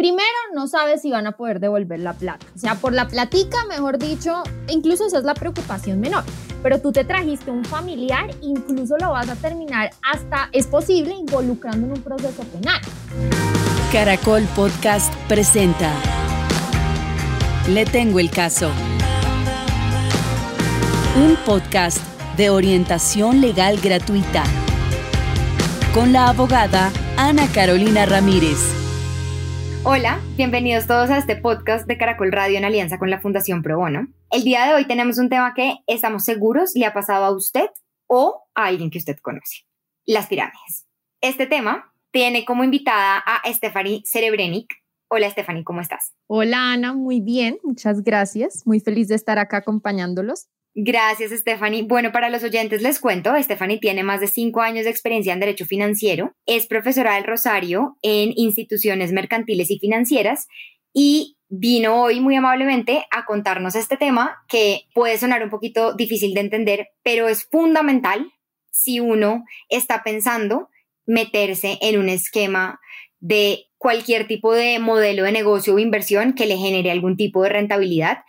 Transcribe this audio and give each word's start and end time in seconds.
Primero, 0.00 0.24
no 0.54 0.66
sabes 0.66 1.02
si 1.02 1.10
van 1.10 1.26
a 1.26 1.32
poder 1.32 1.60
devolver 1.60 2.00
la 2.00 2.14
plata. 2.14 2.46
O 2.56 2.58
sea, 2.58 2.74
por 2.74 2.94
la 2.94 3.06
platica, 3.06 3.66
mejor 3.66 3.98
dicho, 3.98 4.42
incluso 4.66 5.04
esa 5.04 5.18
es 5.18 5.24
la 5.24 5.34
preocupación 5.34 6.00
menor. 6.00 6.24
Pero 6.62 6.80
tú 6.80 6.90
te 6.90 7.04
trajiste 7.04 7.50
un 7.50 7.66
familiar, 7.66 8.30
incluso 8.40 8.96
lo 8.96 9.10
vas 9.10 9.28
a 9.28 9.36
terminar 9.36 9.90
hasta, 10.00 10.48
es 10.52 10.66
posible, 10.68 11.12
involucrando 11.12 11.86
en 11.86 11.92
un 11.92 12.02
proceso 12.02 12.42
penal. 12.44 12.80
Caracol 13.92 14.42
Podcast 14.56 15.12
presenta 15.28 15.92
Le 17.68 17.84
tengo 17.84 18.20
el 18.20 18.30
caso. 18.30 18.70
Un 21.22 21.36
podcast 21.44 21.98
de 22.38 22.48
orientación 22.48 23.42
legal 23.42 23.78
gratuita 23.82 24.44
con 25.92 26.14
la 26.14 26.28
abogada 26.28 26.90
Ana 27.18 27.46
Carolina 27.52 28.06
Ramírez. 28.06 28.79
Hola, 29.82 30.20
bienvenidos 30.36 30.86
todos 30.86 31.08
a 31.08 31.16
este 31.16 31.36
podcast 31.36 31.86
de 31.86 31.96
Caracol 31.96 32.30
Radio 32.32 32.58
en 32.58 32.66
alianza 32.66 32.98
con 32.98 33.08
la 33.08 33.18
Fundación 33.18 33.62
Pro 33.62 33.78
Bono. 33.78 34.08
El 34.30 34.44
día 34.44 34.66
de 34.66 34.74
hoy 34.74 34.86
tenemos 34.86 35.16
un 35.16 35.30
tema 35.30 35.54
que 35.54 35.78
estamos 35.86 36.22
seguros 36.22 36.72
le 36.74 36.84
ha 36.84 36.92
pasado 36.92 37.24
a 37.24 37.34
usted 37.34 37.70
o 38.06 38.44
a 38.54 38.66
alguien 38.66 38.90
que 38.90 38.98
usted 38.98 39.16
conoce, 39.22 39.64
las 40.04 40.26
pirámides. 40.26 40.86
Este 41.22 41.46
tema 41.46 41.94
tiene 42.10 42.44
como 42.44 42.62
invitada 42.62 43.24
a 43.24 43.50
Stephanie 43.50 44.02
Cerebrenic. 44.04 44.70
Hola 45.08 45.30
Stephanie, 45.30 45.64
¿cómo 45.64 45.80
estás? 45.80 46.12
Hola 46.26 46.72
Ana, 46.72 46.92
muy 46.92 47.22
bien, 47.22 47.58
muchas 47.64 48.02
gracias. 48.02 48.66
Muy 48.66 48.80
feliz 48.80 49.08
de 49.08 49.14
estar 49.14 49.38
acá 49.38 49.56
acompañándolos. 49.56 50.48
Gracias, 50.82 51.30
Stephanie. 51.32 51.82
Bueno, 51.82 52.10
para 52.10 52.30
los 52.30 52.42
oyentes 52.42 52.80
les 52.80 53.00
cuento, 53.00 53.34
Stephanie 53.38 53.78
tiene 53.78 54.02
más 54.02 54.20
de 54.20 54.28
cinco 54.28 54.62
años 54.62 54.84
de 54.84 54.90
experiencia 54.90 55.34
en 55.34 55.40
Derecho 55.40 55.66
Financiero, 55.66 56.32
es 56.46 56.66
profesora 56.66 57.16
del 57.16 57.24
Rosario 57.24 57.98
en 58.00 58.32
instituciones 58.34 59.12
mercantiles 59.12 59.70
y 59.70 59.78
financieras 59.78 60.48
y 60.94 61.36
vino 61.50 62.02
hoy 62.02 62.20
muy 62.20 62.34
amablemente 62.34 63.04
a 63.10 63.26
contarnos 63.26 63.74
este 63.74 63.98
tema 63.98 64.38
que 64.48 64.84
puede 64.94 65.18
sonar 65.18 65.42
un 65.42 65.50
poquito 65.50 65.92
difícil 65.92 66.32
de 66.32 66.40
entender, 66.40 66.88
pero 67.02 67.28
es 67.28 67.44
fundamental 67.44 68.32
si 68.70 69.00
uno 69.00 69.44
está 69.68 70.02
pensando 70.02 70.70
meterse 71.04 71.76
en 71.82 71.98
un 71.98 72.08
esquema 72.08 72.80
de 73.18 73.66
cualquier 73.76 74.26
tipo 74.26 74.54
de 74.54 74.78
modelo 74.78 75.24
de 75.24 75.32
negocio 75.32 75.74
o 75.74 75.78
inversión 75.78 76.32
que 76.32 76.46
le 76.46 76.56
genere 76.56 76.90
algún 76.90 77.18
tipo 77.18 77.42
de 77.42 77.50
rentabilidad, 77.50 78.20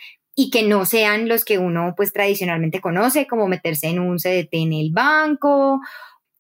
y 0.42 0.50
que 0.50 0.64
no 0.64 0.86
sean 0.86 1.28
los 1.28 1.46
que 1.46 1.60
uno 1.60 1.94
pues 1.96 2.12
tradicionalmente 2.12 2.82
conoce, 2.82 3.28
como 3.28 3.48
meterse 3.48 3.88
en 3.88 4.00
un 4.00 4.18
CDT 4.18 4.54
en 4.54 4.74
el 4.74 4.92
banco 4.92 5.80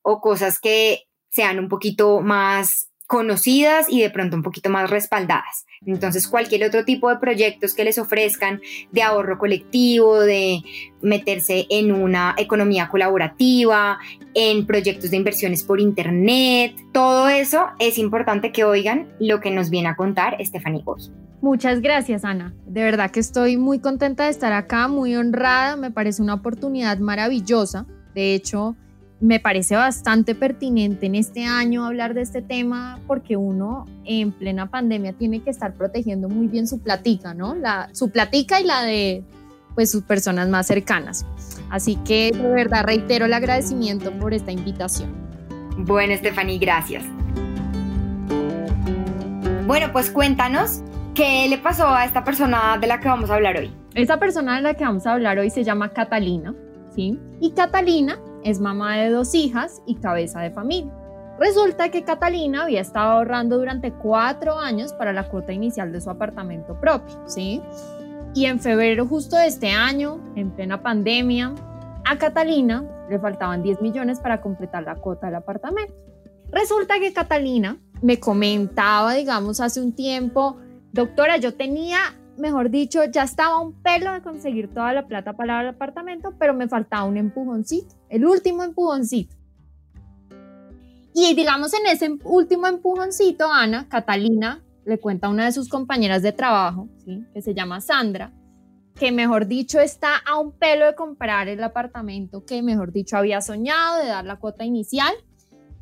o 0.01 0.21
cosas 0.21 0.59
que 0.59 1.03
sean 1.29 1.59
un 1.59 1.69
poquito 1.69 2.21
más 2.21 2.90
conocidas 3.11 3.87
y 3.89 4.01
de 4.01 4.09
pronto 4.09 4.37
un 4.37 4.41
poquito 4.41 4.69
más 4.69 4.89
respaldadas. 4.89 5.65
Entonces, 5.85 6.29
cualquier 6.29 6.63
otro 6.63 6.85
tipo 6.85 7.09
de 7.09 7.17
proyectos 7.17 7.73
que 7.73 7.83
les 7.83 7.97
ofrezcan 7.97 8.61
de 8.93 9.03
ahorro 9.03 9.37
colectivo, 9.37 10.21
de 10.21 10.61
meterse 11.01 11.65
en 11.69 11.91
una 11.91 12.35
economía 12.37 12.87
colaborativa, 12.87 13.99
en 14.33 14.65
proyectos 14.65 15.11
de 15.11 15.17
inversiones 15.17 15.65
por 15.65 15.81
Internet, 15.81 16.73
todo 16.93 17.27
eso 17.27 17.67
es 17.79 17.97
importante 17.97 18.53
que 18.53 18.63
oigan 18.63 19.09
lo 19.19 19.41
que 19.41 19.51
nos 19.51 19.69
viene 19.69 19.89
a 19.89 19.97
contar 19.97 20.37
Stephanie 20.39 20.81
hoy. 20.85 21.11
Muchas 21.41 21.81
gracias, 21.81 22.23
Ana. 22.23 22.53
De 22.65 22.81
verdad 22.81 23.11
que 23.11 23.19
estoy 23.19 23.57
muy 23.57 23.79
contenta 23.79 24.23
de 24.23 24.29
estar 24.29 24.53
acá, 24.53 24.87
muy 24.87 25.17
honrada. 25.17 25.75
Me 25.75 25.91
parece 25.91 26.21
una 26.21 26.35
oportunidad 26.35 26.97
maravillosa. 26.99 27.85
De 28.15 28.35
hecho, 28.35 28.77
me 29.21 29.39
parece 29.39 29.75
bastante 29.75 30.33
pertinente 30.33 31.05
en 31.05 31.15
este 31.15 31.45
año 31.45 31.85
hablar 31.85 32.15
de 32.15 32.21
este 32.21 32.41
tema 32.41 32.99
porque 33.05 33.37
uno 33.37 33.85
en 34.03 34.31
plena 34.31 34.69
pandemia 34.69 35.13
tiene 35.13 35.41
que 35.41 35.51
estar 35.51 35.75
protegiendo 35.75 36.27
muy 36.27 36.47
bien 36.47 36.67
su 36.67 36.79
platica, 36.79 37.35
¿no? 37.35 37.53
La, 37.53 37.89
su 37.93 38.09
platica 38.09 38.59
y 38.59 38.63
la 38.65 38.81
de 38.81 39.23
pues 39.75 39.91
sus 39.91 40.03
personas 40.03 40.49
más 40.49 40.67
cercanas. 40.67 41.25
Así 41.69 41.95
que 41.97 42.31
de 42.33 42.49
verdad 42.49 42.83
reitero 42.83 43.25
el 43.25 43.33
agradecimiento 43.33 44.11
por 44.19 44.33
esta 44.33 44.51
invitación. 44.51 45.11
Bueno, 45.77 46.15
Stephanie, 46.17 46.57
gracias. 46.57 47.05
Bueno, 49.67 49.91
pues 49.93 50.09
cuéntanos 50.09 50.81
¿Qué 51.13 51.47
le 51.49 51.57
pasó 51.57 51.89
a 51.89 52.05
esta 52.05 52.23
persona 52.23 52.77
de 52.79 52.87
la 52.87 53.01
que 53.01 53.09
vamos 53.09 53.29
a 53.29 53.35
hablar 53.35 53.57
hoy? 53.57 53.69
Esta 53.95 54.17
persona 54.17 54.55
de 54.55 54.61
la 54.61 54.75
que 54.75 54.85
vamos 54.85 55.05
a 55.05 55.11
hablar 55.11 55.37
hoy 55.39 55.49
se 55.49 55.65
llama 55.65 55.89
Catalina, 55.89 56.55
¿sí? 56.95 57.19
Y 57.41 57.51
Catalina 57.51 58.17
es 58.43 58.59
mamá 58.59 58.97
de 58.97 59.09
dos 59.09 59.33
hijas 59.35 59.81
y 59.85 59.95
cabeza 59.95 60.41
de 60.41 60.51
familia. 60.51 60.93
Resulta 61.39 61.89
que 61.89 62.03
Catalina 62.03 62.63
había 62.63 62.81
estado 62.81 63.11
ahorrando 63.11 63.57
durante 63.57 63.91
cuatro 63.91 64.57
años 64.57 64.93
para 64.93 65.13
la 65.13 65.27
cuota 65.29 65.53
inicial 65.53 65.91
de 65.91 66.01
su 66.01 66.09
apartamento 66.09 66.79
propio, 66.79 67.23
¿sí? 67.25 67.61
Y 68.35 68.45
en 68.45 68.59
febrero 68.59 69.07
justo 69.07 69.35
de 69.35 69.47
este 69.47 69.71
año, 69.71 70.19
en 70.35 70.51
plena 70.51 70.81
pandemia, 70.81 71.53
a 72.05 72.17
Catalina 72.17 72.83
le 73.09 73.19
faltaban 73.19 73.63
10 73.63 73.81
millones 73.81 74.19
para 74.19 74.41
completar 74.41 74.83
la 74.83 74.95
cuota 74.95 75.27
del 75.27 75.35
apartamento. 75.35 75.93
Resulta 76.51 76.99
que 76.99 77.13
Catalina 77.13 77.77
me 78.01 78.19
comentaba, 78.19 79.13
digamos, 79.13 79.59
hace 79.59 79.81
un 79.81 79.93
tiempo, 79.93 80.57
Doctora, 80.93 81.37
yo 81.37 81.53
tenía, 81.53 81.99
mejor 82.37 82.69
dicho, 82.69 83.05
ya 83.05 83.23
estaba 83.23 83.61
un 83.61 83.81
pelo 83.81 84.11
de 84.11 84.21
conseguir 84.21 84.73
toda 84.73 84.91
la 84.91 85.07
plata 85.07 85.33
para 85.33 85.61
el 85.61 85.69
apartamento, 85.69 86.33
pero 86.37 86.53
me 86.53 86.67
faltaba 86.67 87.05
un 87.05 87.15
empujoncito, 87.15 87.95
el 88.11 88.25
último 88.25 88.61
empujoncito. 88.63 89.35
Y 91.13 91.33
digamos 91.33 91.73
en 91.73 91.87
ese 91.87 92.17
último 92.23 92.67
empujoncito, 92.67 93.51
Ana, 93.51 93.87
Catalina, 93.89 94.61
le 94.85 94.99
cuenta 94.99 95.27
a 95.27 95.29
una 95.29 95.45
de 95.45 95.51
sus 95.51 95.69
compañeras 95.69 96.21
de 96.21 96.31
trabajo, 96.31 96.89
¿sí? 97.03 97.23
que 97.33 97.41
se 97.41 97.53
llama 97.53 97.81
Sandra, 97.81 98.33
que 98.95 99.11
mejor 99.11 99.47
dicho 99.47 99.79
está 99.79 100.17
a 100.17 100.37
un 100.37 100.51
pelo 100.51 100.85
de 100.85 100.95
comprar 100.95 101.47
el 101.47 101.63
apartamento 101.63 102.45
que 102.45 102.61
mejor 102.61 102.91
dicho 102.91 103.17
había 103.17 103.41
soñado 103.41 104.01
de 104.01 104.07
dar 104.07 104.25
la 104.25 104.39
cuota 104.39 104.65
inicial, 104.65 105.13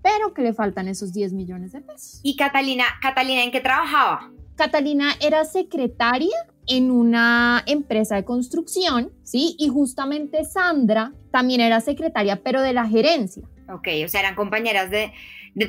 pero 0.02 0.34
que 0.34 0.44
le 0.44 0.54
faltan 0.54 0.88
esos 0.88 1.12
10 1.12 1.34
millones 1.34 1.72
de 1.72 1.82
pesos. 1.82 2.20
¿Y 2.24 2.36
Catalina, 2.36 2.86
Catalina 3.02 3.44
en 3.44 3.52
qué 3.52 3.60
trabajaba? 3.60 4.32
Catalina 4.56 5.14
era 5.20 5.46
secretaria 5.46 6.36
en 6.70 6.92
una 6.92 7.64
empresa 7.66 8.16
de 8.16 8.24
construcción, 8.24 9.12
¿sí? 9.24 9.56
Y 9.58 9.68
justamente 9.68 10.46
Sandra 10.46 11.12
también 11.32 11.62
era 11.62 11.82
secretaria, 11.82 12.42
pero 12.44 12.62
de 12.62 12.74
la 12.74 12.88
gerencia. 12.88 13.44
Ok, 13.68 13.88
o 14.06 14.08
sea, 14.08 14.22
eran 14.22 14.36
compañeras 14.36 14.90
de, 14.92 15.12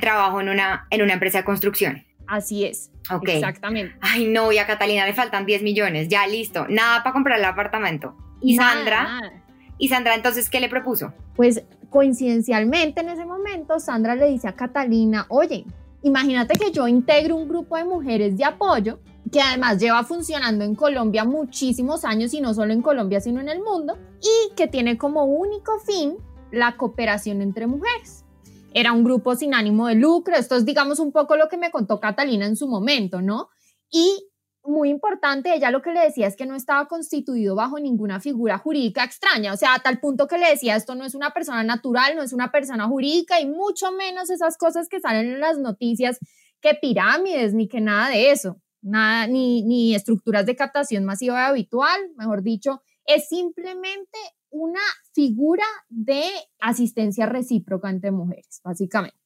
trabajo 0.01 0.41
en 0.41 0.51
una, 0.51 0.87
en 0.91 1.03
una 1.03 1.15
empresa 1.15 1.39
de 1.39 1.45
construcción. 1.45 2.05
Así 2.27 2.65
es. 2.65 2.91
Ok. 3.11 3.29
Exactamente. 3.29 3.97
Ay, 4.01 4.27
no, 4.27 4.53
y 4.53 4.59
a 4.59 4.67
Catalina 4.67 5.05
le 5.05 5.15
faltan 5.15 5.47
10 5.47 5.63
millones, 5.63 6.09
ya 6.09 6.27
listo, 6.27 6.67
nada 6.69 7.03
para 7.03 7.13
comprar 7.13 7.39
el 7.39 7.45
apartamento. 7.45 8.15
Y 8.41 8.57
Sandra, 8.57 9.33
y 9.79 9.89
Sandra, 9.89 10.15
entonces, 10.15 10.49
¿qué 10.49 10.61
le 10.61 10.69
propuso? 10.69 11.13
Pues 11.35 11.65
coincidencialmente 11.89 13.01
en 13.01 13.09
ese 13.09 13.25
momento, 13.25 13.81
Sandra 13.81 14.15
le 14.15 14.29
dice 14.29 14.49
a 14.49 14.53
Catalina, 14.53 15.27
oye, 15.29 15.65
Imagínate 16.03 16.59
que 16.59 16.73
yo 16.73 16.89
integro 16.89 17.37
un 17.37 17.49
grupo 17.49 17.77
de 17.77 17.85
mujeres 17.85 18.37
de 18.37 18.45
apoyo 18.45 19.01
que 19.31 19.41
además 19.41 19.79
lleva 19.79 20.05
funcionando 20.05 20.65
en 20.65 20.75
Colombia 20.75 21.25
muchísimos 21.25 22.05
años 22.05 22.35
y 22.35 22.41
no 22.41 22.55
solo 22.55 22.73
en 22.73 22.83
Colombia 22.83 23.21
sino 23.21 23.41
en 23.41 23.49
el 23.49 23.63
mundo 23.63 23.97
y 24.21 24.55
que 24.55 24.67
tiene 24.67 24.99
como 24.99 25.25
único 25.25 25.79
fin 25.81 26.17
la 26.51 26.77
cooperación 26.77 27.43
entre 27.43 27.67
mujeres. 27.67 28.25
Era 28.73 28.93
un 28.93 29.05
grupo 29.05 29.35
sin 29.35 29.55
ánimo 29.55 29.87
de 29.87 29.95
lucro, 29.95 30.35
esto 30.37 30.57
es 30.57 30.65
digamos 30.65 30.99
un 30.99 31.13
poco 31.13 31.37
lo 31.37 31.49
que 31.49 31.57
me 31.57 31.71
contó 31.71 32.01
Catalina 32.01 32.47
en 32.47 32.57
su 32.57 32.69
momento, 32.69 33.21
¿no? 33.21 33.49
Y 33.91 34.31
muy 34.63 34.91
importante, 34.91 35.55
ella 35.55 35.71
lo 35.71 35.81
que 35.81 35.93
le 35.93 36.01
decía 36.01 36.27
es 36.27 36.37
que 36.37 36.47
no 36.47 36.55
estaba 36.55 36.87
constituido 36.87 37.55
bajo 37.55 37.79
ninguna 37.79 38.21
figura 38.21 38.59
jurídica 38.59 39.05
extraña, 39.05 39.53
o 39.53 39.57
sea, 39.57 39.75
a 39.75 39.79
tal 39.79 40.01
punto 40.01 40.27
que 40.27 40.39
le 40.39 40.51
decía, 40.51 40.77
esto 40.77 40.95
no 40.95 41.05
es 41.05 41.15
una 41.15 41.31
persona 41.31 41.65
natural, 41.65 42.15
no 42.15 42.23
es 42.23 42.33
una 42.33 42.53
persona 42.53 42.87
jurídica 42.87 43.41
y 43.41 43.47
mucho 43.47 43.91
menos 43.93 44.29
esas 44.29 44.59
cosas 44.59 44.89
que 44.89 45.01
salen 45.01 45.27
en 45.31 45.41
las 45.41 45.59
noticias, 45.59 46.19
que 46.61 46.75
pirámides, 46.75 47.55
ni 47.55 47.69
que 47.69 47.81
nada 47.81 48.11
de 48.11 48.31
eso, 48.31 48.61
nada, 48.83 49.27
ni, 49.27 49.63
ni 49.63 49.95
estructuras 49.95 50.47
de 50.47 50.57
captación 50.57 51.05
masiva 51.05 51.47
habitual, 51.47 52.01
mejor 52.17 52.43
dicho, 52.43 52.83
es 53.05 53.29
simplemente 53.29 54.19
una 54.51 54.81
figura 55.13 55.65
de 55.89 56.23
asistencia 56.61 57.27
recíproca 57.27 57.91
entre 57.91 58.11
mujeres, 58.11 58.61
básicamente. 58.65 59.19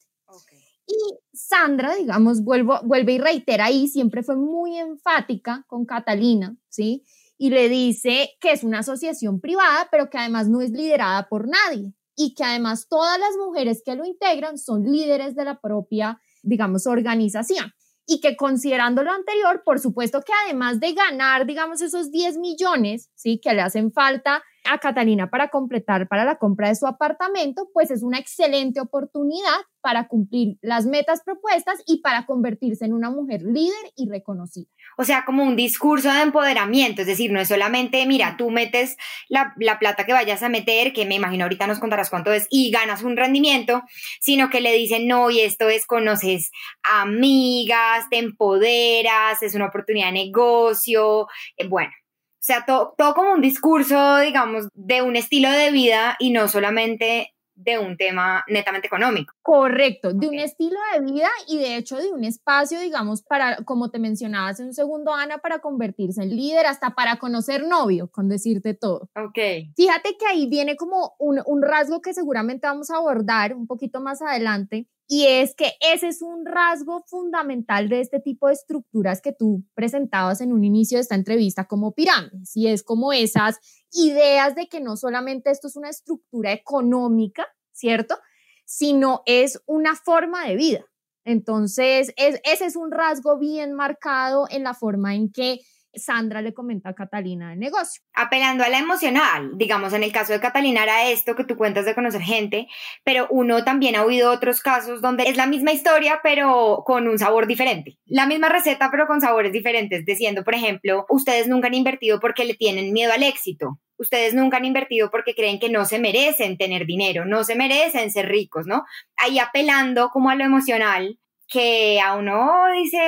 Y 0.86 0.96
Sandra, 1.32 1.94
digamos, 1.94 2.42
vuelvo, 2.44 2.78
vuelve 2.84 3.14
y 3.14 3.18
reitera 3.18 3.66
ahí, 3.66 3.88
siempre 3.88 4.22
fue 4.22 4.36
muy 4.36 4.76
enfática 4.76 5.64
con 5.66 5.86
Catalina, 5.86 6.56
¿sí? 6.68 7.04
Y 7.38 7.50
le 7.50 7.68
dice 7.68 8.30
que 8.40 8.52
es 8.52 8.64
una 8.64 8.80
asociación 8.80 9.40
privada, 9.40 9.88
pero 9.90 10.10
que 10.10 10.18
además 10.18 10.48
no 10.48 10.60
es 10.60 10.70
liderada 10.70 11.28
por 11.28 11.48
nadie 11.48 11.94
y 12.16 12.34
que 12.34 12.44
además 12.44 12.86
todas 12.88 13.18
las 13.18 13.36
mujeres 13.38 13.82
que 13.84 13.94
lo 13.96 14.04
integran 14.04 14.58
son 14.58 14.84
líderes 14.84 15.34
de 15.34 15.44
la 15.44 15.60
propia, 15.60 16.20
digamos, 16.42 16.86
organización. 16.86 17.72
Y 18.06 18.20
que 18.20 18.36
considerando 18.36 19.02
lo 19.02 19.12
anterior, 19.12 19.62
por 19.64 19.80
supuesto 19.80 20.20
que 20.20 20.32
además 20.44 20.78
de 20.80 20.92
ganar, 20.92 21.46
digamos, 21.46 21.80
esos 21.80 22.10
10 22.10 22.38
millones, 22.38 23.10
¿sí? 23.14 23.40
Que 23.42 23.54
le 23.54 23.62
hacen 23.62 23.92
falta 23.92 24.42
a 24.64 24.78
Catalina 24.78 25.30
para 25.30 25.48
completar 25.48 26.08
para 26.08 26.24
la 26.24 26.36
compra 26.36 26.68
de 26.68 26.76
su 26.76 26.86
apartamento, 26.86 27.68
pues 27.72 27.90
es 27.90 28.02
una 28.02 28.18
excelente 28.18 28.80
oportunidad 28.80 29.60
para 29.84 30.08
cumplir 30.08 30.56
las 30.62 30.86
metas 30.86 31.20
propuestas 31.22 31.82
y 31.86 32.00
para 32.00 32.24
convertirse 32.24 32.86
en 32.86 32.94
una 32.94 33.10
mujer 33.10 33.42
líder 33.42 33.92
y 33.94 34.08
reconocida. 34.08 34.66
O 34.96 35.04
sea, 35.04 35.26
como 35.26 35.42
un 35.42 35.56
discurso 35.56 36.10
de 36.10 36.22
empoderamiento, 36.22 37.02
es 37.02 37.06
decir, 37.06 37.30
no 37.30 37.38
es 37.38 37.48
solamente, 37.48 38.06
mira, 38.06 38.36
tú 38.38 38.48
metes 38.48 38.96
la, 39.28 39.52
la, 39.58 39.78
plata 39.78 40.06
que 40.06 40.14
vayas 40.14 40.42
a 40.42 40.48
meter, 40.48 40.94
que 40.94 41.04
me 41.04 41.16
imagino 41.16 41.44
ahorita 41.44 41.66
nos 41.66 41.80
contarás 41.80 42.08
cuánto 42.08 42.32
es, 42.32 42.46
y 42.48 42.70
ganas 42.70 43.02
un 43.02 43.18
rendimiento, 43.18 43.82
sino 44.20 44.48
que 44.48 44.62
le 44.62 44.72
dicen, 44.72 45.06
no, 45.06 45.28
y 45.28 45.40
esto 45.40 45.68
es, 45.68 45.84
conoces 45.84 46.50
amigas, 46.82 48.06
te 48.08 48.16
empoderas, 48.16 49.42
es 49.42 49.54
una 49.54 49.66
oportunidad 49.66 50.06
de 50.06 50.12
negocio, 50.12 51.26
eh, 51.58 51.68
bueno. 51.68 51.92
O 51.92 52.46
sea, 52.46 52.64
todo, 52.64 52.94
todo 52.96 53.14
como 53.14 53.32
un 53.32 53.40
discurso, 53.42 54.18
digamos, 54.18 54.68
de 54.74 55.02
un 55.02 55.16
estilo 55.16 55.50
de 55.50 55.70
vida 55.70 56.16
y 56.18 56.30
no 56.30 56.48
solamente 56.48 57.33
de 57.54 57.78
un 57.78 57.96
tema 57.96 58.44
netamente 58.48 58.86
económico. 58.86 59.34
Correcto, 59.42 60.12
de 60.12 60.28
un 60.28 60.34
estilo 60.34 60.78
de 60.94 61.00
vida 61.00 61.28
y 61.48 61.58
de 61.58 61.76
hecho 61.76 61.96
de 61.96 62.10
un 62.10 62.24
espacio, 62.24 62.80
digamos, 62.80 63.22
para, 63.22 63.56
como 63.64 63.90
te 63.90 63.98
mencionaba 63.98 64.48
hace 64.48 64.64
un 64.64 64.74
segundo, 64.74 65.14
Ana, 65.14 65.38
para 65.38 65.60
convertirse 65.60 66.22
en 66.22 66.30
líder, 66.30 66.66
hasta 66.66 66.90
para 66.90 67.16
conocer 67.18 67.66
novio, 67.66 68.08
con 68.10 68.28
decirte 68.28 68.74
todo. 68.74 69.08
Ok. 69.16 69.38
Fíjate 69.76 70.16
que 70.18 70.26
ahí 70.26 70.46
viene 70.48 70.76
como 70.76 71.14
un, 71.18 71.40
un 71.46 71.62
rasgo 71.62 72.00
que 72.00 72.14
seguramente 72.14 72.66
vamos 72.66 72.90
a 72.90 72.96
abordar 72.96 73.54
un 73.54 73.66
poquito 73.66 74.00
más 74.00 74.22
adelante, 74.22 74.88
y 75.06 75.26
es 75.26 75.54
que 75.54 75.72
ese 75.80 76.08
es 76.08 76.22
un 76.22 76.46
rasgo 76.46 77.04
fundamental 77.06 77.88
de 77.88 78.00
este 78.00 78.20
tipo 78.20 78.46
de 78.48 78.54
estructuras 78.54 79.20
que 79.20 79.32
tú 79.32 79.64
presentabas 79.74 80.40
en 80.40 80.52
un 80.52 80.64
inicio 80.64 80.96
de 80.96 81.02
esta 81.02 81.14
entrevista 81.14 81.66
como 81.66 81.92
pirámides. 81.92 82.56
Y 82.56 82.68
es 82.68 82.82
como 82.82 83.12
esas 83.12 83.58
ideas 83.92 84.54
de 84.54 84.66
que 84.68 84.80
no 84.80 84.96
solamente 84.96 85.50
esto 85.50 85.68
es 85.68 85.76
una 85.76 85.90
estructura 85.90 86.52
económica, 86.52 87.46
¿cierto? 87.72 88.16
Sino 88.64 89.22
es 89.26 89.62
una 89.66 89.94
forma 89.94 90.46
de 90.46 90.56
vida. 90.56 90.84
Entonces, 91.26 92.12
ese 92.16 92.64
es 92.64 92.76
un 92.76 92.90
rasgo 92.90 93.38
bien 93.38 93.72
marcado 93.72 94.46
en 94.50 94.62
la 94.62 94.74
forma 94.74 95.14
en 95.14 95.30
que 95.30 95.60
Sandra 95.96 96.42
le 96.42 96.54
comenta 96.54 96.90
a 96.90 96.94
Catalina 96.94 97.52
el 97.52 97.58
negocio. 97.58 98.02
Apelando 98.14 98.64
a 98.64 98.68
la 98.68 98.78
emocional, 98.78 99.52
digamos, 99.56 99.92
en 99.92 100.02
el 100.02 100.12
caso 100.12 100.32
de 100.32 100.40
Catalina 100.40 100.82
era 100.82 101.10
esto 101.10 101.34
que 101.34 101.44
tú 101.44 101.56
cuentas 101.56 101.84
de 101.84 101.94
conocer 101.94 102.20
gente, 102.20 102.68
pero 103.04 103.26
uno 103.30 103.64
también 103.64 103.96
ha 103.96 104.04
oído 104.04 104.30
otros 104.30 104.60
casos 104.60 105.00
donde 105.00 105.24
es 105.24 105.36
la 105.36 105.46
misma 105.46 105.72
historia, 105.72 106.20
pero 106.22 106.82
con 106.84 107.08
un 107.08 107.18
sabor 107.18 107.46
diferente. 107.46 107.98
La 108.06 108.26
misma 108.26 108.48
receta, 108.48 108.90
pero 108.90 109.06
con 109.06 109.20
sabores 109.20 109.52
diferentes, 109.52 110.04
diciendo, 110.04 110.44
por 110.44 110.54
ejemplo, 110.54 111.06
ustedes 111.08 111.48
nunca 111.48 111.68
han 111.68 111.74
invertido 111.74 112.20
porque 112.20 112.44
le 112.44 112.54
tienen 112.54 112.92
miedo 112.92 113.12
al 113.12 113.22
éxito. 113.22 113.80
Ustedes 113.96 114.34
nunca 114.34 114.56
han 114.56 114.64
invertido 114.64 115.10
porque 115.10 115.34
creen 115.34 115.60
que 115.60 115.70
no 115.70 115.84
se 115.84 115.98
merecen 115.98 116.58
tener 116.58 116.84
dinero, 116.84 117.24
no 117.24 117.44
se 117.44 117.54
merecen 117.54 118.10
ser 118.10 118.28
ricos, 118.28 118.66
¿no? 118.66 118.84
Ahí 119.16 119.38
apelando 119.38 120.10
como 120.10 120.30
a 120.30 120.34
lo 120.34 120.44
emocional, 120.44 121.18
que 121.46 122.00
a 122.00 122.16
uno 122.16 122.64
dice, 122.74 122.98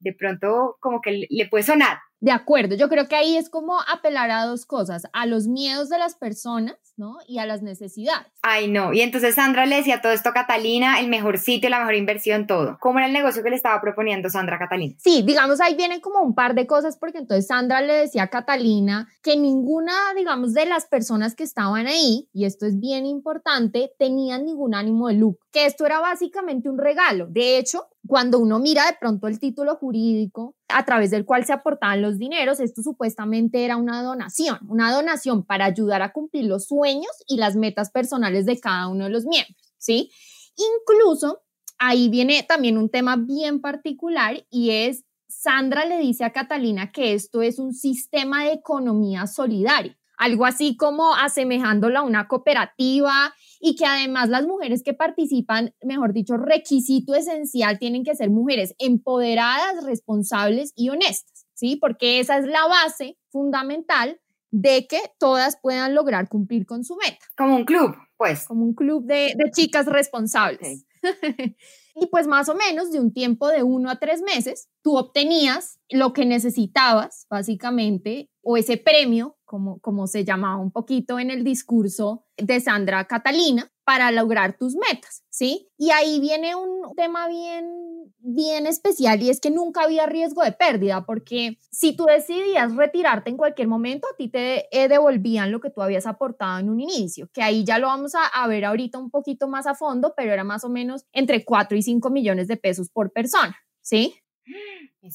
de 0.00 0.12
pronto 0.12 0.76
como 0.80 1.00
que 1.00 1.26
le 1.28 1.48
puede 1.48 1.64
sonar, 1.64 1.98
de 2.20 2.32
acuerdo, 2.32 2.74
yo 2.74 2.88
creo 2.88 3.08
que 3.08 3.16
ahí 3.16 3.36
es 3.36 3.48
como 3.48 3.80
apelar 3.80 4.30
a 4.30 4.44
dos 4.44 4.66
cosas, 4.66 5.04
a 5.12 5.26
los 5.26 5.46
miedos 5.46 5.88
de 5.88 5.98
las 5.98 6.14
personas, 6.14 6.76
¿no? 6.98 7.18
Y 7.26 7.38
a 7.38 7.46
las 7.46 7.62
necesidades. 7.62 8.26
Ay, 8.42 8.68
no. 8.68 8.92
Y 8.92 9.00
entonces 9.00 9.36
Sandra 9.36 9.66
le 9.66 9.76
decía 9.76 10.00
todo 10.00 10.12
esto 10.12 10.30
a 10.30 10.34
Catalina, 10.34 11.00
el 11.00 11.08
mejor 11.08 11.38
sitio, 11.38 11.70
la 11.70 11.78
mejor 11.78 11.94
inversión, 11.94 12.46
todo. 12.46 12.76
¿Cómo 12.80 12.98
era 12.98 13.06
el 13.06 13.12
negocio 13.12 13.42
que 13.42 13.50
le 13.50 13.56
estaba 13.56 13.80
proponiendo 13.80 14.28
Sandra 14.28 14.56
a 14.56 14.58
Catalina? 14.58 14.94
Sí, 14.98 15.22
digamos, 15.22 15.60
ahí 15.60 15.76
vienen 15.76 16.00
como 16.00 16.20
un 16.20 16.34
par 16.34 16.54
de 16.54 16.66
cosas, 16.66 16.98
porque 16.98 17.18
entonces 17.18 17.46
Sandra 17.46 17.80
le 17.80 17.94
decía 17.94 18.24
a 18.24 18.28
Catalina 18.28 19.08
que 19.22 19.36
ninguna, 19.36 19.92
digamos, 20.16 20.54
de 20.54 20.66
las 20.66 20.86
personas 20.86 21.34
que 21.34 21.44
estaban 21.44 21.86
ahí, 21.86 22.28
y 22.32 22.44
esto 22.44 22.66
es 22.66 22.78
bien 22.78 23.06
importante, 23.06 23.92
tenían 23.98 24.44
ningún 24.44 24.74
ánimo 24.74 25.08
de 25.08 25.14
lucro, 25.14 25.46
que 25.52 25.66
esto 25.66 25.86
era 25.86 26.00
básicamente 26.00 26.68
un 26.68 26.78
regalo. 26.78 27.26
De 27.28 27.58
hecho, 27.58 27.88
cuando 28.06 28.38
uno 28.38 28.58
mira 28.58 28.86
de 28.86 28.96
pronto 28.98 29.28
el 29.28 29.38
título 29.38 29.76
jurídico 29.76 30.54
a 30.68 30.84
través 30.84 31.10
del 31.10 31.24
cual 31.24 31.44
se 31.44 31.52
aportaban 31.52 32.02
los 32.02 32.18
dineros, 32.18 32.60
esto 32.60 32.82
supuestamente 32.82 33.64
era 33.64 33.76
una 33.76 34.02
donación, 34.02 34.58
una 34.68 34.92
donación 34.92 35.44
para 35.44 35.66
ayudar 35.66 36.02
a 36.02 36.12
cumplir 36.12 36.44
los 36.46 36.66
sueños 36.66 36.87
y 37.26 37.36
las 37.36 37.56
metas 37.56 37.90
personales 37.90 38.46
de 38.46 38.58
cada 38.58 38.88
uno 38.88 39.04
de 39.04 39.10
los 39.10 39.24
miembros, 39.24 39.72
¿sí? 39.78 40.10
Incluso 40.56 41.42
ahí 41.78 42.08
viene 42.08 42.42
también 42.42 42.76
un 42.78 42.90
tema 42.90 43.16
bien 43.16 43.60
particular 43.60 44.44
y 44.50 44.70
es 44.70 45.04
Sandra 45.28 45.84
le 45.84 45.98
dice 45.98 46.24
a 46.24 46.32
Catalina 46.32 46.90
que 46.90 47.12
esto 47.12 47.42
es 47.42 47.58
un 47.58 47.74
sistema 47.74 48.44
de 48.44 48.52
economía 48.52 49.26
solidaria, 49.26 49.96
algo 50.16 50.46
así 50.46 50.76
como 50.76 51.14
asemejándolo 51.14 51.98
a 51.98 52.02
una 52.02 52.26
cooperativa 52.26 53.34
y 53.60 53.76
que 53.76 53.84
además 53.84 54.30
las 54.30 54.46
mujeres 54.46 54.82
que 54.82 54.94
participan, 54.94 55.74
mejor 55.82 56.12
dicho, 56.12 56.36
requisito 56.36 57.14
esencial, 57.14 57.78
tienen 57.78 58.04
que 58.04 58.16
ser 58.16 58.30
mujeres 58.30 58.74
empoderadas, 58.78 59.84
responsables 59.84 60.72
y 60.74 60.88
honestas, 60.88 61.46
¿sí? 61.54 61.76
Porque 61.76 62.20
esa 62.20 62.38
es 62.38 62.46
la 62.46 62.66
base 62.66 63.18
fundamental 63.30 64.18
de 64.50 64.86
que 64.86 65.00
todas 65.18 65.58
puedan 65.60 65.94
lograr 65.94 66.28
cumplir 66.28 66.66
con 66.66 66.84
su 66.84 66.96
meta. 66.96 67.24
Como 67.36 67.56
un 67.56 67.64
club, 67.64 67.94
pues. 68.16 68.46
Como 68.46 68.64
un 68.64 68.74
club 68.74 69.04
de, 69.04 69.34
chicas 69.52 69.86
responsables. 69.86 70.86
y 71.94 72.06
pues 72.10 72.26
más 72.26 72.48
o 72.48 72.54
menos 72.54 72.90
de 72.90 73.00
un 73.00 73.12
tiempo 73.12 73.48
de 73.48 73.62
uno 73.62 73.90
a 73.90 73.96
tres 73.96 74.22
meses, 74.22 74.68
tú 74.82 74.96
obtenías 74.96 75.78
lo 75.88 76.12
que 76.12 76.24
necesitabas, 76.24 77.26
básicamente, 77.30 78.30
o 78.42 78.56
ese 78.56 78.76
premio, 78.76 79.36
como, 79.44 79.78
como 79.80 80.06
se 80.06 80.24
llamaba 80.24 80.56
un 80.56 80.72
poquito 80.72 81.18
en 81.18 81.30
el 81.30 81.44
discurso 81.44 82.24
de 82.36 82.60
Sandra 82.60 83.06
Catalina, 83.06 83.70
para 83.88 84.10
lograr 84.10 84.58
tus 84.58 84.76
metas, 84.76 85.24
¿sí? 85.30 85.70
Y 85.78 85.92
ahí 85.92 86.20
viene 86.20 86.54
un 86.54 86.94
tema 86.94 87.26
bien, 87.26 88.12
bien 88.18 88.66
especial 88.66 89.22
y 89.22 89.30
es 89.30 89.40
que 89.40 89.50
nunca 89.50 89.84
había 89.84 90.04
riesgo 90.04 90.42
de 90.42 90.52
pérdida, 90.52 91.06
porque 91.06 91.56
si 91.70 91.96
tú 91.96 92.04
decidías 92.04 92.76
retirarte 92.76 93.30
en 93.30 93.38
cualquier 93.38 93.66
momento, 93.66 94.06
a 94.06 94.14
ti 94.14 94.28
te 94.28 94.68
eh, 94.78 94.88
devolvían 94.88 95.50
lo 95.50 95.62
que 95.62 95.70
tú 95.70 95.80
habías 95.80 96.06
aportado 96.06 96.58
en 96.58 96.68
un 96.68 96.80
inicio, 96.80 97.30
que 97.32 97.42
ahí 97.42 97.64
ya 97.64 97.78
lo 97.78 97.86
vamos 97.86 98.14
a, 98.14 98.26
a 98.26 98.46
ver 98.46 98.66
ahorita 98.66 98.98
un 98.98 99.10
poquito 99.10 99.48
más 99.48 99.66
a 99.66 99.74
fondo, 99.74 100.12
pero 100.14 100.34
era 100.34 100.44
más 100.44 100.64
o 100.64 100.68
menos 100.68 101.06
entre 101.12 101.46
4 101.46 101.78
y 101.78 101.80
5 101.80 102.10
millones 102.10 102.46
de 102.46 102.58
pesos 102.58 102.90
por 102.90 103.10
persona, 103.10 103.56
¿sí? 103.80 104.16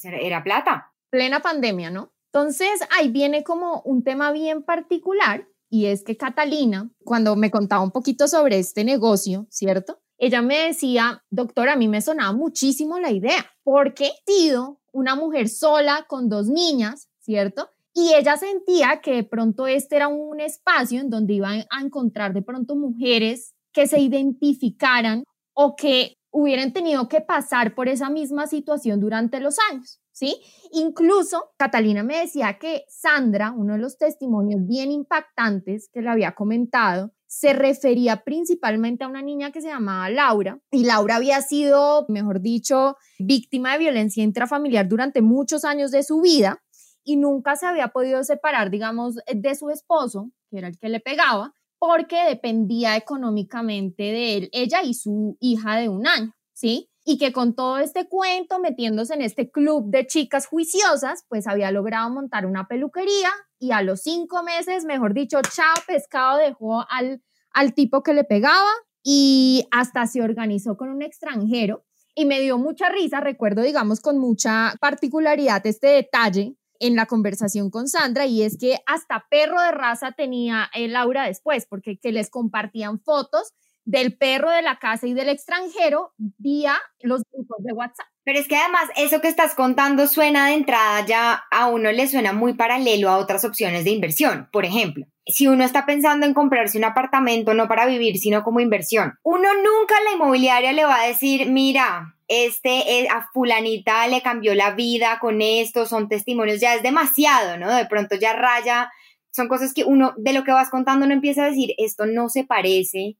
Era 0.03 0.43
plata. 0.43 0.91
Plena 1.11 1.41
pandemia, 1.41 1.91
¿no? 1.91 2.11
Entonces, 2.33 2.81
ahí 2.97 3.09
viene 3.09 3.43
como 3.43 3.83
un 3.85 4.03
tema 4.03 4.31
bien 4.31 4.63
particular 4.63 5.47
y 5.73 5.87
es 5.87 6.03
que 6.03 6.15
Catalina, 6.15 6.91
cuando 7.03 7.35
me 7.35 7.49
contaba 7.49 7.81
un 7.81 7.89
poquito 7.89 8.27
sobre 8.27 8.59
este 8.59 8.83
negocio, 8.83 9.47
¿cierto? 9.49 9.97
Ella 10.19 10.43
me 10.43 10.67
decía, 10.67 11.23
doctora, 11.31 11.73
a 11.73 11.75
mí 11.75 11.87
me 11.87 11.99
sonaba 11.99 12.31
muchísimo 12.31 12.99
la 12.99 13.09
idea, 13.09 13.43
porque 13.63 14.11
sido 14.27 14.79
una 14.91 15.15
mujer 15.15 15.49
sola 15.49 16.05
con 16.07 16.29
dos 16.29 16.45
niñas, 16.45 17.09
¿cierto? 17.21 17.71
Y 17.91 18.13
ella 18.13 18.37
sentía 18.37 19.01
que 19.01 19.15
de 19.15 19.23
pronto 19.23 19.65
este 19.65 19.95
era 19.95 20.09
un 20.09 20.39
espacio 20.39 21.01
en 21.01 21.09
donde 21.09 21.33
iban 21.33 21.65
a 21.71 21.81
encontrar 21.81 22.35
de 22.35 22.43
pronto 22.43 22.75
mujeres 22.75 23.55
que 23.71 23.87
se 23.87 23.99
identificaran 23.99 25.23
o 25.55 25.75
que 25.75 26.17
hubieran 26.31 26.71
tenido 26.71 27.07
que 27.07 27.21
pasar 27.21 27.73
por 27.73 27.87
esa 27.87 28.11
misma 28.11 28.45
situación 28.45 28.99
durante 28.99 29.39
los 29.39 29.57
años. 29.71 30.02
¿Sí? 30.13 30.41
Incluso 30.71 31.51
Catalina 31.57 32.03
me 32.03 32.19
decía 32.19 32.57
que 32.57 32.85
Sandra, 32.87 33.51
uno 33.51 33.73
de 33.73 33.79
los 33.79 33.97
testimonios 33.97 34.65
bien 34.65 34.91
impactantes 34.91 35.89
que 35.91 36.01
le 36.01 36.09
había 36.09 36.33
comentado, 36.33 37.11
se 37.27 37.53
refería 37.53 38.23
principalmente 38.23 39.03
a 39.03 39.07
una 39.07 39.23
niña 39.23 39.51
que 39.51 39.61
se 39.61 39.67
llamaba 39.67 40.09
Laura 40.09 40.59
y 40.71 40.85
Laura 40.85 41.15
había 41.15 41.41
sido, 41.41 42.05
mejor 42.07 42.41
dicho, 42.41 42.95
víctima 43.17 43.73
de 43.73 43.79
violencia 43.79 44.23
intrafamiliar 44.23 44.87
durante 44.87 45.21
muchos 45.23 45.65
años 45.65 45.89
de 45.89 46.03
su 46.03 46.21
vida 46.21 46.63
y 47.03 47.17
nunca 47.17 47.55
se 47.55 47.65
había 47.65 47.87
podido 47.89 48.23
separar, 48.23 48.69
digamos, 48.69 49.15
de 49.33 49.55
su 49.55 49.71
esposo, 49.71 50.29
que 50.49 50.59
era 50.59 50.67
el 50.67 50.77
que 50.77 50.89
le 50.89 50.99
pegaba, 50.99 51.55
porque 51.79 52.23
dependía 52.23 52.95
económicamente 52.95 54.03
de 54.03 54.37
él, 54.37 54.49
ella 54.53 54.83
y 54.83 54.93
su 54.93 55.35
hija 55.41 55.75
de 55.75 55.89
un 55.89 56.07
año, 56.07 56.33
¿sí? 56.53 56.92
Y 57.05 57.17
que 57.17 57.33
con 57.33 57.53
todo 57.53 57.79
este 57.79 58.07
cuento, 58.07 58.59
metiéndose 58.59 59.13
en 59.13 59.21
este 59.21 59.51
club 59.51 59.89
de 59.89 60.07
chicas 60.07 60.47
juiciosas, 60.47 61.25
pues 61.27 61.47
había 61.47 61.71
logrado 61.71 62.09
montar 62.09 62.45
una 62.45 62.67
peluquería 62.67 63.29
y 63.59 63.71
a 63.71 63.81
los 63.81 64.01
cinco 64.01 64.43
meses, 64.43 64.85
mejor 64.85 65.13
dicho, 65.13 65.39
chao 65.41 65.75
pescado, 65.85 66.37
dejó 66.37 66.85
al, 66.89 67.21
al 67.51 67.73
tipo 67.73 68.03
que 68.03 68.13
le 68.13 68.23
pegaba 68.23 68.69
y 69.03 69.67
hasta 69.71 70.07
se 70.07 70.21
organizó 70.21 70.77
con 70.77 70.89
un 70.89 71.01
extranjero. 71.01 71.83
Y 72.15 72.25
me 72.25 72.39
dio 72.39 72.57
mucha 72.57 72.89
risa, 72.89 73.19
recuerdo, 73.21 73.63
digamos, 73.63 73.99
con 73.99 74.19
mucha 74.19 74.75
particularidad 74.79 75.65
este 75.65 75.87
detalle 75.87 76.55
en 76.79 76.95
la 76.95 77.05
conversación 77.05 77.69
con 77.69 77.87
Sandra 77.87 78.25
y 78.25 78.43
es 78.43 78.57
que 78.57 78.79
hasta 78.85 79.25
perro 79.29 79.61
de 79.61 79.71
raza 79.71 80.11
tenía 80.11 80.69
Laura 80.75 81.25
después, 81.25 81.65
porque 81.65 81.97
que 81.97 82.11
les 82.11 82.29
compartían 82.29 82.99
fotos 82.99 83.53
del 83.85 84.17
perro 84.17 84.49
de 84.49 84.61
la 84.61 84.77
casa 84.77 85.07
y 85.07 85.13
del 85.13 85.29
extranjero 85.29 86.13
vía 86.17 86.75
los 87.01 87.23
grupos 87.31 87.57
de 87.63 87.73
WhatsApp. 87.73 88.07
Pero 88.25 88.39
es 88.39 88.47
que 88.47 88.55
además 88.55 88.89
eso 88.95 89.19
que 89.19 89.27
estás 89.27 89.53
contando 89.53 90.07
suena 90.07 90.47
de 90.47 90.53
entrada 90.53 91.05
ya 91.05 91.43
a 91.51 91.67
uno 91.67 91.91
le 91.91 92.07
suena 92.07 92.31
muy 92.31 92.53
paralelo 92.53 93.09
a 93.09 93.17
otras 93.17 93.43
opciones 93.43 93.83
de 93.83 93.91
inversión. 93.91 94.47
Por 94.51 94.63
ejemplo, 94.63 95.05
si 95.25 95.47
uno 95.47 95.65
está 95.65 95.85
pensando 95.85 96.25
en 96.25 96.33
comprarse 96.33 96.77
un 96.77 96.85
apartamento 96.85 97.53
no 97.53 97.67
para 97.67 97.85
vivir, 97.85 98.17
sino 98.17 98.43
como 98.43 98.61
inversión, 98.61 99.15
uno 99.23 99.49
nunca 99.55 99.97
a 99.97 100.03
la 100.03 100.11
inmobiliaria 100.15 100.71
le 100.71 100.85
va 100.85 101.01
a 101.01 101.07
decir, 101.07 101.49
mira, 101.49 102.15
este 102.29 102.99
eh, 102.99 103.07
a 103.09 103.27
fulanita 103.33 104.07
le 104.07 104.21
cambió 104.21 104.55
la 104.55 104.71
vida 104.71 105.19
con 105.19 105.41
esto, 105.41 105.85
son 105.85 106.07
testimonios, 106.07 106.61
ya 106.61 106.75
es 106.75 106.83
demasiado, 106.83 107.57
¿no? 107.57 107.73
De 107.73 107.85
pronto 107.85 108.15
ya 108.15 108.33
raya, 108.33 108.89
son 109.31 109.49
cosas 109.49 109.73
que 109.73 109.83
uno 109.83 110.13
de 110.15 110.31
lo 110.31 110.43
que 110.43 110.51
vas 110.51 110.69
contando 110.69 111.05
no 111.05 111.13
empieza 111.13 111.43
a 111.43 111.49
decir, 111.49 111.73
esto 111.77 112.05
no 112.05 112.29
se 112.29 112.45
parece 112.45 113.17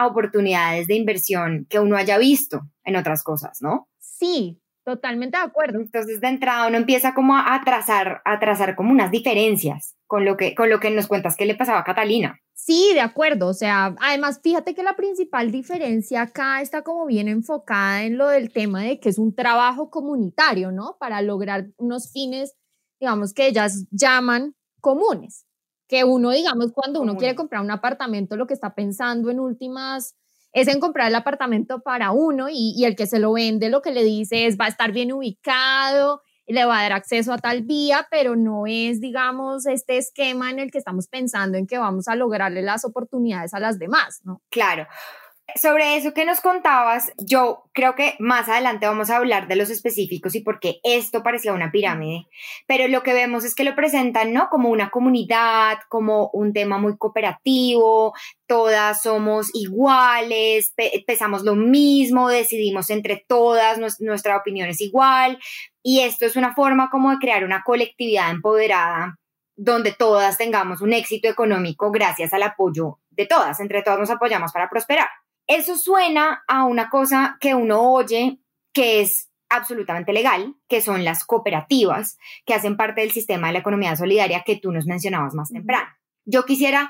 a 0.00 0.06
oportunidades 0.06 0.86
de 0.86 0.94
inversión 0.94 1.66
que 1.68 1.78
uno 1.78 1.96
haya 1.96 2.16
visto 2.16 2.62
en 2.84 2.96
otras 2.96 3.22
cosas, 3.22 3.58
¿no? 3.60 3.88
Sí, 3.98 4.60
totalmente 4.82 5.36
de 5.36 5.44
acuerdo. 5.44 5.78
Entonces 5.78 6.20
de 6.20 6.28
entrada 6.28 6.66
uno 6.66 6.78
empieza 6.78 7.14
como 7.14 7.36
a 7.36 7.60
trazar, 7.64 8.22
a 8.24 8.38
trazar 8.40 8.76
como 8.76 8.92
unas 8.92 9.10
diferencias 9.10 9.96
con 10.06 10.24
lo 10.24 10.36
que, 10.36 10.54
con 10.54 10.70
lo 10.70 10.80
que 10.80 10.90
nos 10.90 11.06
cuentas 11.06 11.36
que 11.36 11.44
le 11.44 11.54
pasaba 11.54 11.80
a 11.80 11.84
Catalina. 11.84 12.40
Sí, 12.54 12.90
de 12.94 13.00
acuerdo. 13.00 13.48
O 13.48 13.54
sea, 13.54 13.94
además, 14.00 14.40
fíjate 14.42 14.74
que 14.74 14.82
la 14.82 14.96
principal 14.96 15.50
diferencia 15.50 16.22
acá 16.22 16.62
está 16.62 16.82
como 16.82 17.06
bien 17.06 17.28
enfocada 17.28 18.04
en 18.04 18.16
lo 18.16 18.28
del 18.28 18.52
tema 18.52 18.82
de 18.82 19.00
que 19.00 19.10
es 19.10 19.18
un 19.18 19.34
trabajo 19.34 19.90
comunitario, 19.90 20.72
¿no? 20.72 20.96
Para 20.98 21.20
lograr 21.20 21.68
unos 21.76 22.10
fines, 22.10 22.54
digamos, 22.98 23.34
que 23.34 23.46
ellas 23.46 23.86
llaman 23.90 24.54
comunes. 24.80 25.46
Que 25.90 26.04
uno, 26.04 26.30
digamos, 26.30 26.70
cuando 26.72 27.02
uno 27.02 27.16
quiere 27.16 27.34
comprar 27.34 27.60
un 27.62 27.70
apartamento, 27.72 28.36
lo 28.36 28.46
que 28.46 28.54
está 28.54 28.74
pensando 28.74 29.28
en 29.28 29.40
últimas 29.40 30.14
es 30.52 30.68
en 30.68 30.78
comprar 30.78 31.08
el 31.08 31.14
apartamento 31.16 31.80
para 31.80 32.12
uno 32.12 32.48
y, 32.48 32.74
y 32.76 32.84
el 32.84 32.94
que 32.94 33.06
se 33.06 33.18
lo 33.18 33.32
vende 33.32 33.68
lo 33.68 33.82
que 33.82 33.90
le 33.90 34.04
dice 34.04 34.46
es 34.46 34.56
va 34.56 34.66
a 34.66 34.68
estar 34.68 34.92
bien 34.92 35.12
ubicado, 35.12 36.22
le 36.46 36.64
va 36.64 36.80
a 36.80 36.82
dar 36.82 36.92
acceso 36.92 37.32
a 37.32 37.38
tal 37.38 37.62
vía, 37.62 38.06
pero 38.10 38.36
no 38.36 38.66
es, 38.66 39.00
digamos, 39.00 39.66
este 39.66 39.98
esquema 39.98 40.50
en 40.50 40.58
el 40.58 40.70
que 40.70 40.78
estamos 40.78 41.08
pensando 41.08 41.56
en 41.58 41.66
que 41.66 41.78
vamos 41.78 42.08
a 42.08 42.16
lograrle 42.16 42.62
las 42.62 42.84
oportunidades 42.84 43.54
a 43.54 43.60
las 43.60 43.78
demás, 43.78 44.20
¿no? 44.24 44.42
Claro. 44.50 44.86
Sobre 45.54 45.96
eso 45.96 46.14
que 46.14 46.24
nos 46.24 46.40
contabas, 46.40 47.12
yo 47.18 47.64
creo 47.72 47.94
que 47.94 48.14
más 48.18 48.48
adelante 48.48 48.86
vamos 48.86 49.10
a 49.10 49.16
hablar 49.16 49.48
de 49.48 49.56
los 49.56 49.70
específicos 49.70 50.34
y 50.34 50.40
por 50.40 50.60
qué 50.60 50.80
esto 50.84 51.22
parecía 51.22 51.52
una 51.52 51.70
pirámide, 51.70 52.26
pero 52.66 52.88
lo 52.88 53.02
que 53.02 53.12
vemos 53.12 53.44
es 53.44 53.54
que 53.54 53.64
lo 53.64 53.74
presentan, 53.74 54.32
¿no? 54.32 54.48
Como 54.48 54.68
una 54.68 54.90
comunidad, 54.90 55.78
como 55.88 56.30
un 56.32 56.52
tema 56.52 56.78
muy 56.78 56.96
cooperativo, 56.96 58.14
todas 58.46 59.02
somos 59.02 59.50
iguales, 59.54 60.74
pesamos 61.06 61.42
lo 61.42 61.54
mismo, 61.54 62.28
decidimos 62.28 62.90
entre 62.90 63.24
todas, 63.26 63.78
nuestra 64.00 64.36
opinión 64.36 64.68
es 64.68 64.80
igual, 64.80 65.38
y 65.82 66.00
esto 66.00 66.26
es 66.26 66.36
una 66.36 66.54
forma 66.54 66.90
como 66.90 67.10
de 67.10 67.18
crear 67.18 67.44
una 67.44 67.62
colectividad 67.62 68.30
empoderada 68.30 69.16
donde 69.56 69.92
todas 69.92 70.38
tengamos 70.38 70.80
un 70.80 70.94
éxito 70.94 71.28
económico 71.28 71.90
gracias 71.90 72.32
al 72.32 72.42
apoyo 72.44 72.98
de 73.10 73.26
todas, 73.26 73.60
entre 73.60 73.82
todas 73.82 73.98
nos 73.98 74.10
apoyamos 74.10 74.52
para 74.52 74.70
prosperar. 74.70 75.08
Eso 75.50 75.76
suena 75.76 76.44
a 76.46 76.64
una 76.64 76.88
cosa 76.88 77.36
que 77.40 77.56
uno 77.56 77.92
oye 77.92 78.38
que 78.72 79.00
es 79.00 79.32
absolutamente 79.48 80.12
legal, 80.12 80.54
que 80.68 80.80
son 80.80 81.04
las 81.04 81.24
cooperativas, 81.24 82.18
que 82.46 82.54
hacen 82.54 82.76
parte 82.76 83.00
del 83.00 83.10
sistema 83.10 83.48
de 83.48 83.54
la 83.54 83.58
economía 83.58 83.96
solidaria 83.96 84.44
que 84.46 84.54
tú 84.54 84.70
nos 84.70 84.86
mencionabas 84.86 85.34
más 85.34 85.48
temprano. 85.48 85.90
Yo 86.24 86.44
quisiera 86.44 86.88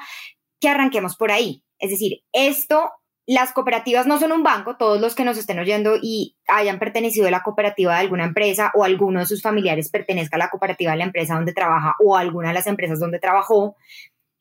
que 0.61 0.69
arranquemos 0.69 1.17
por 1.17 1.33
ahí. 1.33 1.64
Es 1.79 1.88
decir, 1.88 2.19
esto, 2.35 2.90
las 3.26 3.55
cooperativas 3.55 4.07
no 4.07 4.19
son 4.19 4.31
un 4.31 4.43
banco, 4.43 4.76
todos 4.76 5.00
los 5.00 5.14
que 5.14 5.25
nos 5.25 5.38
estén 5.38 5.59
oyendo 5.59 5.97
y 5.99 6.37
hayan 6.47 6.79
pertenecido 6.79 7.29
a 7.29 7.31
la 7.31 7.43
cooperativa 7.43 7.95
de 7.95 8.00
alguna 8.00 8.25
empresa 8.25 8.73
o 8.75 8.85
alguno 8.85 9.21
de 9.21 9.26
sus 9.26 9.40
familiares 9.40 9.88
pertenezca 9.88 10.37
a 10.37 10.38
la 10.38 10.50
cooperativa 10.50 10.93
de 10.93 10.99
la 10.99 11.05
empresa 11.05 11.35
donde 11.35 11.55
trabaja 11.55 11.95
o 11.99 12.14
a 12.14 12.21
alguna 12.21 12.49
de 12.49 12.55
las 12.55 12.67
empresas 12.67 13.00
donde 13.00 13.21
trabajó, 13.21 13.76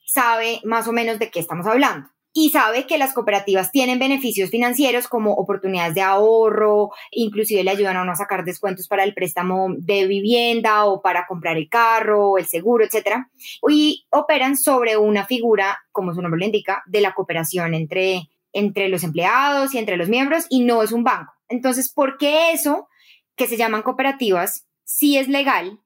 sabe 0.06 0.60
más 0.66 0.90
o 0.90 0.92
menos 0.92 1.20
de 1.20 1.32
qué 1.32 1.40
estamos 1.40 1.66
hablando 1.66 2.10
y 2.33 2.51
sabe 2.51 2.86
que 2.86 2.98
las 2.98 3.13
cooperativas 3.13 3.71
tienen 3.71 4.00
beneficios 4.00 4.50
financieros 4.50 5.07
como 5.07 5.33
oportunidades 5.33 5.95
de 5.95 6.01
ahorro, 6.01 6.91
inclusive 7.12 7.63
le 7.63 7.71
ayudan 7.71 7.98
a 7.98 8.03
uno 8.03 8.12
a 8.12 8.15
sacar 8.15 8.45
descuentos 8.45 8.88
para 8.88 9.03
el 9.03 9.13
préstamo 9.13 9.69
de 9.77 10.05
vivienda 10.05 10.86
o 10.86 11.01
para 11.01 11.25
comprar 11.27 11.57
el 11.57 11.69
carro, 11.69 12.38
el 12.38 12.45
seguro, 12.45 12.86
etcétera, 12.86 13.29
y 13.67 14.05
operan 14.12 14.57
sobre 14.57 14.98
una 14.98 15.25
figura, 15.25 15.79
como 15.91 16.13
su 16.13 16.21
nombre 16.21 16.39
lo 16.39 16.45
indica, 16.45 16.83
de 16.86 17.01
la 17.01 17.13
cooperación 17.13 17.74
entre, 17.74 18.29
entre 18.53 18.89
los 18.89 19.03
empleados 19.03 19.74
y 19.74 19.79
entre 19.79 19.98
los 19.98 20.09
miembros 20.09 20.45
y 20.50 20.62
no 20.62 20.83
es 20.83 20.91
un 20.91 21.03
banco. 21.03 21.33
Entonces, 21.48 21.91
¿por 21.91 22.17
qué 22.17 22.51
eso 22.51 22.88
que 23.36 23.48
se 23.48 23.57
llaman 23.57 23.81
cooperativas 23.81 24.67
sí 24.83 25.17
es 25.17 25.27
legal 25.27 25.79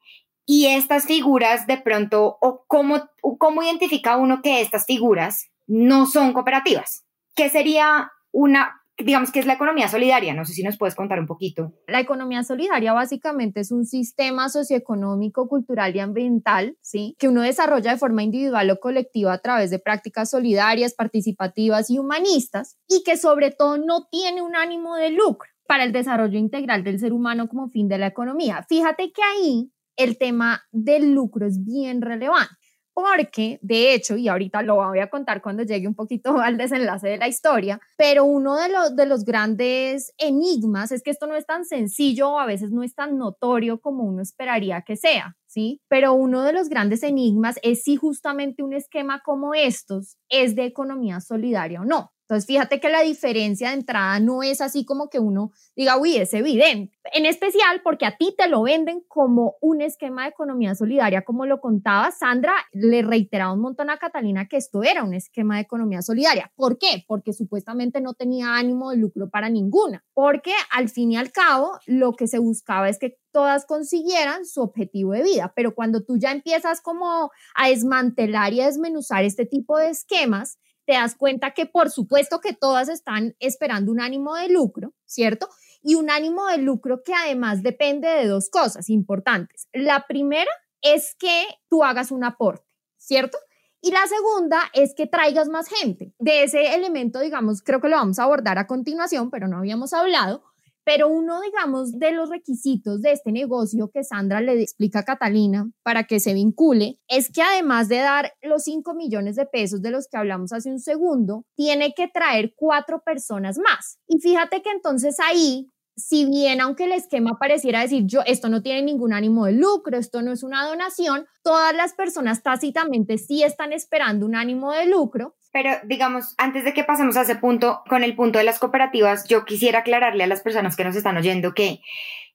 y 0.46 0.68
estas 0.68 1.06
figuras 1.06 1.68
de 1.68 1.78
pronto, 1.78 2.38
o 2.42 2.66
cómo, 2.68 3.10
cómo 3.40 3.64
identifica 3.64 4.18
uno 4.18 4.42
que 4.42 4.60
estas 4.60 4.86
figuras 4.86 5.53
no 5.68 6.06
son 6.06 6.34
cooperativas. 6.34 7.06
¿Qué 7.36 7.50
sería 7.50 8.12
una, 8.32 8.82
digamos 8.98 9.32
que 9.32 9.40
es 9.40 9.46
la 9.46 9.54
economía 9.54 9.88
solidaria? 9.88 10.34
No 10.34 10.46
sé 10.46 10.54
si 10.54 10.64
nos 10.64 10.78
puedes 10.78 10.96
contar 10.96 11.20
un 11.20 11.26
poquito. 11.26 11.74
La 11.88 12.00
economía 12.00 12.44
solidaria 12.44 12.94
básicamente 12.94 13.62
es 13.62 13.72
un 13.72 13.86
sistema 13.86 14.50
socioeconómico, 14.50 15.48
cultural 15.48 15.96
y 15.96 16.00
ambiental, 16.00 16.78
¿sí? 16.82 17.16
Que 17.18 17.28
uno 17.28 17.42
desarrolla 17.42 17.92
de 17.92 17.98
forma 17.98 18.24
individual 18.24 18.70
o 18.70 18.80
colectiva 18.80 19.34
a 19.34 19.40
través 19.40 19.72
de 19.72 19.80
prácticas 19.80 20.30
solidarias, 20.30 20.94
participativas 20.94 21.90
y 21.90 21.98
humanistas 21.98 22.78
y 22.88 23.04
que 23.04 23.18
sobre 23.18 23.52
todo 23.52 23.78
no 23.78 24.08
tiene 24.12 24.42
un 24.42 24.56
ánimo 24.56 24.96
de 24.96 25.10
lucro 25.10 25.50
para 25.68 25.86
el 25.86 25.92
desarrollo 25.92 26.38
integral 26.38 26.84
del 26.84 27.00
ser 27.00 27.14
humano 27.14 27.48
como 27.48 27.70
fin 27.70 27.88
de 27.88 27.98
la 27.98 28.08
economía. 28.08 28.66
Fíjate 28.70 29.12
que 29.12 29.22
ahí 29.24 29.72
el 29.96 30.18
tema 30.18 30.64
del 30.72 31.14
lucro 31.14 31.46
es 31.46 31.64
bien 31.64 32.02
relevante 32.02 32.63
porque 32.94 33.60
de 33.62 33.94
hecho, 33.94 34.16
y 34.16 34.28
ahorita 34.28 34.62
lo 34.62 34.76
voy 34.76 35.00
a 35.00 35.10
contar 35.10 35.42
cuando 35.42 35.64
llegue 35.64 35.88
un 35.88 35.96
poquito 35.96 36.38
al 36.40 36.58
desenlace 36.58 37.08
de 37.08 37.18
la 37.18 37.28
historia, 37.28 37.80
pero 37.98 38.26
uno 38.26 38.56
de 38.56 38.70
los, 38.70 38.96
de 38.96 39.06
los 39.06 39.26
grandes 39.26 40.14
enigmas 40.18 40.92
es 40.92 41.04
que 41.04 41.12
esto 41.12 41.28
no 41.28 41.36
es 41.36 41.46
tan 41.46 41.66
sencillo 41.66 42.32
o 42.32 42.40
a 42.40 42.46
veces 42.46 42.72
no 42.72 42.84
es 42.84 42.96
tan 42.96 43.18
notorio 43.18 43.80
como 43.80 44.04
uno 44.04 44.22
esperaría 44.22 44.82
que 44.82 44.96
sea. 44.96 45.36
¿Sí? 45.46 45.82
Pero 45.88 46.14
uno 46.14 46.42
de 46.42 46.52
los 46.52 46.68
grandes 46.68 47.04
enigmas 47.04 47.60
es 47.62 47.84
si 47.84 47.96
justamente 47.96 48.64
un 48.64 48.74
esquema 48.74 49.22
como 49.24 49.54
estos 49.54 50.18
es 50.28 50.56
de 50.56 50.66
economía 50.66 51.20
solidaria 51.20 51.82
o 51.82 51.86
no. 51.86 52.13
Entonces, 52.24 52.48
fíjate 52.48 52.80
que 52.80 52.90
la 52.90 53.02
diferencia 53.02 53.70
de 53.70 53.76
entrada 53.76 54.20
no 54.20 54.44
es 54.44 54.62
así 54.62 54.86
como 54.86 55.10
que 55.10 55.20
uno 55.20 55.52
diga, 55.76 55.98
uy, 55.98 56.16
es 56.16 56.34
evidente. 56.34 56.98
En 57.12 57.26
especial 57.26 57.82
porque 57.84 58.06
a 58.06 58.18
ti 58.18 58.34
te 58.38 58.48
lo 58.48 58.64
venden 58.64 59.02
como 59.08 59.56
un 59.60 59.82
esquema 59.82 60.24
de 60.24 60.30
economía 60.30 60.74
solidaria, 60.74 61.24
como 61.24 61.46
lo 61.46 61.60
contaba 61.60 62.12
Sandra, 62.12 62.54
le 62.72 63.02
reiteraba 63.02 63.54
un 63.54 63.62
montón 63.62 63.90
a 63.90 63.98
Catalina 63.98 64.48
que 64.48 64.58
esto 64.58 64.84
era 64.84 65.04
un 65.04 65.14
esquema 65.14 65.56
de 65.56 65.64
economía 65.64 66.02
solidaria. 66.02 66.52
¿Por 66.56 66.78
qué? 66.78 67.04
Porque 67.08 67.34
supuestamente 67.34 68.00
no 68.00 68.14
tenía 68.14 68.56
ánimo 68.56 68.92
de 68.92 68.98
lucro 68.98 69.30
para 69.30 69.50
ninguna. 69.50 70.06
Porque 70.14 70.54
al 70.72 70.88
fin 70.88 71.12
y 71.12 71.18
al 71.18 71.32
cabo, 71.32 71.78
lo 71.88 72.14
que 72.14 72.28
se 72.28 72.40
buscaba 72.40 72.88
es 72.88 73.00
que 73.00 73.18
todas 73.34 73.66
consiguieran 73.66 74.46
su 74.46 74.62
objetivo 74.62 75.12
de 75.12 75.24
vida. 75.24 75.52
Pero 75.56 75.76
cuando 75.76 76.04
tú 76.04 76.18
ya 76.18 76.32
empiezas 76.32 76.80
como 76.80 77.32
a 77.56 77.68
desmantelar 77.68 78.54
y 78.54 78.62
a 78.62 78.68
desmenuzar 78.68 79.26
este 79.26 79.46
tipo 79.46 79.78
de 79.78 79.90
esquemas, 79.90 80.58
te 80.86 80.94
das 80.94 81.16
cuenta 81.16 81.52
que 81.52 81.66
por 81.66 81.90
supuesto 81.90 82.40
que 82.40 82.54
todas 82.54 82.90
están 82.90 83.36
esperando 83.40 83.92
un 83.92 84.02
ánimo 84.02 84.36
de 84.36 84.50
lucro, 84.50 84.94
¿cierto? 85.06 85.50
Y 85.82 85.96
un 85.96 86.10
ánimo 86.10 86.48
de 86.48 86.58
lucro 86.58 87.04
que 87.04 87.14
además 87.14 87.64
depende 87.64 88.08
de 88.08 88.28
dos 88.28 88.50
cosas 88.50 88.90
importantes. 88.90 89.68
La 89.74 90.06
primera 90.08 90.52
es 90.82 91.16
que 91.18 91.46
tú 91.70 91.84
hagas 91.84 92.12
un 92.12 92.24
aporte, 92.24 92.68
¿cierto? 92.98 93.38
Y 93.82 93.92
la 93.92 94.08
segunda 94.08 94.62
es 94.74 94.94
que 94.96 95.08
traigas 95.08 95.50
más 95.50 95.68
gente. 95.68 96.14
De 96.18 96.44
ese 96.44 96.74
elemento, 96.74 97.20
digamos, 97.20 97.62
creo 97.62 97.82
que 97.82 97.90
lo 97.90 97.98
vamos 97.98 98.18
a 98.18 98.24
abordar 98.24 98.58
a 98.58 98.66
continuación, 98.66 99.30
pero 99.30 99.50
no 99.50 99.58
habíamos 99.58 99.92
hablado, 99.92 100.44
pero 100.84 101.08
uno, 101.08 101.42
digamos, 101.42 101.98
de 102.00 102.12
los 102.12 102.30
requisitos 102.30 103.02
de 103.02 103.12
este 103.12 103.32
negocio 103.32 103.90
que 103.94 104.04
Sandra 104.04 104.42
le 104.42 104.62
explica 104.62 105.00
a 105.00 105.04
Catalina 105.04 105.70
para 105.84 106.06
que 106.06 106.20
se 106.20 106.34
vincule 106.34 107.00
es 107.08 107.32
que 107.32 107.42
además 107.42 107.88
de 107.90 107.98
dar 107.98 108.34
los 108.42 108.64
5 108.64 108.94
millones 108.94 109.36
de 109.36 109.46
pesos 109.46 109.82
de 109.82 109.92
los 109.92 110.08
que 110.08 110.18
hablamos 110.18 110.54
hace 110.54 110.72
un 110.72 110.80
segundo, 110.80 111.46
tiene 111.56 111.94
que 111.94 112.08
traer 112.08 112.54
cuatro 112.56 113.02
personas 113.04 113.58
más. 113.58 114.00
Y 114.08 114.20
fíjate 114.20 114.62
que 114.62 114.72
entonces 114.72 115.18
ahí 115.20 115.70
si 115.96 116.26
bien 116.26 116.62
aunque 116.62 116.86
el 116.86 116.92
esquema 116.92 117.38
pareciera 117.40 117.82
decir 117.82 118.04
yo 118.06 118.22
esto 118.26 118.50
no 118.50 118.62
tiene 118.62 118.82
ningún 118.82 119.14
ánimo 119.14 119.46
de 119.46 119.54
lucro, 119.54 119.98
esto 119.98 120.22
no 120.22 120.32
es 120.32 120.44
una 120.44 120.68
donación, 120.68 121.28
todas 121.44 121.76
las 121.76 121.94
personas 121.94 122.42
tácitamente 122.42 123.18
sí 123.18 123.44
están 123.44 123.74
esperando 123.74 124.26
un 124.26 124.36
ánimo 124.36 124.72
de 124.72 124.88
lucro. 124.88 125.36
Pero 125.54 125.70
digamos, 125.84 126.34
antes 126.38 126.66
de 126.66 126.74
que 126.74 126.84
pasemos 126.84 127.16
a 127.16 127.22
ese 127.22 127.36
punto, 127.36 127.84
con 127.88 128.04
el 128.04 128.16
punto 128.16 128.40
de 128.40 128.44
las 128.44 128.58
cooperativas, 128.60 129.26
yo 129.30 129.46
quisiera 129.46 129.80
aclararle 129.80 130.24
a 130.24 130.28
las 130.28 130.42
personas 130.42 130.76
que 130.76 130.84
nos 130.84 130.96
están 130.96 131.16
oyendo 131.16 131.54
que 131.54 131.80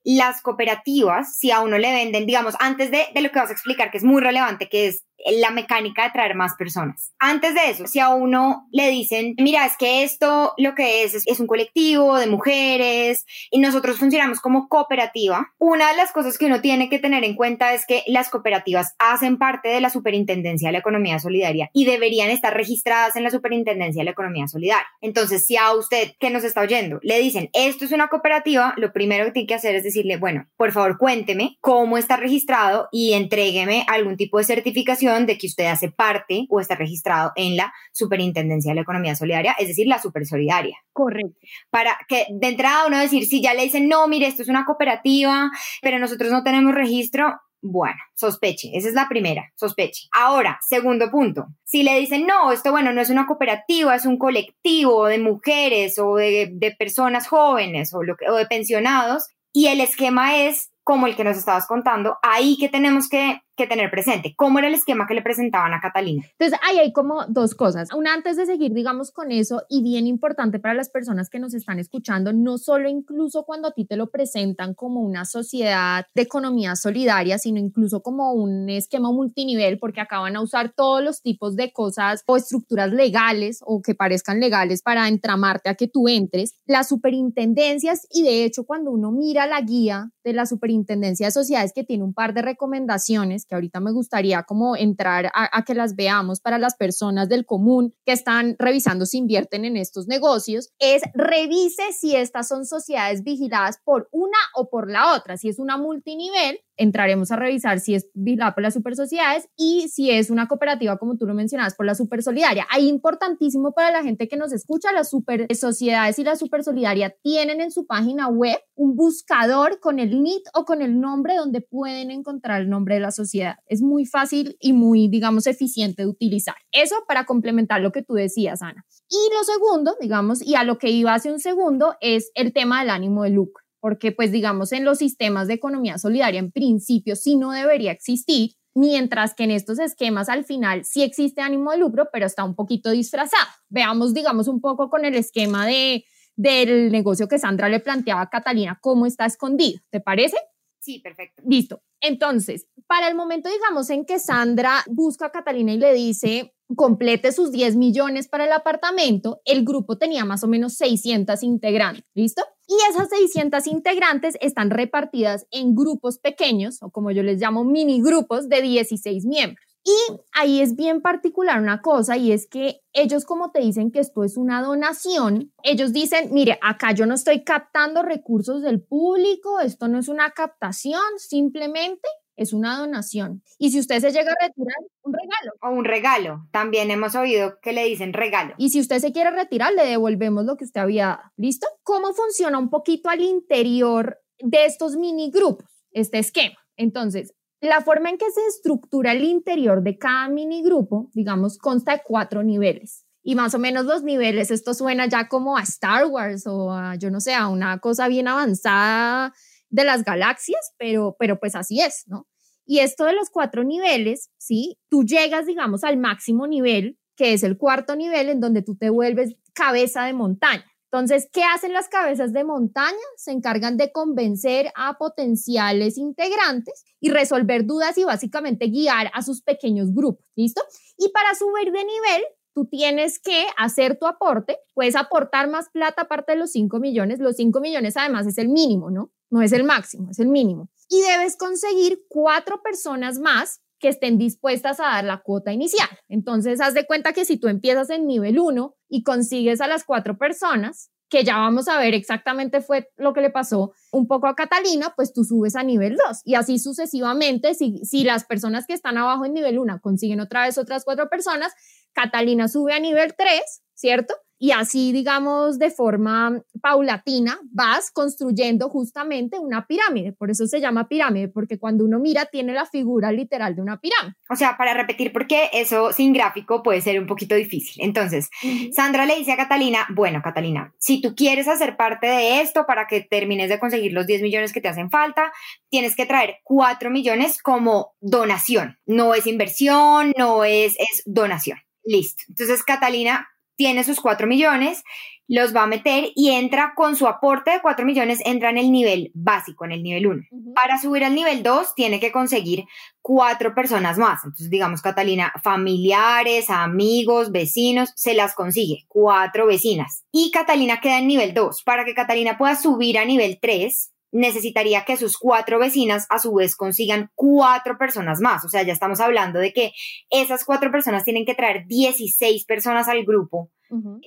las 0.04 0.40
cooperativas, 0.40 1.36
si 1.36 1.50
a 1.50 1.60
uno 1.60 1.76
le 1.76 1.92
venden, 1.92 2.26
digamos, 2.26 2.54
antes 2.60 2.92
de, 2.92 3.08
de 3.12 3.20
lo 3.20 3.30
que 3.30 3.40
vas 3.40 3.50
a 3.50 3.52
explicar, 3.52 3.90
que 3.90 3.98
es 3.98 4.04
muy 4.04 4.22
relevante, 4.22 4.68
que 4.68 4.86
es 4.86 5.04
la 5.26 5.50
mecánica 5.50 6.04
de 6.04 6.10
traer 6.10 6.34
más 6.34 6.54
personas. 6.54 7.12
Antes 7.18 7.54
de 7.54 7.70
eso, 7.70 7.86
si 7.86 8.00
a 8.00 8.10
uno 8.10 8.68
le 8.72 8.88
dicen, 8.90 9.34
mira, 9.38 9.66
es 9.66 9.76
que 9.76 10.02
esto 10.02 10.54
lo 10.56 10.74
que 10.74 11.02
es, 11.02 11.26
es 11.26 11.40
un 11.40 11.46
colectivo 11.46 12.16
de 12.16 12.26
mujeres 12.26 13.24
y 13.50 13.58
nosotros 13.58 13.98
funcionamos 13.98 14.40
como 14.40 14.68
cooperativa, 14.68 15.52
una 15.58 15.90
de 15.90 15.96
las 15.96 16.12
cosas 16.12 16.38
que 16.38 16.46
uno 16.46 16.60
tiene 16.60 16.88
que 16.88 16.98
tener 16.98 17.24
en 17.24 17.34
cuenta 17.34 17.74
es 17.74 17.84
que 17.86 18.04
las 18.06 18.30
cooperativas 18.30 18.94
hacen 18.98 19.38
parte 19.38 19.68
de 19.68 19.80
la 19.80 19.90
Superintendencia 19.90 20.68
de 20.68 20.72
la 20.72 20.78
Economía 20.78 21.18
Solidaria 21.18 21.70
y 21.72 21.84
deberían 21.84 22.30
estar 22.30 22.54
registradas 22.54 23.16
en 23.16 23.24
la 23.24 23.30
Superintendencia 23.30 24.00
de 24.00 24.04
la 24.04 24.12
Economía 24.12 24.46
Solidaria. 24.46 24.86
Entonces, 25.00 25.44
si 25.46 25.56
a 25.56 25.72
usted 25.72 26.12
que 26.20 26.30
nos 26.30 26.44
está 26.44 26.60
oyendo 26.60 27.00
le 27.02 27.18
dicen, 27.18 27.50
esto 27.52 27.84
es 27.84 27.92
una 27.92 28.08
cooperativa, 28.08 28.74
lo 28.76 28.92
primero 28.92 29.24
que 29.26 29.32
tiene 29.32 29.46
que 29.46 29.54
hacer 29.54 29.74
es 29.74 29.84
decirle, 29.84 30.16
bueno, 30.16 30.46
por 30.56 30.72
favor 30.72 30.98
cuénteme 30.98 31.56
cómo 31.60 31.98
está 31.98 32.16
registrado 32.16 32.88
y 32.92 33.14
entrégueme 33.14 33.84
algún 33.88 34.16
tipo 34.16 34.38
de 34.38 34.44
certificación 34.44 35.07
de 35.08 35.38
que 35.38 35.46
usted 35.46 35.66
hace 35.66 35.90
parte 35.90 36.46
o 36.48 36.60
está 36.60 36.74
registrado 36.74 37.32
en 37.36 37.56
la 37.56 37.72
Superintendencia 37.92 38.70
de 38.70 38.76
la 38.76 38.82
Economía 38.82 39.16
Solidaria, 39.16 39.54
es 39.58 39.68
decir, 39.68 39.86
la 39.86 39.98
Super 39.98 40.26
Solidaria. 40.26 40.76
Correcto. 40.92 41.38
Para 41.70 41.98
que 42.08 42.26
de 42.30 42.48
entrada 42.48 42.86
uno 42.86 42.98
decir, 42.98 43.24
si 43.24 43.42
ya 43.42 43.54
le 43.54 43.62
dicen, 43.62 43.88
no, 43.88 44.06
mire, 44.08 44.26
esto 44.26 44.42
es 44.42 44.48
una 44.48 44.64
cooperativa, 44.64 45.50
pero 45.82 45.98
nosotros 45.98 46.30
no 46.30 46.42
tenemos 46.42 46.74
registro, 46.74 47.40
bueno, 47.60 47.98
sospeche, 48.14 48.70
esa 48.74 48.88
es 48.88 48.94
la 48.94 49.08
primera, 49.08 49.50
sospeche. 49.56 50.08
Ahora, 50.12 50.58
segundo 50.60 51.10
punto, 51.10 51.46
si 51.64 51.82
le 51.82 51.98
dicen, 51.98 52.26
no, 52.26 52.52
esto 52.52 52.70
bueno, 52.70 52.92
no 52.92 53.00
es 53.00 53.10
una 53.10 53.26
cooperativa, 53.26 53.94
es 53.94 54.06
un 54.06 54.18
colectivo 54.18 55.06
de 55.06 55.18
mujeres 55.18 55.98
o 55.98 56.16
de, 56.16 56.50
de 56.52 56.76
personas 56.78 57.26
jóvenes 57.26 57.92
o, 57.94 58.02
lo 58.02 58.16
o 58.30 58.34
de 58.36 58.46
pensionados, 58.46 59.28
y 59.52 59.68
el 59.68 59.80
esquema 59.80 60.36
es 60.36 60.70
como 60.84 61.06
el 61.06 61.16
que 61.16 61.24
nos 61.24 61.36
estabas 61.36 61.66
contando, 61.66 62.16
ahí 62.22 62.56
que 62.58 62.68
tenemos 62.68 63.08
que 63.08 63.40
que 63.58 63.66
tener 63.66 63.90
presente. 63.90 64.34
¿Cómo 64.36 64.58
era 64.58 64.68
el 64.68 64.74
esquema 64.74 65.06
que 65.06 65.14
le 65.14 65.20
presentaban 65.20 65.74
a 65.74 65.80
Catalina? 65.80 66.24
Entonces, 66.38 66.58
ahí 66.62 66.78
hay 66.78 66.92
como 66.92 67.26
dos 67.26 67.54
cosas. 67.54 67.92
Una, 67.92 68.14
antes 68.14 68.36
de 68.36 68.46
seguir, 68.46 68.72
digamos, 68.72 69.10
con 69.10 69.32
eso, 69.32 69.62
y 69.68 69.82
bien 69.82 70.06
importante 70.06 70.60
para 70.60 70.74
las 70.74 70.88
personas 70.88 71.28
que 71.28 71.40
nos 71.40 71.52
están 71.52 71.78
escuchando, 71.78 72.32
no 72.32 72.56
solo 72.56 72.88
incluso 72.88 73.42
cuando 73.44 73.68
a 73.68 73.72
ti 73.72 73.84
te 73.84 73.96
lo 73.96 74.10
presentan 74.10 74.74
como 74.74 75.00
una 75.00 75.24
sociedad 75.24 76.06
de 76.14 76.22
economía 76.22 76.76
solidaria, 76.76 77.38
sino 77.38 77.58
incluso 77.58 78.00
como 78.00 78.32
un 78.32 78.70
esquema 78.70 79.10
multinivel, 79.10 79.78
porque 79.78 80.00
acaban 80.00 80.36
a 80.36 80.40
usar 80.40 80.72
todos 80.74 81.02
los 81.02 81.20
tipos 81.20 81.56
de 81.56 81.72
cosas 81.72 82.22
o 82.26 82.36
estructuras 82.36 82.92
legales 82.92 83.58
o 83.66 83.82
que 83.82 83.94
parezcan 83.94 84.38
legales 84.38 84.82
para 84.82 85.08
entramarte 85.08 85.68
a 85.68 85.74
que 85.74 85.88
tú 85.88 86.08
entres. 86.08 86.54
Las 86.64 86.88
superintendencias, 86.88 88.06
y 88.12 88.22
de 88.22 88.44
hecho, 88.44 88.64
cuando 88.64 88.92
uno 88.92 89.10
mira 89.10 89.46
la 89.46 89.60
guía 89.62 90.12
de 90.22 90.32
la 90.32 90.46
superintendencia 90.46 91.26
de 91.26 91.32
sociedades 91.32 91.72
que 91.74 91.84
tiene 91.84 92.04
un 92.04 92.14
par 92.14 92.34
de 92.34 92.42
recomendaciones, 92.42 93.46
que 93.48 93.54
ahorita 93.54 93.80
me 93.80 93.92
gustaría 93.92 94.42
como 94.44 94.76
entrar 94.76 95.30
a, 95.34 95.64
que 95.64 95.74
las 95.74 95.96
veamos 95.96 96.40
para 96.40 96.58
las 96.58 96.76
personas 96.76 97.28
del 97.28 97.46
común 97.46 97.94
que 98.04 98.12
están 98.12 98.56
revisando 98.58 99.06
si 99.06 99.18
invierten 99.18 99.64
en 99.64 99.76
estos 99.76 100.06
negocios, 100.06 100.70
es 100.78 101.02
revise 101.14 101.92
si 101.98 102.14
estas 102.14 102.48
son 102.48 102.66
sociedades 102.66 103.22
vigiladas 103.24 103.78
por 103.84 104.08
una 104.12 104.38
o 104.54 104.68
por 104.68 104.90
la 104.90 105.14
otra. 105.14 105.36
Si 105.36 105.48
es 105.48 105.58
una 105.58 105.76
multinivel, 105.76 106.60
entraremos 106.78 107.30
a 107.30 107.36
revisar 107.36 107.80
si 107.80 107.94
es 107.94 108.08
vigilada 108.14 108.54
por 108.54 108.62
las 108.62 108.74
super 108.74 108.96
sociedades 108.96 109.48
y 109.56 109.88
si 109.88 110.10
es 110.10 110.30
una 110.30 110.48
cooperativa, 110.48 110.96
como 110.96 111.16
tú 111.16 111.26
lo 111.26 111.34
mencionabas, 111.34 111.74
por 111.74 111.86
la 111.86 111.94
super 111.94 112.22
solidaria. 112.22 112.66
Ahí 112.70 112.88
importantísimo 112.88 113.72
para 113.72 113.90
la 113.90 114.02
gente 114.02 114.28
que 114.28 114.36
nos 114.36 114.52
escucha, 114.52 114.92
las 114.92 115.10
super 115.10 115.46
sociedades 115.54 116.18
y 116.18 116.24
la 116.24 116.36
super 116.36 116.64
solidaria 116.64 117.14
tienen 117.22 117.60
en 117.60 117.70
su 117.70 117.86
página 117.86 118.28
web 118.28 118.58
un 118.74 118.96
buscador 118.96 119.80
con 119.80 119.98
el 119.98 120.22
NIT 120.22 120.42
o 120.54 120.64
con 120.64 120.80
el 120.82 121.00
nombre 121.00 121.36
donde 121.36 121.60
pueden 121.60 122.10
encontrar 122.10 122.62
el 122.62 122.70
nombre 122.70 122.94
de 122.94 123.00
la 123.00 123.10
sociedad. 123.10 123.56
Es 123.66 123.82
muy 123.82 124.06
fácil 124.06 124.56
y 124.60 124.72
muy, 124.72 125.08
digamos, 125.08 125.46
eficiente 125.46 126.02
de 126.02 126.08
utilizar. 126.08 126.56
Eso 126.72 126.94
para 127.06 127.24
complementar 127.24 127.80
lo 127.80 127.92
que 127.92 128.02
tú 128.02 128.14
decías, 128.14 128.62
Ana. 128.62 128.84
Y 129.08 129.34
lo 129.34 129.42
segundo, 129.44 129.96
digamos, 130.00 130.42
y 130.42 130.54
a 130.54 130.64
lo 130.64 130.78
que 130.78 130.90
iba 130.90 131.14
hace 131.14 131.32
un 131.32 131.40
segundo, 131.40 131.96
es 132.00 132.30
el 132.34 132.52
tema 132.52 132.80
del 132.80 132.90
ánimo 132.90 133.24
de 133.24 133.30
lucro 133.30 133.67
porque 133.80 134.12
pues 134.12 134.32
digamos 134.32 134.72
en 134.72 134.84
los 134.84 134.98
sistemas 134.98 135.48
de 135.48 135.54
economía 135.54 135.98
solidaria 135.98 136.40
en 136.40 136.52
principio 136.52 137.16
sí 137.16 137.36
no 137.36 137.52
debería 137.52 137.92
existir, 137.92 138.52
mientras 138.74 139.34
que 139.34 139.44
en 139.44 139.50
estos 139.50 139.78
esquemas 139.78 140.28
al 140.28 140.44
final 140.44 140.84
sí 140.84 141.02
existe 141.02 141.40
ánimo 141.40 141.72
de 141.72 141.78
lucro, 141.78 142.08
pero 142.12 142.26
está 142.26 142.44
un 142.44 142.54
poquito 142.54 142.90
disfrazado. 142.90 143.48
Veamos 143.68 144.14
digamos 144.14 144.48
un 144.48 144.60
poco 144.60 144.90
con 144.90 145.04
el 145.04 145.14
esquema 145.14 145.66
de, 145.66 146.04
del 146.36 146.92
negocio 146.92 147.28
que 147.28 147.38
Sandra 147.38 147.68
le 147.68 147.80
planteaba 147.80 148.22
a 148.22 148.30
Catalina, 148.30 148.78
cómo 148.80 149.06
está 149.06 149.26
escondido, 149.26 149.80
¿te 149.90 150.00
parece? 150.00 150.36
Sí, 150.80 151.00
perfecto. 151.00 151.42
Listo. 151.46 151.82
Entonces, 152.00 152.68
para 152.86 153.08
el 153.08 153.14
momento, 153.14 153.50
digamos, 153.50 153.90
en 153.90 154.04
que 154.04 154.18
Sandra 154.18 154.84
busca 154.86 155.26
a 155.26 155.32
Catalina 155.32 155.72
y 155.72 155.78
le 155.78 155.92
dice, 155.92 156.54
complete 156.76 157.32
sus 157.32 157.50
10 157.50 157.76
millones 157.76 158.28
para 158.28 158.44
el 158.44 158.52
apartamento, 158.52 159.40
el 159.44 159.64
grupo 159.64 159.98
tenía 159.98 160.24
más 160.24 160.44
o 160.44 160.48
menos 160.48 160.74
600 160.74 161.42
integrantes, 161.42 162.04
¿listo? 162.14 162.42
Y 162.68 162.76
esas 162.90 163.08
600 163.08 163.66
integrantes 163.66 164.36
están 164.42 164.68
repartidas 164.68 165.46
en 165.50 165.74
grupos 165.74 166.18
pequeños, 166.18 166.82
o 166.82 166.90
como 166.90 167.10
yo 167.10 167.22
les 167.22 167.40
llamo, 167.40 167.64
mini 167.64 168.02
grupos 168.02 168.50
de 168.50 168.60
16 168.60 169.24
miembros. 169.24 169.66
Y 169.84 170.20
ahí 170.32 170.60
es 170.60 170.76
bien 170.76 171.00
particular 171.00 171.62
una 171.62 171.80
cosa 171.80 172.18
y 172.18 172.32
es 172.32 172.46
que 172.46 172.82
ellos 172.92 173.24
como 173.24 173.52
te 173.52 173.60
dicen 173.60 173.90
que 173.90 174.00
esto 174.00 174.22
es 174.22 174.36
una 174.36 174.60
donación, 174.60 175.54
ellos 175.62 175.94
dicen, 175.94 176.28
mire, 176.30 176.58
acá 176.60 176.92
yo 176.92 177.06
no 177.06 177.14
estoy 177.14 177.42
captando 177.42 178.02
recursos 178.02 178.60
del 178.60 178.82
público, 178.82 179.60
esto 179.60 179.88
no 179.88 179.98
es 179.98 180.08
una 180.08 180.32
captación, 180.32 181.00
simplemente 181.16 182.06
es 182.38 182.52
una 182.52 182.78
donación. 182.78 183.42
Y 183.58 183.70
si 183.70 183.80
usted 183.80 184.00
se 184.00 184.12
llega 184.12 184.32
a 184.32 184.46
retirar, 184.46 184.76
un 185.02 185.12
regalo. 185.12 185.52
O 185.60 185.70
un 185.70 185.84
regalo. 185.84 186.48
También 186.52 186.90
hemos 186.90 187.14
oído 187.14 187.58
que 187.60 187.72
le 187.72 187.84
dicen 187.84 188.12
regalo. 188.12 188.54
Y 188.56 188.70
si 188.70 188.80
usted 188.80 189.00
se 189.00 189.12
quiere 189.12 189.30
retirar, 189.32 189.72
le 189.74 189.84
devolvemos 189.84 190.44
lo 190.44 190.56
que 190.56 190.64
usted 190.64 190.80
había 190.80 191.06
dado. 191.06 191.22
¿Listo? 191.36 191.66
¿Cómo 191.82 192.14
funciona 192.14 192.58
un 192.58 192.70
poquito 192.70 193.10
al 193.10 193.20
interior 193.20 194.18
de 194.38 194.66
estos 194.66 194.96
mini 194.96 195.30
grupos, 195.30 195.68
este 195.90 196.18
esquema? 196.18 196.56
Entonces, 196.76 197.34
la 197.60 197.80
forma 197.80 198.08
en 198.08 198.18
que 198.18 198.30
se 198.30 198.46
estructura 198.46 199.12
el 199.12 199.24
interior 199.24 199.82
de 199.82 199.98
cada 199.98 200.28
mini 200.28 200.62
grupo, 200.62 201.10
digamos, 201.12 201.58
consta 201.58 201.96
de 201.96 202.02
cuatro 202.04 202.44
niveles. 202.44 203.04
Y 203.22 203.34
más 203.34 203.52
o 203.54 203.58
menos 203.58 203.84
los 203.84 204.04
niveles, 204.04 204.52
esto 204.52 204.74
suena 204.74 205.06
ya 205.06 205.28
como 205.28 205.56
a 205.56 205.62
Star 205.62 206.06
Wars 206.06 206.46
o 206.46 206.72
a, 206.72 206.94
yo 206.94 207.10
no 207.10 207.20
sé, 207.20 207.34
a 207.34 207.48
una 207.48 207.78
cosa 207.78 208.06
bien 208.06 208.28
avanzada 208.28 209.34
de 209.70 209.84
las 209.84 210.04
galaxias, 210.04 210.72
pero, 210.78 211.16
pero 211.18 211.38
pues 211.38 211.54
así 211.54 211.80
es, 211.80 212.04
¿no? 212.06 212.26
Y 212.64 212.80
esto 212.80 213.04
de 213.04 213.14
los 213.14 213.30
cuatro 213.30 213.64
niveles, 213.64 214.30
¿sí? 214.36 214.78
Tú 214.90 215.04
llegas, 215.04 215.46
digamos, 215.46 215.84
al 215.84 215.96
máximo 215.96 216.46
nivel, 216.46 216.98
que 217.16 217.32
es 217.32 217.42
el 217.42 217.56
cuarto 217.56 217.96
nivel, 217.96 218.28
en 218.28 218.40
donde 218.40 218.62
tú 218.62 218.76
te 218.76 218.90
vuelves 218.90 219.36
cabeza 219.54 220.04
de 220.04 220.12
montaña. 220.12 220.64
Entonces, 220.90 221.28
¿qué 221.32 221.42
hacen 221.44 221.74
las 221.74 221.88
cabezas 221.88 222.32
de 222.32 222.44
montaña? 222.44 222.96
Se 223.16 223.30
encargan 223.30 223.76
de 223.76 223.92
convencer 223.92 224.72
a 224.74 224.96
potenciales 224.96 225.98
integrantes 225.98 226.84
y 226.98 227.10
resolver 227.10 227.66
dudas 227.66 227.98
y 227.98 228.04
básicamente 228.04 228.68
guiar 228.68 229.10
a 229.12 229.22
sus 229.22 229.42
pequeños 229.42 229.92
grupos, 229.92 230.24
¿listo? 230.34 230.62
Y 230.96 231.10
para 231.10 231.34
subir 231.34 231.72
de 231.72 231.84
nivel, 231.84 232.22
tú 232.54 232.66
tienes 232.66 233.18
que 233.18 233.46
hacer 233.58 233.98
tu 233.98 234.06
aporte, 234.06 234.58
puedes 234.74 234.96
aportar 234.96 235.48
más 235.48 235.68
plata 235.68 236.02
aparte 236.02 236.32
de 236.32 236.38
los 236.38 236.52
5 236.52 236.80
millones, 236.80 237.18
los 237.18 237.36
5 237.36 237.60
millones 237.60 237.96
además 237.96 238.26
es 238.26 238.38
el 238.38 238.48
mínimo, 238.48 238.90
¿no? 238.90 239.12
No 239.30 239.42
es 239.42 239.52
el 239.52 239.64
máximo, 239.64 240.10
es 240.10 240.18
el 240.18 240.28
mínimo. 240.28 240.70
Y 240.88 241.00
debes 241.02 241.36
conseguir 241.36 242.00
cuatro 242.08 242.62
personas 242.62 243.18
más 243.18 243.60
que 243.78 243.88
estén 243.88 244.18
dispuestas 244.18 244.80
a 244.80 244.84
dar 244.84 245.04
la 245.04 245.22
cuota 245.22 245.52
inicial. 245.52 245.88
Entonces, 246.08 246.60
haz 246.60 246.74
de 246.74 246.86
cuenta 246.86 247.12
que 247.12 247.24
si 247.24 247.36
tú 247.36 247.48
empiezas 247.48 247.90
en 247.90 248.06
nivel 248.06 248.38
1 248.38 248.74
y 248.88 249.02
consigues 249.02 249.60
a 249.60 249.68
las 249.68 249.84
cuatro 249.84 250.18
personas, 250.18 250.90
que 251.08 251.24
ya 251.24 251.38
vamos 251.38 251.68
a 251.68 251.78
ver 251.78 251.94
exactamente 251.94 252.60
fue 252.60 252.90
lo 252.96 253.14
que 253.14 253.20
le 253.20 253.30
pasó 253.30 253.72
un 253.92 254.06
poco 254.06 254.26
a 254.26 254.34
Catalina, 254.34 254.92
pues 254.94 255.12
tú 255.12 255.24
subes 255.24 255.56
a 255.56 255.62
nivel 255.62 255.96
2 255.96 256.20
y 256.24 256.34
así 256.34 256.58
sucesivamente, 256.58 257.54
si, 257.54 257.78
si 257.84 258.04
las 258.04 258.24
personas 258.24 258.66
que 258.66 258.74
están 258.74 258.98
abajo 258.98 259.24
en 259.24 259.32
nivel 259.32 259.58
1 259.58 259.80
consiguen 259.80 260.20
otra 260.20 260.42
vez 260.42 260.58
otras 260.58 260.84
cuatro 260.84 261.08
personas, 261.08 261.52
Catalina 261.94 262.48
sube 262.48 262.74
a 262.74 262.80
nivel 262.80 263.14
3, 263.16 263.40
¿cierto? 263.74 264.14
Y 264.38 264.52
así, 264.52 264.92
digamos, 264.92 265.58
de 265.58 265.70
forma 265.70 266.42
paulatina, 266.62 267.40
vas 267.50 267.90
construyendo 267.90 268.68
justamente 268.68 269.38
una 269.38 269.66
pirámide. 269.66 270.12
Por 270.12 270.30
eso 270.30 270.46
se 270.46 270.60
llama 270.60 270.88
pirámide, 270.88 271.28
porque 271.28 271.58
cuando 271.58 271.84
uno 271.84 271.98
mira 271.98 272.26
tiene 272.26 272.52
la 272.52 272.64
figura 272.64 273.10
literal 273.10 273.56
de 273.56 273.62
una 273.62 273.80
pirámide. 273.80 274.14
O 274.30 274.36
sea, 274.36 274.56
para 274.56 274.74
repetir, 274.74 275.12
porque 275.12 275.50
eso 275.52 275.92
sin 275.92 276.12
gráfico 276.12 276.62
puede 276.62 276.80
ser 276.80 277.00
un 277.00 277.06
poquito 277.06 277.34
difícil. 277.34 277.82
Entonces, 277.84 278.30
Sandra 278.72 279.06
le 279.06 279.16
dice 279.16 279.32
a 279.32 279.36
Catalina, 279.36 279.86
bueno, 279.90 280.22
Catalina, 280.22 280.72
si 280.78 281.00
tú 281.00 281.16
quieres 281.16 281.48
hacer 281.48 281.76
parte 281.76 282.06
de 282.06 282.40
esto 282.40 282.64
para 282.66 282.86
que 282.86 283.00
termines 283.00 283.48
de 283.48 283.58
conseguir 283.58 283.92
los 283.92 284.06
10 284.06 284.22
millones 284.22 284.52
que 284.52 284.60
te 284.60 284.68
hacen 284.68 284.90
falta, 284.90 285.32
tienes 285.68 285.96
que 285.96 286.06
traer 286.06 286.36
4 286.44 286.90
millones 286.90 287.42
como 287.42 287.96
donación. 288.00 288.78
No 288.86 289.14
es 289.14 289.26
inversión, 289.26 290.12
no 290.16 290.44
es, 290.44 290.76
es 290.78 291.02
donación. 291.06 291.58
Listo. 291.84 292.22
Entonces, 292.28 292.62
Catalina 292.62 293.26
tiene 293.58 293.82
sus 293.82 294.00
4 294.00 294.26
millones, 294.28 294.84
los 295.26 295.54
va 295.54 295.64
a 295.64 295.66
meter 295.66 296.10
y 296.14 296.30
entra 296.30 296.72
con 296.74 296.96
su 296.96 297.06
aporte 297.06 297.50
de 297.50 297.60
4 297.60 297.84
millones, 297.84 298.20
entra 298.24 298.48
en 298.48 298.56
el 298.56 298.70
nivel 298.70 299.10
básico, 299.12 299.66
en 299.66 299.72
el 299.72 299.82
nivel 299.82 300.06
1. 300.06 300.22
Para 300.54 300.80
subir 300.80 301.04
al 301.04 301.14
nivel 301.14 301.42
2, 301.42 301.74
tiene 301.74 302.00
que 302.00 302.12
conseguir 302.12 302.64
cuatro 303.02 303.54
personas 303.54 303.98
más. 303.98 304.24
Entonces, 304.24 304.48
digamos, 304.48 304.80
Catalina, 304.80 305.32
familiares, 305.42 306.48
amigos, 306.48 307.30
vecinos, 307.30 307.92
se 307.96 308.14
las 308.14 308.34
consigue, 308.34 308.86
cuatro 308.88 309.46
vecinas. 309.46 310.04
Y 310.12 310.30
Catalina 310.30 310.80
queda 310.80 310.98
en 310.98 311.08
nivel 311.08 311.34
2. 311.34 311.62
Para 311.62 311.84
que 311.84 311.94
Catalina 311.94 312.38
pueda 312.38 312.56
subir 312.56 312.96
a 312.96 313.04
nivel 313.04 313.38
3, 313.42 313.92
necesitaría 314.12 314.84
que 314.84 314.96
sus 314.96 315.16
cuatro 315.16 315.58
vecinas 315.58 316.06
a 316.10 316.18
su 316.18 316.34
vez 316.34 316.56
consigan 316.56 317.10
cuatro 317.14 317.78
personas 317.78 318.20
más. 318.20 318.44
O 318.44 318.48
sea, 318.48 318.62
ya 318.62 318.72
estamos 318.72 319.00
hablando 319.00 319.38
de 319.38 319.52
que 319.52 319.72
esas 320.10 320.44
cuatro 320.44 320.70
personas 320.70 321.04
tienen 321.04 321.24
que 321.24 321.34
traer 321.34 321.66
16 321.66 322.44
personas 322.44 322.88
al 322.88 323.04
grupo 323.04 323.50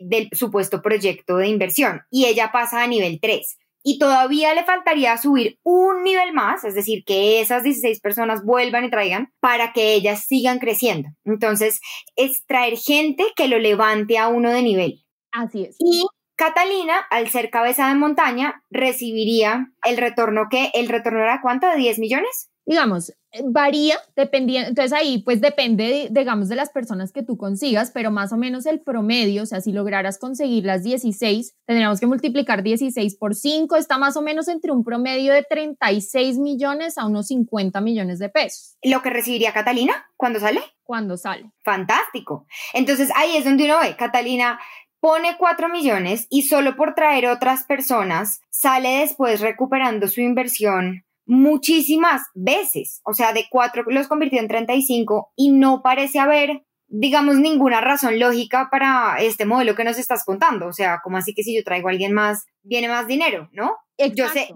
del 0.01 0.29
supuesto 0.33 0.81
proyecto 0.81 1.37
de 1.37 1.47
inversión 1.47 2.01
y 2.09 2.25
ella 2.25 2.51
pasa 2.51 2.83
a 2.83 2.87
nivel 2.87 3.19
3. 3.21 3.57
Y 3.83 3.97
todavía 3.97 4.53
le 4.53 4.63
faltaría 4.63 5.17
subir 5.17 5.57
un 5.63 6.03
nivel 6.03 6.33
más, 6.33 6.63
es 6.63 6.75
decir, 6.75 7.03
que 7.03 7.41
esas 7.41 7.63
16 7.63 7.99
personas 7.99 8.43
vuelvan 8.43 8.85
y 8.85 8.91
traigan 8.91 9.33
para 9.39 9.73
que 9.73 9.93
ellas 9.93 10.25
sigan 10.27 10.59
creciendo. 10.59 11.09
Entonces, 11.25 11.79
es 12.15 12.45
traer 12.45 12.77
gente 12.77 13.25
que 13.35 13.47
lo 13.47 13.57
levante 13.57 14.19
a 14.19 14.27
uno 14.27 14.51
de 14.51 14.61
nivel. 14.61 15.03
Así 15.31 15.63
es. 15.63 15.77
Y 15.79 16.05
Catalina, 16.41 16.95
al 17.11 17.29
ser 17.29 17.51
cabeza 17.51 17.87
de 17.87 17.93
montaña, 17.93 18.63
recibiría 18.71 19.67
el 19.85 19.97
retorno 19.97 20.47
que, 20.49 20.71
el 20.73 20.89
retorno 20.89 21.19
era 21.21 21.39
cuánto, 21.39 21.67
de 21.67 21.75
10 21.75 21.99
millones? 21.99 22.49
Digamos, 22.65 23.13
varía, 23.43 23.99
dependiendo, 24.15 24.69
entonces 24.69 24.91
ahí 24.91 25.21
pues 25.21 25.39
depende, 25.39 26.07
digamos, 26.09 26.49
de 26.49 26.55
las 26.55 26.71
personas 26.71 27.11
que 27.11 27.21
tú 27.21 27.37
consigas, 27.37 27.91
pero 27.91 28.09
más 28.09 28.33
o 28.33 28.37
menos 28.37 28.65
el 28.65 28.81
promedio, 28.81 29.43
o 29.43 29.45
sea, 29.45 29.61
si 29.61 29.71
lograras 29.71 30.17
conseguir 30.17 30.65
las 30.65 30.81
16, 30.81 31.53
tendríamos 31.67 31.99
que 31.99 32.07
multiplicar 32.07 32.63
16 32.63 33.17
por 33.17 33.35
5, 33.35 33.75
está 33.75 33.99
más 33.99 34.17
o 34.17 34.23
menos 34.23 34.47
entre 34.47 34.71
un 34.71 34.83
promedio 34.83 35.33
de 35.33 35.43
36 35.43 36.39
millones 36.39 36.97
a 36.97 37.05
unos 37.05 37.27
50 37.27 37.79
millones 37.81 38.17
de 38.17 38.29
pesos. 38.29 38.77
¿Lo 38.81 39.03
que 39.03 39.11
recibiría 39.11 39.53
Catalina 39.53 40.07
cuando 40.17 40.39
sale? 40.39 40.61
Cuando 40.81 41.17
sale. 41.17 41.51
Fantástico. 41.63 42.47
Entonces 42.73 43.11
ahí 43.15 43.37
es 43.37 43.45
donde 43.45 43.65
uno 43.65 43.79
ve, 43.79 43.95
Catalina 43.95 44.59
pone 45.01 45.35
4 45.37 45.67
millones 45.67 46.27
y 46.29 46.43
solo 46.43 46.77
por 46.77 46.93
traer 46.93 47.27
otras 47.27 47.65
personas 47.65 48.39
sale 48.49 48.99
después 48.99 49.41
recuperando 49.41 50.07
su 50.07 50.21
inversión 50.21 51.03
muchísimas 51.25 52.21
veces. 52.33 53.01
O 53.03 53.13
sea, 53.13 53.33
de 53.33 53.45
4 53.49 53.83
los 53.87 54.07
convirtió 54.07 54.39
en 54.39 54.47
35 54.47 55.31
y 55.35 55.51
no 55.51 55.81
parece 55.81 56.19
haber, 56.19 56.63
digamos, 56.87 57.37
ninguna 57.37 57.81
razón 57.81 58.19
lógica 58.19 58.69
para 58.71 59.17
este 59.19 59.45
modelo 59.45 59.75
que 59.75 59.83
nos 59.83 59.97
estás 59.97 60.23
contando. 60.23 60.67
O 60.67 60.73
sea, 60.73 60.99
como 61.03 61.17
así 61.17 61.33
que 61.33 61.43
si 61.43 61.55
yo 61.55 61.63
traigo 61.63 61.87
a 61.87 61.91
alguien 61.91 62.13
más, 62.13 62.45
viene 62.63 62.87
más 62.87 63.07
dinero, 63.07 63.49
¿no? 63.53 63.77
Yo 64.15 64.27
sé, 64.29 64.47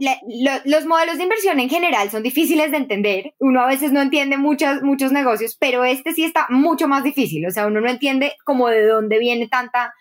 los 0.65 0.85
modelos 0.87 1.17
de 1.17 1.23
inversión 1.23 1.59
en 1.59 1.69
general 1.69 2.09
son 2.09 2.23
difíciles 2.23 2.71
de 2.71 2.77
entender. 2.77 3.35
Uno 3.37 3.61
a 3.61 3.67
veces 3.67 3.91
no 3.91 4.01
entiende 4.01 4.37
muchos, 4.37 4.81
muchos 4.81 5.11
negocios, 5.11 5.55
pero 5.59 5.85
este 5.85 6.13
sí 6.13 6.23
está 6.23 6.47
mucho 6.49 6.87
más 6.87 7.03
difícil. 7.03 7.45
O 7.45 7.51
sea, 7.51 7.67
uno 7.67 7.79
no 7.79 7.89
entiende 7.89 8.33
como 8.43 8.69
de 8.69 8.87
dónde 8.87 9.19
viene 9.19 9.47
tanta 9.47 9.93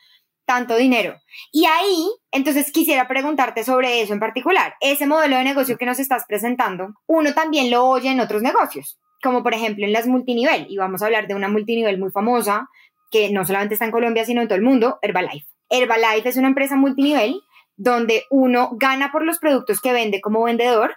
tanto 0.44 0.76
dinero. 0.76 1.20
Y 1.52 1.66
ahí, 1.66 2.08
entonces 2.30 2.70
quisiera 2.72 3.08
preguntarte 3.08 3.64
sobre 3.64 4.00
eso 4.00 4.12
en 4.12 4.20
particular. 4.20 4.74
Ese 4.80 5.06
modelo 5.06 5.36
de 5.36 5.44
negocio 5.44 5.78
que 5.78 5.86
nos 5.86 5.98
estás 5.98 6.24
presentando, 6.26 6.94
uno 7.06 7.34
también 7.34 7.70
lo 7.70 7.84
oye 7.84 8.10
en 8.10 8.20
otros 8.20 8.42
negocios, 8.42 8.98
como 9.22 9.42
por 9.42 9.54
ejemplo 9.54 9.84
en 9.84 9.92
las 9.92 10.06
multinivel. 10.06 10.66
Y 10.68 10.76
vamos 10.76 11.02
a 11.02 11.06
hablar 11.06 11.26
de 11.26 11.34
una 11.34 11.48
multinivel 11.48 11.98
muy 11.98 12.10
famosa 12.10 12.68
que 13.10 13.30
no 13.30 13.44
solamente 13.44 13.74
está 13.74 13.84
en 13.84 13.92
Colombia, 13.92 14.24
sino 14.24 14.42
en 14.42 14.48
todo 14.48 14.56
el 14.56 14.64
mundo, 14.64 14.98
Herbalife. 15.02 15.46
Herbalife 15.70 16.28
es 16.28 16.36
una 16.36 16.48
empresa 16.48 16.76
multinivel 16.76 17.40
donde 17.76 18.24
uno 18.30 18.70
gana 18.74 19.10
por 19.10 19.24
los 19.24 19.38
productos 19.38 19.80
que 19.80 19.92
vende 19.92 20.20
como 20.20 20.44
vendedor, 20.44 20.96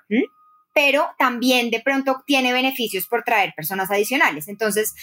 pero 0.73 1.10
también 1.17 1.71
de 1.71 1.81
pronto 1.81 2.21
tiene 2.25 2.53
beneficios 2.53 3.07
por 3.07 3.23
traer 3.23 3.53
personas 3.55 3.89
adicionales. 3.89 4.47
Entonces, 4.47 4.93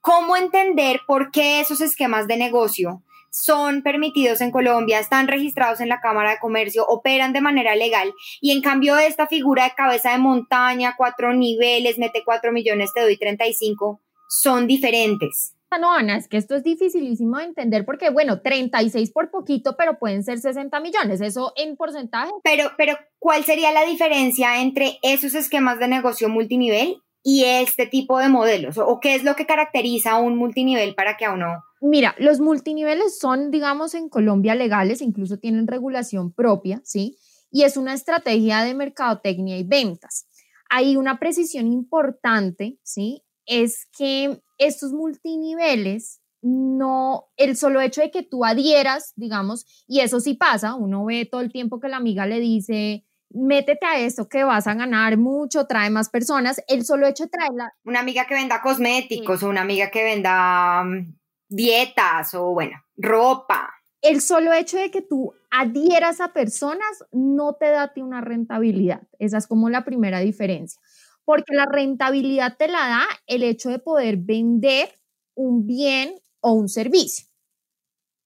¿cómo 0.00 0.36
entender 0.36 1.00
por 1.06 1.30
qué 1.32 1.60
esos 1.60 1.80
esquemas 1.80 2.28
de 2.28 2.36
negocio 2.36 3.02
son 3.34 3.82
permitidos 3.82 4.40
en 4.40 4.52
Colombia, 4.52 5.00
están 5.00 5.26
registrados 5.26 5.80
en 5.80 5.88
la 5.88 6.00
Cámara 6.00 6.30
de 6.30 6.38
Comercio, 6.38 6.86
operan 6.86 7.32
de 7.32 7.40
manera 7.40 7.74
legal 7.74 8.14
y 8.40 8.52
en 8.52 8.62
cambio 8.62 8.96
esta 8.96 9.26
figura 9.26 9.64
de 9.64 9.74
cabeza 9.74 10.12
de 10.12 10.18
montaña, 10.18 10.94
cuatro 10.96 11.34
niveles, 11.34 11.98
mete 11.98 12.22
cuatro 12.24 12.52
millones, 12.52 12.92
te 12.94 13.00
doy 13.00 13.16
35, 13.16 14.00
son 14.28 14.68
diferentes. 14.68 15.56
Ah, 15.70 15.78
no, 15.78 15.92
Ana, 15.92 16.16
es 16.16 16.28
que 16.28 16.36
esto 16.36 16.54
es 16.54 16.62
dificilísimo 16.62 17.38
de 17.38 17.46
entender 17.46 17.84
porque, 17.84 18.10
bueno, 18.10 18.40
36 18.40 19.10
por 19.10 19.32
poquito, 19.32 19.74
pero 19.76 19.98
pueden 19.98 20.22
ser 20.22 20.38
60 20.38 20.78
millones, 20.78 21.20
eso 21.20 21.52
en 21.56 21.76
porcentaje. 21.76 22.30
Pero, 22.44 22.70
pero, 22.78 22.96
¿cuál 23.18 23.42
sería 23.42 23.72
la 23.72 23.84
diferencia 23.84 24.62
entre 24.62 24.98
esos 25.02 25.34
esquemas 25.34 25.80
de 25.80 25.88
negocio 25.88 26.28
multinivel 26.28 27.02
y 27.24 27.44
este 27.44 27.86
tipo 27.86 28.18
de 28.18 28.28
modelos? 28.28 28.76
¿O 28.78 29.00
qué 29.00 29.14
es 29.14 29.24
lo 29.24 29.34
que 29.34 29.46
caracteriza 29.46 30.12
a 30.12 30.20
un 30.20 30.36
multinivel 30.36 30.94
para 30.94 31.16
que 31.16 31.24
a 31.24 31.32
uno 31.32 31.64
Mira, 31.80 32.14
los 32.18 32.38
multiniveles 32.40 33.18
son, 33.18 33.50
digamos, 33.50 33.94
en 33.94 34.08
Colombia 34.08 34.54
legales, 34.54 35.02
incluso 35.02 35.38
tienen 35.38 35.66
regulación 35.66 36.32
propia, 36.32 36.80
¿sí? 36.84 37.18
Y 37.50 37.64
es 37.64 37.76
una 37.76 37.92
estrategia 37.92 38.62
de 38.62 38.74
mercadotecnia 38.74 39.58
y 39.58 39.64
ventas. 39.64 40.26
Hay 40.70 40.96
una 40.96 41.18
precisión 41.18 41.66
importante, 41.66 42.78
¿sí? 42.82 43.22
Es 43.44 43.86
que 43.96 44.40
estos 44.56 44.92
multiniveles 44.92 46.20
no, 46.40 47.26
el 47.36 47.56
solo 47.56 47.80
hecho 47.80 48.00
de 48.00 48.10
que 48.10 48.22
tú 48.22 48.44
adhieras, 48.44 49.12
digamos, 49.16 49.66
y 49.86 50.00
eso 50.00 50.20
sí 50.20 50.34
pasa, 50.34 50.74
uno 50.74 51.04
ve 51.04 51.26
todo 51.30 51.40
el 51.40 51.52
tiempo 51.52 51.80
que 51.80 51.88
la 51.88 51.96
amiga 51.96 52.26
le 52.26 52.40
dice, 52.40 53.04
métete 53.30 53.86
a 53.86 53.98
esto 53.98 54.28
que 54.28 54.44
vas 54.44 54.66
a 54.66 54.74
ganar 54.74 55.16
mucho, 55.16 55.66
trae 55.66 55.90
más 55.90 56.08
personas, 56.08 56.62
el 56.68 56.84
solo 56.84 57.06
hecho 57.06 57.24
de 57.24 57.30
traerla. 57.30 57.72
Una 57.84 58.00
amiga 58.00 58.26
que 58.26 58.34
venda 58.34 58.60
cosméticos 58.60 59.42
o 59.42 59.48
una 59.48 59.62
amiga 59.62 59.90
que 59.90 60.04
venda 60.04 60.84
mm, 60.84 61.14
dietas 61.48 62.34
o 62.34 62.52
bueno, 62.52 62.82
ropa. 62.96 63.74
El 64.00 64.20
solo 64.20 64.52
hecho 64.52 64.76
de 64.76 64.90
que 64.90 65.02
tú 65.02 65.32
adhieras 65.50 66.20
a 66.20 66.32
personas 66.32 67.04
no 67.10 67.54
te 67.54 67.70
da 67.70 67.92
ti 67.92 68.02
una 68.02 68.20
rentabilidad. 68.20 69.02
Esa 69.18 69.38
es 69.38 69.46
como 69.46 69.70
la 69.70 69.84
primera 69.84 70.20
diferencia. 70.20 70.80
Porque 71.24 71.54
la 71.54 71.64
rentabilidad 71.64 72.56
te 72.58 72.68
la 72.68 72.86
da 72.86 73.06
el 73.26 73.42
hecho 73.42 73.70
de 73.70 73.78
poder 73.78 74.18
vender 74.18 75.00
un 75.34 75.66
bien 75.66 76.16
o 76.40 76.52
un 76.52 76.68
servicio. 76.68 77.26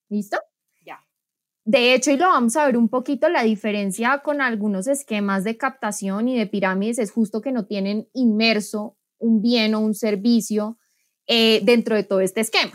¿Listo? 0.08 0.38
De 1.70 1.92
hecho, 1.92 2.10
y 2.10 2.16
lo 2.16 2.28
vamos 2.28 2.56
a 2.56 2.64
ver 2.64 2.78
un 2.78 2.88
poquito, 2.88 3.28
la 3.28 3.42
diferencia 3.42 4.22
con 4.24 4.40
algunos 4.40 4.86
esquemas 4.86 5.44
de 5.44 5.58
captación 5.58 6.26
y 6.26 6.38
de 6.38 6.46
pirámides 6.46 6.98
es 6.98 7.10
justo 7.10 7.42
que 7.42 7.52
no 7.52 7.66
tienen 7.66 8.08
inmerso 8.14 8.96
un 9.18 9.42
bien 9.42 9.74
o 9.74 9.80
un 9.80 9.94
servicio 9.94 10.78
eh, 11.26 11.60
dentro 11.64 11.94
de 11.94 12.04
todo 12.04 12.20
este 12.20 12.40
esquema. 12.40 12.72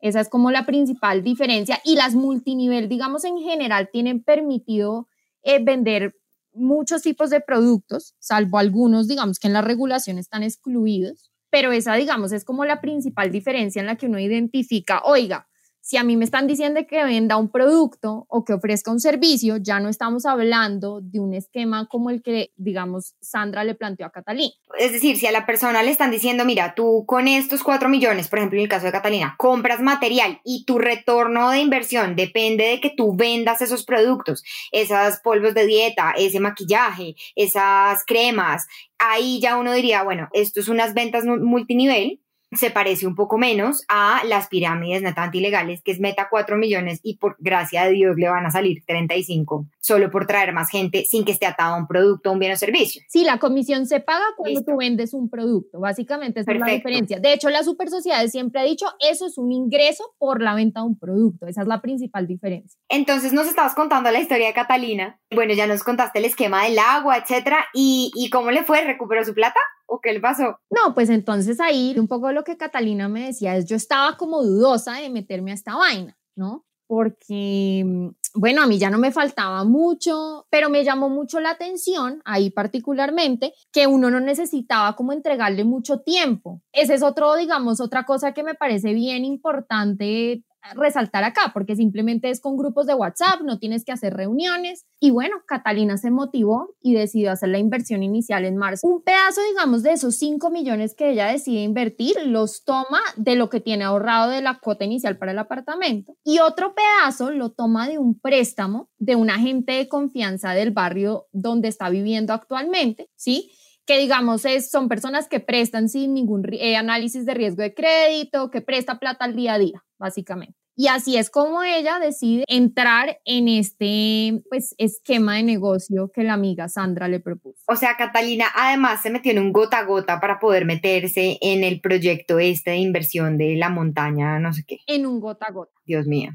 Esa 0.00 0.22
es 0.22 0.30
como 0.30 0.50
la 0.50 0.64
principal 0.64 1.22
diferencia. 1.22 1.82
Y 1.84 1.96
las 1.96 2.14
multinivel, 2.14 2.88
digamos, 2.88 3.24
en 3.24 3.36
general 3.36 3.90
tienen 3.92 4.24
permitido 4.24 5.06
eh, 5.42 5.62
vender 5.62 6.14
muchos 6.54 7.02
tipos 7.02 7.28
de 7.28 7.42
productos, 7.42 8.14
salvo 8.20 8.56
algunos, 8.56 9.06
digamos, 9.06 9.38
que 9.38 9.48
en 9.48 9.52
la 9.52 9.60
regulación 9.60 10.16
están 10.16 10.44
excluidos. 10.44 11.30
Pero 11.50 11.72
esa, 11.72 11.92
digamos, 11.96 12.32
es 12.32 12.46
como 12.46 12.64
la 12.64 12.80
principal 12.80 13.30
diferencia 13.30 13.80
en 13.80 13.86
la 13.86 13.96
que 13.96 14.06
uno 14.06 14.18
identifica, 14.18 15.02
oiga, 15.04 15.49
si 15.90 15.96
a 15.96 16.04
mí 16.04 16.16
me 16.16 16.24
están 16.24 16.46
diciendo 16.46 16.86
que 16.88 17.02
venda 17.02 17.36
un 17.36 17.50
producto 17.50 18.24
o 18.28 18.44
que 18.44 18.52
ofrezca 18.52 18.92
un 18.92 19.00
servicio, 19.00 19.56
ya 19.56 19.80
no 19.80 19.88
estamos 19.88 20.24
hablando 20.24 21.00
de 21.00 21.18
un 21.18 21.34
esquema 21.34 21.88
como 21.88 22.10
el 22.10 22.22
que, 22.22 22.52
digamos, 22.54 23.16
Sandra 23.20 23.64
le 23.64 23.74
planteó 23.74 24.06
a 24.06 24.12
Catalina. 24.12 24.52
Es 24.78 24.92
decir, 24.92 25.16
si 25.16 25.26
a 25.26 25.32
la 25.32 25.46
persona 25.46 25.82
le 25.82 25.90
están 25.90 26.12
diciendo, 26.12 26.44
mira, 26.44 26.76
tú 26.76 27.04
con 27.08 27.26
estos 27.26 27.64
cuatro 27.64 27.88
millones, 27.88 28.28
por 28.28 28.38
ejemplo, 28.38 28.56
en 28.56 28.62
el 28.62 28.68
caso 28.68 28.86
de 28.86 28.92
Catalina, 28.92 29.34
compras 29.36 29.80
material 29.80 30.40
y 30.44 30.64
tu 30.64 30.78
retorno 30.78 31.50
de 31.50 31.58
inversión 31.58 32.14
depende 32.14 32.68
de 32.68 32.80
que 32.80 32.94
tú 32.96 33.16
vendas 33.16 33.60
esos 33.60 33.84
productos, 33.84 34.44
esos 34.70 35.18
polvos 35.24 35.54
de 35.54 35.66
dieta, 35.66 36.14
ese 36.16 36.38
maquillaje, 36.38 37.16
esas 37.34 38.04
cremas, 38.06 38.64
ahí 39.00 39.40
ya 39.40 39.56
uno 39.56 39.72
diría, 39.72 40.04
bueno, 40.04 40.28
esto 40.34 40.60
es 40.60 40.68
unas 40.68 40.94
ventas 40.94 41.24
multinivel 41.24 42.20
se 42.52 42.70
parece 42.70 43.06
un 43.06 43.14
poco 43.14 43.38
menos 43.38 43.84
a 43.88 44.22
las 44.26 44.48
pirámides 44.48 45.02
netamente 45.02 45.38
ilegales, 45.38 45.82
que 45.82 45.92
es 45.92 46.00
meta 46.00 46.28
4 46.30 46.56
millones 46.56 47.00
y 47.02 47.16
por 47.16 47.36
gracia 47.38 47.84
de 47.84 47.92
Dios 47.92 48.16
le 48.16 48.28
van 48.28 48.46
a 48.46 48.50
salir 48.50 48.82
35, 48.86 49.66
solo 49.78 50.10
por 50.10 50.26
traer 50.26 50.52
más 50.52 50.70
gente 50.70 51.04
sin 51.04 51.24
que 51.24 51.32
esté 51.32 51.46
atado 51.46 51.74
a 51.74 51.78
un 51.78 51.86
producto, 51.86 52.32
un 52.32 52.38
bien 52.38 52.52
o 52.52 52.56
servicio. 52.56 53.02
Sí, 53.08 53.24
la 53.24 53.38
comisión 53.38 53.86
se 53.86 54.00
paga 54.00 54.24
cuando 54.36 54.62
tú 54.62 54.76
vendes 54.78 55.14
un 55.14 55.30
producto, 55.30 55.80
básicamente 55.80 56.40
esa 56.40 56.52
es 56.52 56.58
la 56.58 56.66
diferencia. 56.66 57.20
De 57.20 57.32
hecho, 57.32 57.50
la 57.50 57.62
super 57.62 57.88
sociedades 57.88 58.32
siempre 58.32 58.60
ha 58.60 58.64
dicho, 58.64 58.86
eso 58.98 59.26
es 59.26 59.38
un 59.38 59.52
ingreso 59.52 60.14
por 60.18 60.42
la 60.42 60.54
venta 60.54 60.80
de 60.80 60.86
un 60.86 60.98
producto, 60.98 61.46
esa 61.46 61.62
es 61.62 61.68
la 61.68 61.80
principal 61.80 62.26
diferencia. 62.26 62.78
Entonces 62.88 63.32
nos 63.32 63.46
estabas 63.46 63.74
contando 63.74 64.10
la 64.10 64.20
historia 64.20 64.48
de 64.48 64.54
Catalina, 64.54 65.20
bueno, 65.30 65.54
ya 65.54 65.66
nos 65.66 65.84
contaste 65.84 66.18
el 66.18 66.24
esquema 66.24 66.64
del 66.64 66.78
agua, 66.78 67.18
etcétera, 67.18 67.66
y, 67.72 68.10
y 68.16 68.30
cómo 68.30 68.50
le 68.50 68.64
fue, 68.64 68.84
¿recuperó 68.84 69.24
su 69.24 69.34
plata? 69.34 69.60
¿O 69.92 70.00
qué 70.00 70.12
le 70.12 70.20
pasó? 70.20 70.60
No, 70.70 70.94
pues 70.94 71.10
entonces 71.10 71.58
ahí 71.58 71.96
un 71.98 72.06
poco 72.06 72.30
lo 72.30 72.44
que 72.44 72.56
Catalina 72.56 73.08
me 73.08 73.26
decía 73.26 73.56
es, 73.56 73.66
yo 73.66 73.74
estaba 73.74 74.16
como 74.16 74.42
dudosa 74.42 74.94
de 74.94 75.10
meterme 75.10 75.50
a 75.50 75.54
esta 75.54 75.74
vaina, 75.74 76.16
¿no? 76.36 76.64
porque, 76.90 77.84
mm, 77.86 78.08
bueno, 78.34 78.62
a 78.62 78.66
mí 78.66 78.76
ya 78.76 78.90
no 78.90 78.98
me 78.98 79.12
faltaba 79.12 79.62
mucho, 79.62 80.48
pero 80.50 80.68
me 80.68 80.82
llamó 80.82 81.08
mucho 81.08 81.38
la 81.38 81.50
atención, 81.50 82.20
ahí 82.24 82.50
particularmente, 82.50 83.54
que 83.70 83.86
uno 83.86 84.10
no 84.10 84.18
necesitaba 84.18 84.96
como 84.96 85.12
entregarle 85.12 85.62
mucho 85.62 86.00
tiempo. 86.00 86.62
Ese 86.72 86.94
es 86.94 87.04
otro, 87.04 87.36
digamos, 87.36 87.80
otra 87.80 88.04
cosa 88.04 88.32
que 88.32 88.42
me 88.42 88.56
parece 88.56 88.92
bien 88.92 89.24
importante 89.24 90.42
resaltar 90.74 91.24
acá, 91.24 91.50
porque 91.52 91.76
simplemente 91.76 92.30
es 92.30 92.40
con 92.40 92.56
grupos 92.56 92.86
de 92.86 92.94
WhatsApp, 92.94 93.40
no 93.44 93.58
tienes 93.58 93.84
que 93.84 93.92
hacer 93.92 94.14
reuniones. 94.14 94.86
Y 94.98 95.10
bueno, 95.10 95.36
Catalina 95.46 95.96
se 95.96 96.10
motivó 96.10 96.74
y 96.80 96.94
decidió 96.94 97.32
hacer 97.32 97.48
la 97.50 97.58
inversión 97.58 98.02
inicial 98.02 98.44
en 98.44 98.56
marzo. 98.56 98.86
Un 98.86 99.02
pedazo, 99.02 99.40
digamos, 99.48 99.82
de 99.82 99.92
esos 99.92 100.16
5 100.16 100.50
millones 100.50 100.94
que 100.94 101.10
ella 101.10 101.26
decide 101.26 101.62
invertir, 101.62 102.16
los 102.24 102.64
toma 102.64 103.00
de 103.16 103.36
lo 103.36 103.48
que 103.48 103.60
tiene 103.60 103.84
ahorrado 103.84 104.30
de 104.30 104.42
la 104.42 104.58
cuota 104.58 104.84
inicial 104.84 105.18
para 105.18 105.32
el 105.32 105.38
apartamento. 105.38 106.16
Y 106.24 106.40
otro 106.40 106.74
pedazo 106.74 107.30
lo 107.30 107.50
toma 107.50 107.88
de 107.88 107.98
un 107.98 108.18
préstamo 108.18 108.90
de 108.98 109.16
un 109.16 109.30
agente 109.30 109.72
de 109.72 109.88
confianza 109.88 110.52
del 110.52 110.70
barrio 110.70 111.26
donde 111.32 111.68
está 111.68 111.88
viviendo 111.88 112.32
actualmente, 112.32 113.08
¿sí? 113.16 113.50
que 113.86 113.98
digamos 113.98 114.44
es, 114.44 114.70
son 114.70 114.88
personas 114.88 115.26
que 115.26 115.40
prestan 115.40 115.88
sin 115.88 116.14
ningún 116.14 116.44
eh, 116.52 116.76
análisis 116.76 117.26
de 117.26 117.34
riesgo 117.34 117.62
de 117.62 117.74
crédito, 117.74 118.48
que 118.48 118.60
presta 118.60 119.00
plata 119.00 119.24
al 119.24 119.34
día 119.34 119.54
a 119.54 119.58
día, 119.58 119.84
básicamente. 120.00 120.58
Y 120.74 120.88
así 120.88 121.18
es 121.18 121.28
como 121.28 121.62
ella 121.62 121.98
decide 121.98 122.44
entrar 122.48 123.20
en 123.26 123.48
este 123.48 124.42
pues, 124.48 124.74
esquema 124.78 125.36
de 125.36 125.42
negocio 125.42 126.10
que 126.12 126.22
la 126.22 126.32
amiga 126.32 126.70
Sandra 126.70 127.06
le 127.06 127.20
propuso. 127.20 127.62
O 127.68 127.76
sea, 127.76 127.96
Catalina 127.98 128.46
además 128.56 129.02
se 129.02 129.10
metió 129.10 129.30
en 129.30 129.40
un 129.40 129.52
gota 129.52 129.78
a 129.78 129.84
gota 129.84 130.20
para 130.20 130.38
poder 130.38 130.64
meterse 130.64 131.36
en 131.42 131.64
el 131.64 131.82
proyecto 131.82 132.38
este 132.38 132.70
de 132.70 132.78
inversión 132.78 133.36
de 133.36 133.56
la 133.56 133.68
montaña, 133.68 134.38
no 134.38 134.54
sé 134.54 134.64
qué. 134.66 134.78
En 134.86 135.06
un 135.06 135.20
gota 135.20 135.46
a 135.48 135.52
gota. 135.52 135.72
Dios 135.84 136.06
mío. 136.06 136.30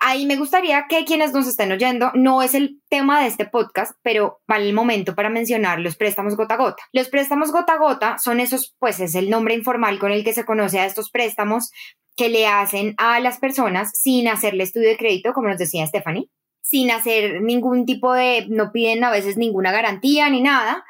Ahí 0.00 0.26
me 0.26 0.36
gustaría 0.36 0.86
que 0.88 1.04
quienes 1.04 1.32
nos 1.32 1.46
estén 1.46 1.72
oyendo, 1.72 2.10
no 2.14 2.42
es 2.42 2.54
el 2.54 2.80
tema 2.88 3.20
de 3.20 3.26
este 3.26 3.46
podcast, 3.46 3.92
pero 4.02 4.40
vale 4.46 4.68
el 4.68 4.74
momento 4.74 5.14
para 5.14 5.30
mencionar 5.30 5.80
los 5.80 5.96
préstamos 5.96 6.36
gota 6.36 6.54
a 6.54 6.58
gota. 6.58 6.82
Los 6.92 7.08
préstamos 7.08 7.52
gota 7.52 7.74
a 7.74 7.78
gota 7.78 8.18
son 8.18 8.40
esos, 8.40 8.74
pues 8.78 9.00
es 9.00 9.14
el 9.14 9.30
nombre 9.30 9.54
informal 9.54 9.98
con 9.98 10.12
el 10.12 10.24
que 10.24 10.32
se 10.32 10.44
conoce 10.44 10.78
a 10.78 10.86
estos 10.86 11.10
préstamos 11.10 11.70
que 12.16 12.28
le 12.28 12.46
hacen 12.46 12.94
a 12.96 13.20
las 13.20 13.38
personas 13.38 13.90
sin 13.92 14.28
hacerle 14.28 14.64
estudio 14.64 14.88
de 14.88 14.96
crédito, 14.96 15.32
como 15.32 15.48
nos 15.48 15.58
decía 15.58 15.86
Stephanie, 15.86 16.30
sin 16.62 16.90
hacer 16.90 17.42
ningún 17.42 17.84
tipo 17.84 18.12
de, 18.12 18.46
no 18.48 18.72
piden 18.72 19.04
a 19.04 19.10
veces 19.10 19.36
ninguna 19.36 19.70
garantía 19.70 20.28
ni 20.30 20.40
nada, 20.40 20.84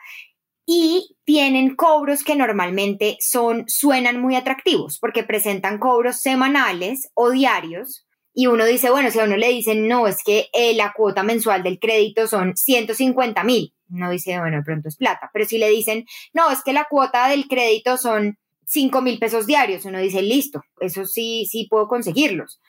y 0.65 1.17
tienen 1.25 1.77
cobros 1.77 2.25
que 2.25 2.35
normalmente 2.35 3.17
son, 3.21 3.65
suenan 3.69 4.21
muy 4.21 4.35
atractivos 4.35 4.99
porque 4.99 5.23
presentan 5.23 5.79
cobros 5.79 6.21
semanales 6.21 7.11
o 7.15 7.31
diarios 7.31 8.06
y 8.38 8.49
uno 8.49 8.66
dice, 8.66 8.90
bueno, 8.90 9.11
si 9.11 9.18
a 9.18 9.25
uno 9.25 9.38
le 9.38 9.49
dicen, 9.49 9.88
no, 9.88 10.07
es 10.07 10.22
que 10.22 10.51
eh, 10.53 10.75
la 10.75 10.92
cuota 10.94 11.22
mensual 11.22 11.62
del 11.62 11.79
crédito 11.79 12.27
son 12.27 12.55
150 12.55 13.42
mil, 13.44 13.72
no 13.88 14.11
dice, 14.11 14.38
bueno, 14.38 14.59
de 14.59 14.62
pronto 14.62 14.88
es 14.88 14.96
plata, 14.96 15.31
pero 15.33 15.46
si 15.46 15.57
le 15.57 15.70
dicen, 15.70 16.05
no, 16.35 16.51
es 16.51 16.62
que 16.62 16.75
la 16.75 16.85
cuota 16.85 17.29
del 17.29 17.49
crédito 17.49 17.96
son 17.96 18.37
5 18.66 19.01
mil 19.01 19.18
pesos 19.18 19.46
diarios, 19.46 19.87
uno 19.87 19.99
dice, 20.01 20.20
listo, 20.20 20.62
eso 20.81 21.07
sí, 21.07 21.46
sí 21.51 21.66
puedo 21.70 21.88
conseguirlos. 21.88 22.61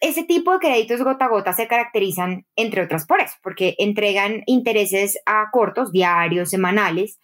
Ese 0.00 0.24
tipo 0.24 0.50
de 0.50 0.58
créditos 0.58 1.00
gota 1.04 1.26
a 1.26 1.28
gota 1.28 1.52
se 1.52 1.68
caracterizan, 1.68 2.44
entre 2.56 2.82
otras, 2.82 3.06
por 3.06 3.20
eso, 3.20 3.36
porque 3.40 3.76
entregan 3.78 4.42
intereses 4.46 5.16
a 5.26 5.48
cortos, 5.52 5.92
diarios, 5.92 6.50
semanales, 6.50 7.20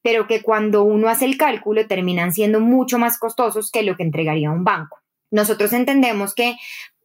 pero 0.00 0.28
que 0.28 0.42
cuando 0.42 0.84
uno 0.84 1.08
hace 1.08 1.24
el 1.24 1.36
cálculo 1.36 1.88
terminan 1.88 2.32
siendo 2.32 2.60
mucho 2.60 3.00
más 3.00 3.18
costosos 3.18 3.72
que 3.72 3.82
lo 3.82 3.96
que 3.96 4.04
entregaría 4.04 4.52
un 4.52 4.62
banco. 4.62 5.02
Nosotros 5.32 5.72
entendemos 5.72 6.34
que 6.34 6.56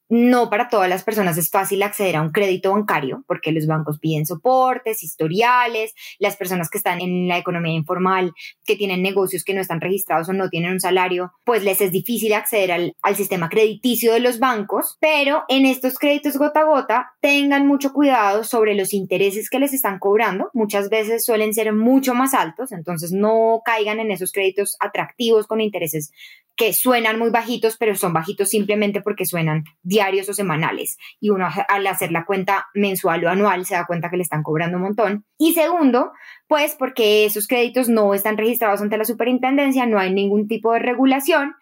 no 0.10 0.50
para 0.50 0.70
todas 0.70 0.89
las 0.89 1.04
personas 1.04 1.38
es 1.38 1.50
fácil 1.50 1.84
acceder 1.84 2.15
a 2.15 2.22
un 2.22 2.32
crédito 2.32 2.72
bancario 2.72 3.24
porque 3.28 3.52
los 3.52 3.67
bancos 3.67 4.00
piden 4.00 4.26
soportes, 4.26 5.04
historiales, 5.04 5.93
las 6.20 6.38
personas 6.38 6.70
que 6.70 6.78
están 6.78 7.02
en 7.02 7.28
la 7.28 7.38
economía 7.38 7.74
informal, 7.74 8.34
que 8.65 8.76
tienen 8.76 9.02
negocios 9.02 9.43
que 9.43 9.54
no 9.54 9.62
están 9.62 9.82
registrados 9.82 10.30
o 10.30 10.34
no 10.34 10.50
tienen 10.50 10.72
un 10.72 10.80
salario, 10.80 11.32
pues 11.43 11.63
les 11.63 11.82
es 11.82 11.91
difícil 11.91 12.34
acceder 12.34 12.72
al, 12.72 12.96
sistema 13.15 13.50
crediticio 13.50 14.13
de 14.13 14.20
los 14.20 14.38
bancos, 14.38 14.98
pero 15.00 15.43
en 15.48 15.65
estos 15.65 15.98
créditos 15.98 16.38
gota 16.38 16.60
a 16.60 16.65
gota 16.65 17.12
tengan 17.20 17.65
mucho 17.65 17.91
cuidado 17.91 18.43
sobre 18.43 18.76
los 18.76 18.93
intereses 18.93 19.50
que 19.50 19.60
les 19.60 19.74
están 19.74 19.98
cobrando, 19.98 20.52
muchas 20.54 20.89
veces 20.89 21.26
suelen 21.26 21.54
ser 21.54 21.74
mucho 21.74 22.13
más 22.13 22.36
altos, 22.36 22.72
entonces 22.72 23.12
no 23.12 23.62
caigan 23.65 24.00
en 24.00 24.12
esos 24.12 24.32
créditos 24.32 24.76
atractivos 24.80 25.48
con 25.48 25.62
intereses 25.62 26.12
que 26.58 26.74
suenan 26.74 27.20
muy 27.20 27.30
bajitos, 27.30 27.78
pero 27.78 27.96
son 27.96 28.13
bajitos 28.13 28.50
simplemente 28.50 29.02
porque 29.02 29.26
suenan 29.26 29.63
diarios 29.97 30.29
o 30.29 30.33
semanales 30.33 30.97
y 31.19 31.31
uno 31.31 31.47
al 31.67 31.88
hacer 31.88 32.12
la 32.12 32.23
cuenta 32.25 32.67
mensual 32.75 33.25
o 33.25 33.29
anual 33.29 33.65
se 33.65 33.73
da 33.73 33.88
cuenta 33.88 34.12
que 34.12 34.17
le 34.17 34.23
están 34.23 34.43
cobrando 34.43 34.77
un 34.77 34.83
montón. 34.83 35.25
Y 35.39 35.53
segundo, 35.53 36.12
pues 36.47 36.75
porque 36.77 37.25
esos 37.25 37.47
créditos 37.47 37.89
no 37.89 38.13
están 38.13 38.38
registrados 38.38 38.79
ante 38.81 38.97
la 38.97 39.05
superintendencia, 39.05 39.88
no 39.88 39.97
hay 39.97 40.13
ningún 40.13 40.47
tipo 40.47 40.71
de 40.73 40.79
regulación 40.79 41.55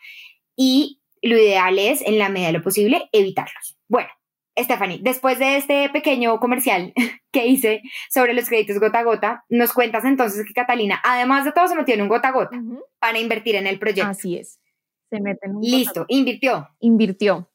y 0.58 1.00
lo 1.22 1.38
ideal 1.38 1.80
es, 1.80 2.02
en 2.02 2.20
la 2.20 2.28
medida 2.28 2.48
de 2.48 2.54
lo 2.54 2.62
posible, 2.62 3.10
evitarlos. 3.14 3.78
Bueno, 3.88 4.10
Stephanie, 4.58 5.00
después 5.02 5.40
de 5.40 5.56
este 5.56 5.90
pequeño 5.90 6.40
comercial 6.40 6.94
que 7.32 7.48
hice 7.48 7.82
sobre 8.10 8.34
los 8.34 8.50
créditos 8.50 8.80
gota 8.80 9.00
a 9.00 9.04
gota, 9.04 9.46
nos 9.48 9.72
cuentas 9.72 10.04
entonces 10.04 10.46
que 10.46 10.54
Catalina, 10.54 11.00
además 11.06 11.46
de 11.46 11.54
todo, 11.54 11.70
se 11.70 11.76
metió 11.76 11.96
en 11.96 12.02
un 12.02 12.10
gota 12.10 12.28
a 12.28 12.34
gota 12.34 12.58
para 13.00 13.18
invertir 13.18 13.56
en 13.56 13.66
el 13.66 13.80
proyecto. 13.80 14.12
Así 14.12 14.38
es. 14.38 14.60
Se 15.10 15.22
mete 15.22 15.48
en 15.48 15.56
un 15.56 15.62
Listo, 15.62 16.06
invirtió. 16.10 16.68
Invirtió 16.80 17.50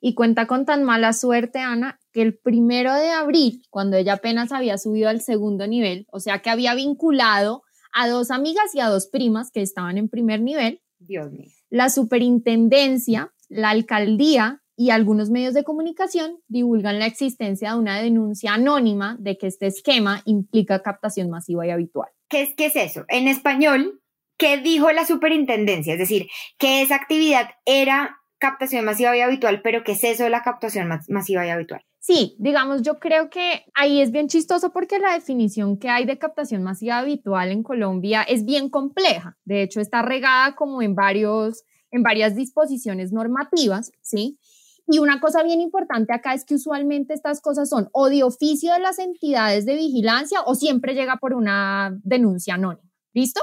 y 0.00 0.14
cuenta 0.14 0.46
con 0.46 0.64
tan 0.64 0.82
mala 0.82 1.12
suerte, 1.12 1.58
Ana, 1.58 2.00
que 2.12 2.22
el 2.22 2.36
primero 2.38 2.94
de 2.94 3.10
abril, 3.10 3.62
cuando 3.70 3.96
ella 3.96 4.14
apenas 4.14 4.52
había 4.52 4.78
subido 4.78 5.08
al 5.08 5.20
segundo 5.20 5.66
nivel, 5.66 6.06
o 6.10 6.20
sea 6.20 6.40
que 6.40 6.50
había 6.50 6.74
vinculado 6.74 7.62
a 7.92 8.08
dos 8.08 8.30
amigas 8.30 8.74
y 8.74 8.80
a 8.80 8.88
dos 8.88 9.08
primas 9.08 9.50
que 9.50 9.62
estaban 9.62 9.98
en 9.98 10.08
primer 10.08 10.40
nivel, 10.40 10.80
Dios 10.98 11.30
mío. 11.32 11.50
la 11.68 11.90
superintendencia, 11.90 13.32
la 13.48 13.70
alcaldía 13.70 14.62
y 14.76 14.90
algunos 14.90 15.28
medios 15.28 15.52
de 15.52 15.64
comunicación 15.64 16.38
divulgan 16.48 16.98
la 16.98 17.06
existencia 17.06 17.72
de 17.72 17.78
una 17.78 18.00
denuncia 18.00 18.54
anónima 18.54 19.16
de 19.20 19.36
que 19.36 19.46
este 19.46 19.66
esquema 19.66 20.22
implica 20.24 20.82
captación 20.82 21.28
masiva 21.28 21.66
y 21.66 21.70
habitual. 21.70 22.08
¿Qué 22.30 22.42
es, 22.42 22.54
qué 22.56 22.66
es 22.66 22.76
eso? 22.76 23.04
En 23.08 23.28
español, 23.28 24.00
¿qué 24.38 24.56
dijo 24.56 24.90
la 24.92 25.04
superintendencia? 25.04 25.92
Es 25.92 25.98
decir, 25.98 26.28
que 26.56 26.80
esa 26.80 26.94
actividad 26.94 27.50
era 27.66 28.19
captación 28.40 28.84
masiva 28.84 29.16
y 29.16 29.20
habitual, 29.20 29.60
pero 29.62 29.84
¿qué 29.84 29.92
es 29.92 30.02
eso 30.02 30.24
de 30.24 30.30
la 30.30 30.42
captación 30.42 30.88
masiva 31.08 31.46
y 31.46 31.50
habitual? 31.50 31.84
Sí, 32.00 32.34
digamos, 32.38 32.80
yo 32.82 32.98
creo 32.98 33.28
que 33.28 33.66
ahí 33.74 34.00
es 34.00 34.10
bien 34.10 34.26
chistoso 34.26 34.72
porque 34.72 34.98
la 34.98 35.12
definición 35.12 35.78
que 35.78 35.90
hay 35.90 36.06
de 36.06 36.18
captación 36.18 36.62
masiva 36.62 36.98
habitual 36.98 37.52
en 37.52 37.62
Colombia 37.62 38.22
es 38.22 38.46
bien 38.46 38.70
compleja. 38.70 39.36
De 39.44 39.62
hecho, 39.62 39.80
está 39.80 40.00
regada 40.00 40.56
como 40.56 40.80
en 40.80 40.94
varios, 40.94 41.64
en 41.90 42.02
varias 42.02 42.34
disposiciones 42.34 43.12
normativas, 43.12 43.92
¿sí? 44.00 44.38
Y 44.86 44.98
una 44.98 45.20
cosa 45.20 45.42
bien 45.42 45.60
importante 45.60 46.14
acá 46.14 46.32
es 46.32 46.46
que 46.46 46.54
usualmente 46.54 47.12
estas 47.12 47.42
cosas 47.42 47.68
son 47.68 47.90
o 47.92 48.08
de 48.08 48.22
oficio 48.22 48.72
de 48.72 48.80
las 48.80 48.98
entidades 48.98 49.66
de 49.66 49.74
vigilancia 49.74 50.40
o 50.46 50.54
siempre 50.54 50.94
llega 50.94 51.18
por 51.18 51.34
una 51.34 51.94
denuncia 52.02 52.54
anónima. 52.54 52.90
¿Listo? 53.12 53.42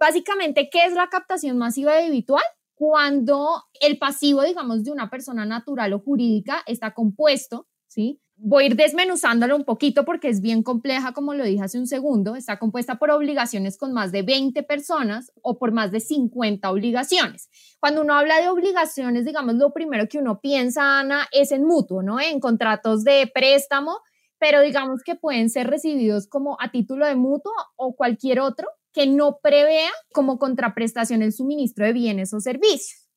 Básicamente, 0.00 0.70
¿qué 0.72 0.86
es 0.86 0.94
la 0.94 1.08
captación 1.08 1.58
masiva 1.58 2.00
y 2.00 2.06
habitual? 2.06 2.42
Cuando 2.82 3.62
el 3.80 3.96
pasivo, 3.96 4.42
digamos, 4.42 4.82
de 4.82 4.90
una 4.90 5.08
persona 5.08 5.46
natural 5.46 5.92
o 5.92 6.00
jurídica 6.00 6.64
está 6.66 6.92
compuesto, 6.92 7.68
¿sí? 7.86 8.20
Voy 8.34 8.64
a 8.64 8.66
ir 8.66 8.74
desmenuzándolo 8.74 9.54
un 9.54 9.62
poquito 9.62 10.04
porque 10.04 10.28
es 10.28 10.40
bien 10.40 10.64
compleja, 10.64 11.12
como 11.12 11.32
lo 11.32 11.44
dije 11.44 11.62
hace 11.62 11.78
un 11.78 11.86
segundo, 11.86 12.34
está 12.34 12.58
compuesta 12.58 12.96
por 12.98 13.12
obligaciones 13.12 13.78
con 13.78 13.92
más 13.92 14.10
de 14.10 14.22
20 14.22 14.64
personas 14.64 15.30
o 15.42 15.60
por 15.60 15.70
más 15.70 15.92
de 15.92 16.00
50 16.00 16.68
obligaciones. 16.72 17.48
Cuando 17.78 18.00
uno 18.00 18.14
habla 18.14 18.40
de 18.40 18.48
obligaciones, 18.48 19.26
digamos, 19.26 19.54
lo 19.54 19.72
primero 19.72 20.08
que 20.08 20.18
uno 20.18 20.40
piensa, 20.40 20.98
Ana, 20.98 21.28
es 21.30 21.52
en 21.52 21.64
mutuo, 21.64 22.02
¿no? 22.02 22.18
En 22.18 22.40
contratos 22.40 23.04
de 23.04 23.30
préstamo, 23.32 24.00
pero 24.40 24.60
digamos 24.60 25.04
que 25.04 25.14
pueden 25.14 25.50
ser 25.50 25.68
recibidos 25.68 26.26
como 26.26 26.56
a 26.60 26.72
título 26.72 27.06
de 27.06 27.14
mutuo 27.14 27.52
o 27.76 27.94
cualquier 27.94 28.40
otro, 28.40 28.66
que 28.92 29.06
no 29.06 29.38
prevea 29.42 29.90
como 30.12 30.38
contraprestación 30.38 31.22
el 31.22 31.32
suministro 31.32 31.84
de 31.84 31.92
bienes 31.92 32.32
o 32.34 32.40
servicios. 32.40 33.08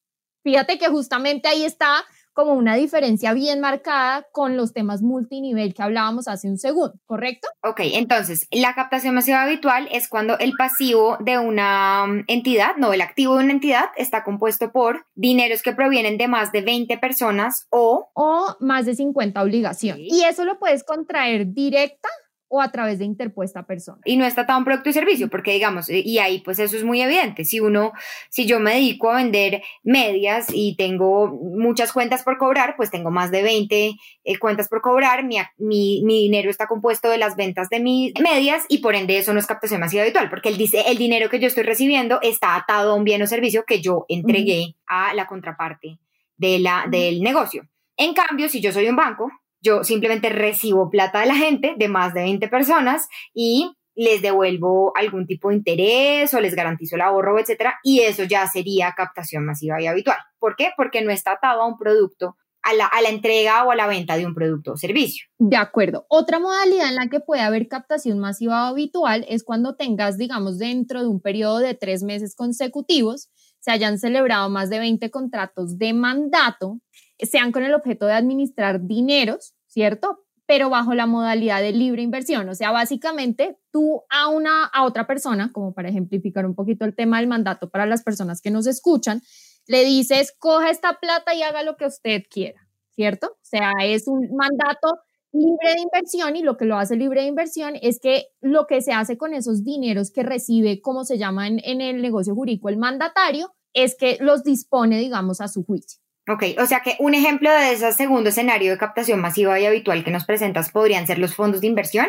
Fíjate 0.43 0.77
que 0.77 0.87
justamente 0.89 1.47
ahí 1.47 1.65
está 1.65 2.05
como 2.35 2.53
una 2.53 2.75
diferencia 2.75 3.33
bien 3.33 3.61
marcada 3.61 4.27
con 4.33 4.57
los 4.57 4.73
temas 4.73 5.01
multinivel 5.01 5.73
que 5.73 5.81
hablábamos 5.81 6.27
hace 6.27 6.49
un 6.49 6.57
segundo, 6.57 6.93
¿correcto? 7.05 7.47
Ok, 7.63 7.79
entonces, 7.93 8.47
la 8.51 8.75
captación 8.75 9.15
masiva 9.15 9.41
habitual 9.41 9.87
es 9.89 10.09
cuando 10.09 10.37
el 10.37 10.51
pasivo 10.57 11.17
de 11.21 11.39
una 11.39 12.05
mm, 12.05 12.25
entidad, 12.27 12.75
no, 12.77 12.91
el 12.91 13.01
activo 13.01 13.37
de 13.37 13.45
una 13.45 13.53
entidad 13.53 13.85
está 13.95 14.25
compuesto 14.25 14.73
por 14.73 15.05
dineros 15.15 15.63
que 15.63 15.71
provienen 15.71 16.17
de 16.17 16.27
más 16.27 16.51
de 16.51 16.61
20 16.61 16.97
personas 16.97 17.67
o... 17.69 18.09
O 18.13 18.57
más 18.59 18.85
de 18.85 18.95
50 18.95 19.41
obligaciones. 19.41 20.07
Y 20.11 20.25
eso 20.25 20.43
lo 20.43 20.59
puedes 20.59 20.83
contraer 20.83 21.53
directa 21.53 22.09
o 22.47 22.61
a 22.61 22.71
través 22.71 22.99
de 22.99 23.05
interpuesta 23.05 23.65
persona. 23.65 23.99
Y 24.05 24.17
no 24.17 24.25
está 24.25 24.45
tan 24.45 24.57
un 24.57 24.65
producto 24.65 24.89
y 24.89 24.93
servicio, 24.93 25.29
porque 25.29 25.53
digamos, 25.53 25.89
y 25.89 26.19
ahí 26.19 26.39
pues 26.39 26.59
eso 26.59 26.77
es 26.77 26.83
muy 26.83 27.01
evidente. 27.01 27.43
Si 27.43 27.59
uno, 27.59 27.91
si 28.29 28.45
yo 28.45 28.59
me 28.59 28.75
dedico 28.75 29.11
a 29.11 29.17
vender 29.17 29.63
medias 29.83 30.47
y 30.53 30.75
tengo 30.75 31.27
muchas 31.27 31.91
cuentas 31.91 32.23
por 32.23 32.37
cobrar, 32.37 32.75
pues 32.77 32.91
tengo 32.91 33.11
más 33.11 33.31
de 33.31 33.43
20 33.43 33.91
eh, 34.23 34.39
cuentas 34.39 34.69
por 34.69 34.81
cobrar, 34.81 35.23
mi, 35.23 35.37
mi, 35.57 36.01
mi, 36.03 36.23
dinero 36.23 36.49
está 36.49 36.67
compuesto 36.67 37.09
de 37.09 37.17
las 37.17 37.35
ventas 37.35 37.69
de 37.69 37.79
mis 37.79 38.13
medias 38.19 38.63
y 38.69 38.79
por 38.79 38.95
ende 38.95 39.17
eso 39.17 39.33
no 39.33 39.39
es 39.39 39.47
captación 39.47 39.79
masiva 39.79 40.03
habitual, 40.03 40.29
porque 40.29 40.49
el, 40.49 40.57
el 40.85 40.97
dinero 40.97 41.29
que 41.29 41.39
yo 41.39 41.47
estoy 41.47 41.63
recibiendo 41.63 42.19
está 42.21 42.55
atado 42.55 42.91
a 42.91 42.95
un 42.95 43.03
bien 43.03 43.21
o 43.21 43.27
servicio 43.27 43.63
que 43.65 43.81
yo 43.81 44.05
entregué 44.07 44.75
a 44.87 45.13
la 45.13 45.27
contraparte 45.27 45.99
de 46.37 46.59
la, 46.59 46.85
del 46.89 47.21
negocio. 47.21 47.67
En 47.97 48.13
cambio, 48.13 48.49
si 48.49 48.61
yo 48.61 48.71
soy 48.71 48.89
un 48.89 48.95
banco, 48.95 49.31
yo 49.65 49.83
simplemente 49.83 50.29
recibo 50.29 50.89
plata 50.89 51.19
de 51.21 51.25
la 51.25 51.35
gente, 51.35 51.75
de 51.77 51.87
más 51.87 52.13
de 52.13 52.21
20 52.21 52.47
personas, 52.47 53.07
y 53.33 53.71
les 53.95 54.21
devuelvo 54.21 54.91
algún 54.95 55.25
tipo 55.25 55.49
de 55.49 55.55
interés 55.55 56.33
o 56.33 56.41
les 56.41 56.53
garantizo 56.53 56.95
el 56.95 57.01
ahorro, 57.01 57.39
etcétera, 57.39 57.75
y 57.83 58.01
eso 58.01 58.23
ya 58.23 58.45
sería 58.47 58.93
captación 58.95 59.45
masiva 59.45 59.81
y 59.81 59.87
habitual. 59.87 60.17
¿Por 60.37 60.55
qué? 60.55 60.71
Porque 60.77 61.01
no 61.01 61.11
está 61.11 61.33
atado 61.33 61.61
a 61.61 61.67
un 61.67 61.77
producto, 61.77 62.35
a 62.61 62.73
la, 62.73 62.85
a 62.85 63.01
la 63.01 63.09
entrega 63.09 63.63
o 63.63 63.71
a 63.71 63.75
la 63.75 63.87
venta 63.87 64.17
de 64.17 64.25
un 64.25 64.35
producto 64.35 64.73
o 64.73 64.77
servicio. 64.77 65.25
De 65.37 65.55
acuerdo. 65.55 66.05
Otra 66.09 66.39
modalidad 66.39 66.89
en 66.89 66.95
la 66.95 67.07
que 67.07 67.19
puede 67.19 67.41
haber 67.41 67.67
captación 67.67 68.19
masiva 68.19 68.65
o 68.65 68.71
habitual 68.71 69.25
es 69.29 69.43
cuando 69.43 69.75
tengas, 69.75 70.17
digamos, 70.17 70.57
dentro 70.57 71.01
de 71.01 71.07
un 71.07 71.21
periodo 71.21 71.59
de 71.59 71.73
tres 71.73 72.03
meses 72.03 72.35
consecutivos, 72.35 73.29
se 73.59 73.71
hayan 73.71 73.97
celebrado 73.97 74.49
más 74.49 74.69
de 74.69 74.79
20 74.79 75.09
contratos 75.09 75.77
de 75.77 75.93
mandato, 75.93 76.79
sean 77.19 77.51
con 77.51 77.63
el 77.63 77.73
objeto 77.73 78.05
de 78.05 78.13
administrar 78.13 78.81
dineros 78.81 79.55
¿cierto? 79.75 80.23
Pero 80.45 80.69
bajo 80.69 80.93
la 80.93 81.05
modalidad 81.05 81.61
de 81.61 81.73
libre 81.73 82.01
inversión. 82.01 82.47
O 82.47 82.55
sea, 82.55 82.71
básicamente 82.71 83.57
tú 83.71 84.03
a 84.09 84.29
una, 84.29 84.63
a 84.63 84.85
otra 84.85 85.05
persona, 85.05 85.51
como 85.51 85.73
para 85.73 85.89
ejemplificar 85.89 86.45
un 86.45 86.55
poquito 86.55 86.85
el 86.85 86.95
tema 86.95 87.19
del 87.19 87.27
mandato 87.27 87.69
para 87.69 87.85
las 87.85 88.01
personas 88.01 88.41
que 88.41 88.51
nos 88.51 88.67
escuchan, 88.67 89.21
le 89.67 89.83
dices, 89.83 90.33
coja 90.39 90.69
esta 90.69 90.97
plata 91.01 91.35
y 91.35 91.43
haga 91.43 91.63
lo 91.63 91.75
que 91.75 91.87
usted 91.87 92.23
quiera, 92.29 92.61
¿cierto? 92.91 93.27
O 93.33 93.43
sea, 93.45 93.73
es 93.83 94.07
un 94.07 94.29
mandato 94.33 94.99
libre 95.33 95.73
de 95.73 95.81
inversión 95.81 96.37
y 96.37 96.41
lo 96.41 96.55
que 96.55 96.63
lo 96.63 96.77
hace 96.77 96.95
libre 96.95 97.23
de 97.23 97.27
inversión 97.27 97.73
es 97.81 97.99
que 97.99 98.27
lo 98.39 98.65
que 98.65 98.79
se 98.81 98.93
hace 98.93 99.17
con 99.17 99.33
esos 99.33 99.65
dineros 99.65 100.09
que 100.09 100.23
recibe, 100.23 100.79
como 100.79 101.03
se 101.03 101.17
llama 101.17 101.47
en, 101.47 101.59
en 101.65 101.81
el 101.81 102.01
negocio 102.01 102.33
jurídico, 102.33 102.69
el 102.69 102.77
mandatario, 102.77 103.53
es 103.73 103.97
que 103.97 104.17
los 104.21 104.45
dispone, 104.45 104.99
digamos, 104.99 105.41
a 105.41 105.49
su 105.49 105.65
juicio. 105.65 106.04
Ok, 106.27 106.43
o 106.59 106.65
sea 106.65 106.79
que 106.79 106.95
un 106.97 107.13
ejemplo 107.13 107.51
de 107.51 107.73
ese 107.73 107.91
segundo 107.93 108.29
escenario 108.29 108.71
de 108.71 108.79
captación 108.79 109.21
masiva 109.21 109.59
y 109.59 109.65
habitual 109.67 110.03
que 110.03 110.09
nos 110.09 110.25
presentas 110.25 110.71
podrían 110.71 111.05
ser 111.05 111.19
los 111.19 111.35
fondos 111.35 111.61
de 111.61 111.67
inversión 111.67 112.07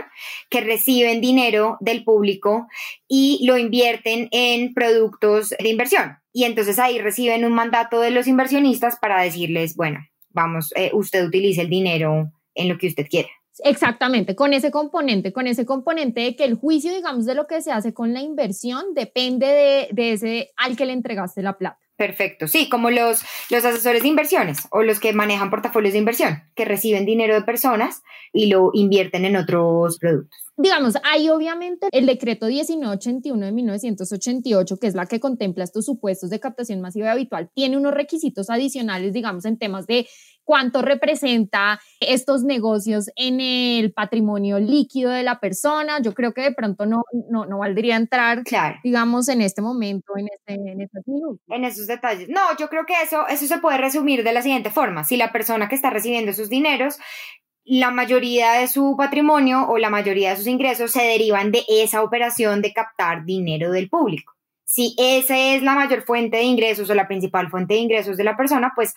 que 0.49 0.63
reciben 0.63 1.21
dinero 1.21 1.77
del 1.81 2.03
público 2.03 2.67
y 3.07 3.45
lo 3.47 3.59
invierten 3.59 4.29
en 4.31 4.73
productos 4.73 5.51
de 5.51 5.69
inversión. 5.69 6.17
Y 6.33 6.45
entonces 6.45 6.79
ahí 6.79 6.99
reciben 6.99 7.45
un 7.45 7.53
mandato 7.53 8.01
de 8.01 8.11
los 8.11 8.27
inversionistas 8.27 8.99
para 8.99 9.21
decirles, 9.21 9.77
bueno, 9.77 10.01
vamos, 10.31 10.73
eh, 10.77 10.91
usted 10.95 11.27
utilice 11.27 11.61
el 11.61 11.69
dinero 11.69 12.33
en 12.55 12.69
lo 12.71 12.79
que 12.79 12.87
usted 12.87 13.07
quiera. 13.09 13.29
Exactamente, 13.65 14.35
con 14.35 14.55
ese 14.55 14.71
componente, 14.71 15.33
con 15.33 15.47
ese 15.47 15.67
componente 15.67 16.23
de 16.23 16.37
que 16.37 16.45
el 16.45 16.55
juicio, 16.55 16.95
digamos, 16.95 17.27
de 17.27 17.35
lo 17.35 17.47
que 17.47 17.61
se 17.61 17.73
hace 17.73 17.93
con 17.93 18.15
la 18.15 18.21
inversión 18.21 18.95
depende 18.95 19.47
de, 19.47 19.89
de 19.93 20.13
ese 20.13 20.51
al 20.57 20.75
que 20.75 20.87
le 20.87 20.95
entregaste 20.95 21.43
la 21.43 21.59
plata. 21.59 21.86
Perfecto, 21.97 22.47
sí, 22.47 22.69
como 22.69 22.91
los, 22.91 23.23
los 23.49 23.65
asesores 23.65 24.03
de 24.03 24.09
inversiones 24.09 24.69
o 24.71 24.83
los 24.83 25.01
que 25.01 25.15
manejan 25.15 25.49
portafolios 25.49 25.95
de 25.95 25.99
inversión, 25.99 26.43
que 26.55 26.67
reciben 26.67 27.07
dinero 27.07 27.35
de 27.35 27.43
personas 27.43 28.03
y 28.35 28.49
lo 28.49 28.71
invierten 28.75 29.25
en 29.25 29.37
otros 29.37 29.99
productos. 29.99 30.46
Digamos, 30.59 30.95
hay 31.05 31.29
obviamente 31.29 31.89
el 31.93 32.07
decreto 32.07 32.47
1981 32.47 33.47
de 33.47 33.53
1988, 33.53 34.77
que 34.79 34.87
es 34.87 34.95
la 34.95 35.07
que 35.07 35.21
contempla 35.21 35.65
estos 35.65 35.85
supuestos 35.85 36.31
de 36.31 36.41
captación 36.41 36.81
masiva 36.81 37.09
y 37.09 37.11
habitual, 37.11 37.51
tiene 37.55 37.77
unos 37.77 37.93
requisitos 37.93 38.49
adicionales, 38.49 39.13
digamos, 39.13 39.45
en 39.45 39.59
temas 39.59 39.87
de 39.87 40.07
cuánto 40.45 40.81
representa 40.81 41.81
estos 42.01 42.45
negocios 42.45 43.11
en 43.17 43.41
el 43.41 43.93
patrimonio 43.93 44.59
líquido 44.59 45.11
de 45.11 45.25
la 45.25 45.41
persona. 45.41 46.01
Yo 46.01 46.15
creo 46.15 46.33
que 46.33 46.43
de 46.43 46.53
pronto 46.53 46.87
no, 46.87 47.03
no, 47.29 47.45
no 47.45 47.59
valdría 47.59 47.97
entrar, 47.97 48.43
digamos, 48.83 49.29
en 49.29 49.43
este 49.43 49.61
momento, 49.61 50.13
en, 50.17 50.29
este, 50.33 50.55
en 50.55 50.81
estos 50.81 51.03
minutos. 51.07 51.41
En 51.49 51.65
esos 51.65 51.87
detalles. 51.87 52.29
No, 52.31 52.41
yo 52.59 52.69
creo 52.69 52.87
que 52.87 52.95
eso, 53.03 53.27
eso 53.29 53.47
se 53.47 53.59
puede 53.59 53.77
resumir 53.77 54.25
de 54.25 54.33
la 54.33 54.41
siguiente 54.41 54.71
forma. 54.71 55.05
Si 55.05 55.17
la 55.17 55.33
persona 55.33 55.69
que 55.69 55.75
está 55.75 55.91
recibiendo 55.91 56.31
esos 56.31 56.49
dineros 56.49 56.97
la 57.67 57.91
mayoría 57.91 58.53
de 58.53 58.69
su 58.69 58.95
patrimonio 58.97 59.67
o 59.69 59.77
la 59.77 59.91
mayoría 59.91 60.31
de 60.31 60.37
sus 60.37 60.47
ingresos 60.47 60.93
se 60.93 61.03
derivan 61.03 61.51
de 61.51 61.65
esa 61.69 62.03
operación 62.03 62.63
de 62.63 62.73
captar 62.73 63.25
dinero 63.25 63.73
del 63.73 63.89
público. 63.89 64.35
Si 64.65 64.95
esa 64.99 65.37
es 65.37 65.63
la 65.63 65.75
mayor 65.75 66.03
fuente 66.03 66.39
de 66.39 66.45
ingresos 66.45 66.89
o 66.89 66.95
la 66.95 67.09
principal 67.09 67.51
fuente 67.51 67.75
de 67.75 67.81
ingresos 67.81 68.17
de 68.17 68.25
la 68.25 68.37
persona, 68.37 68.73
pues 68.75 68.95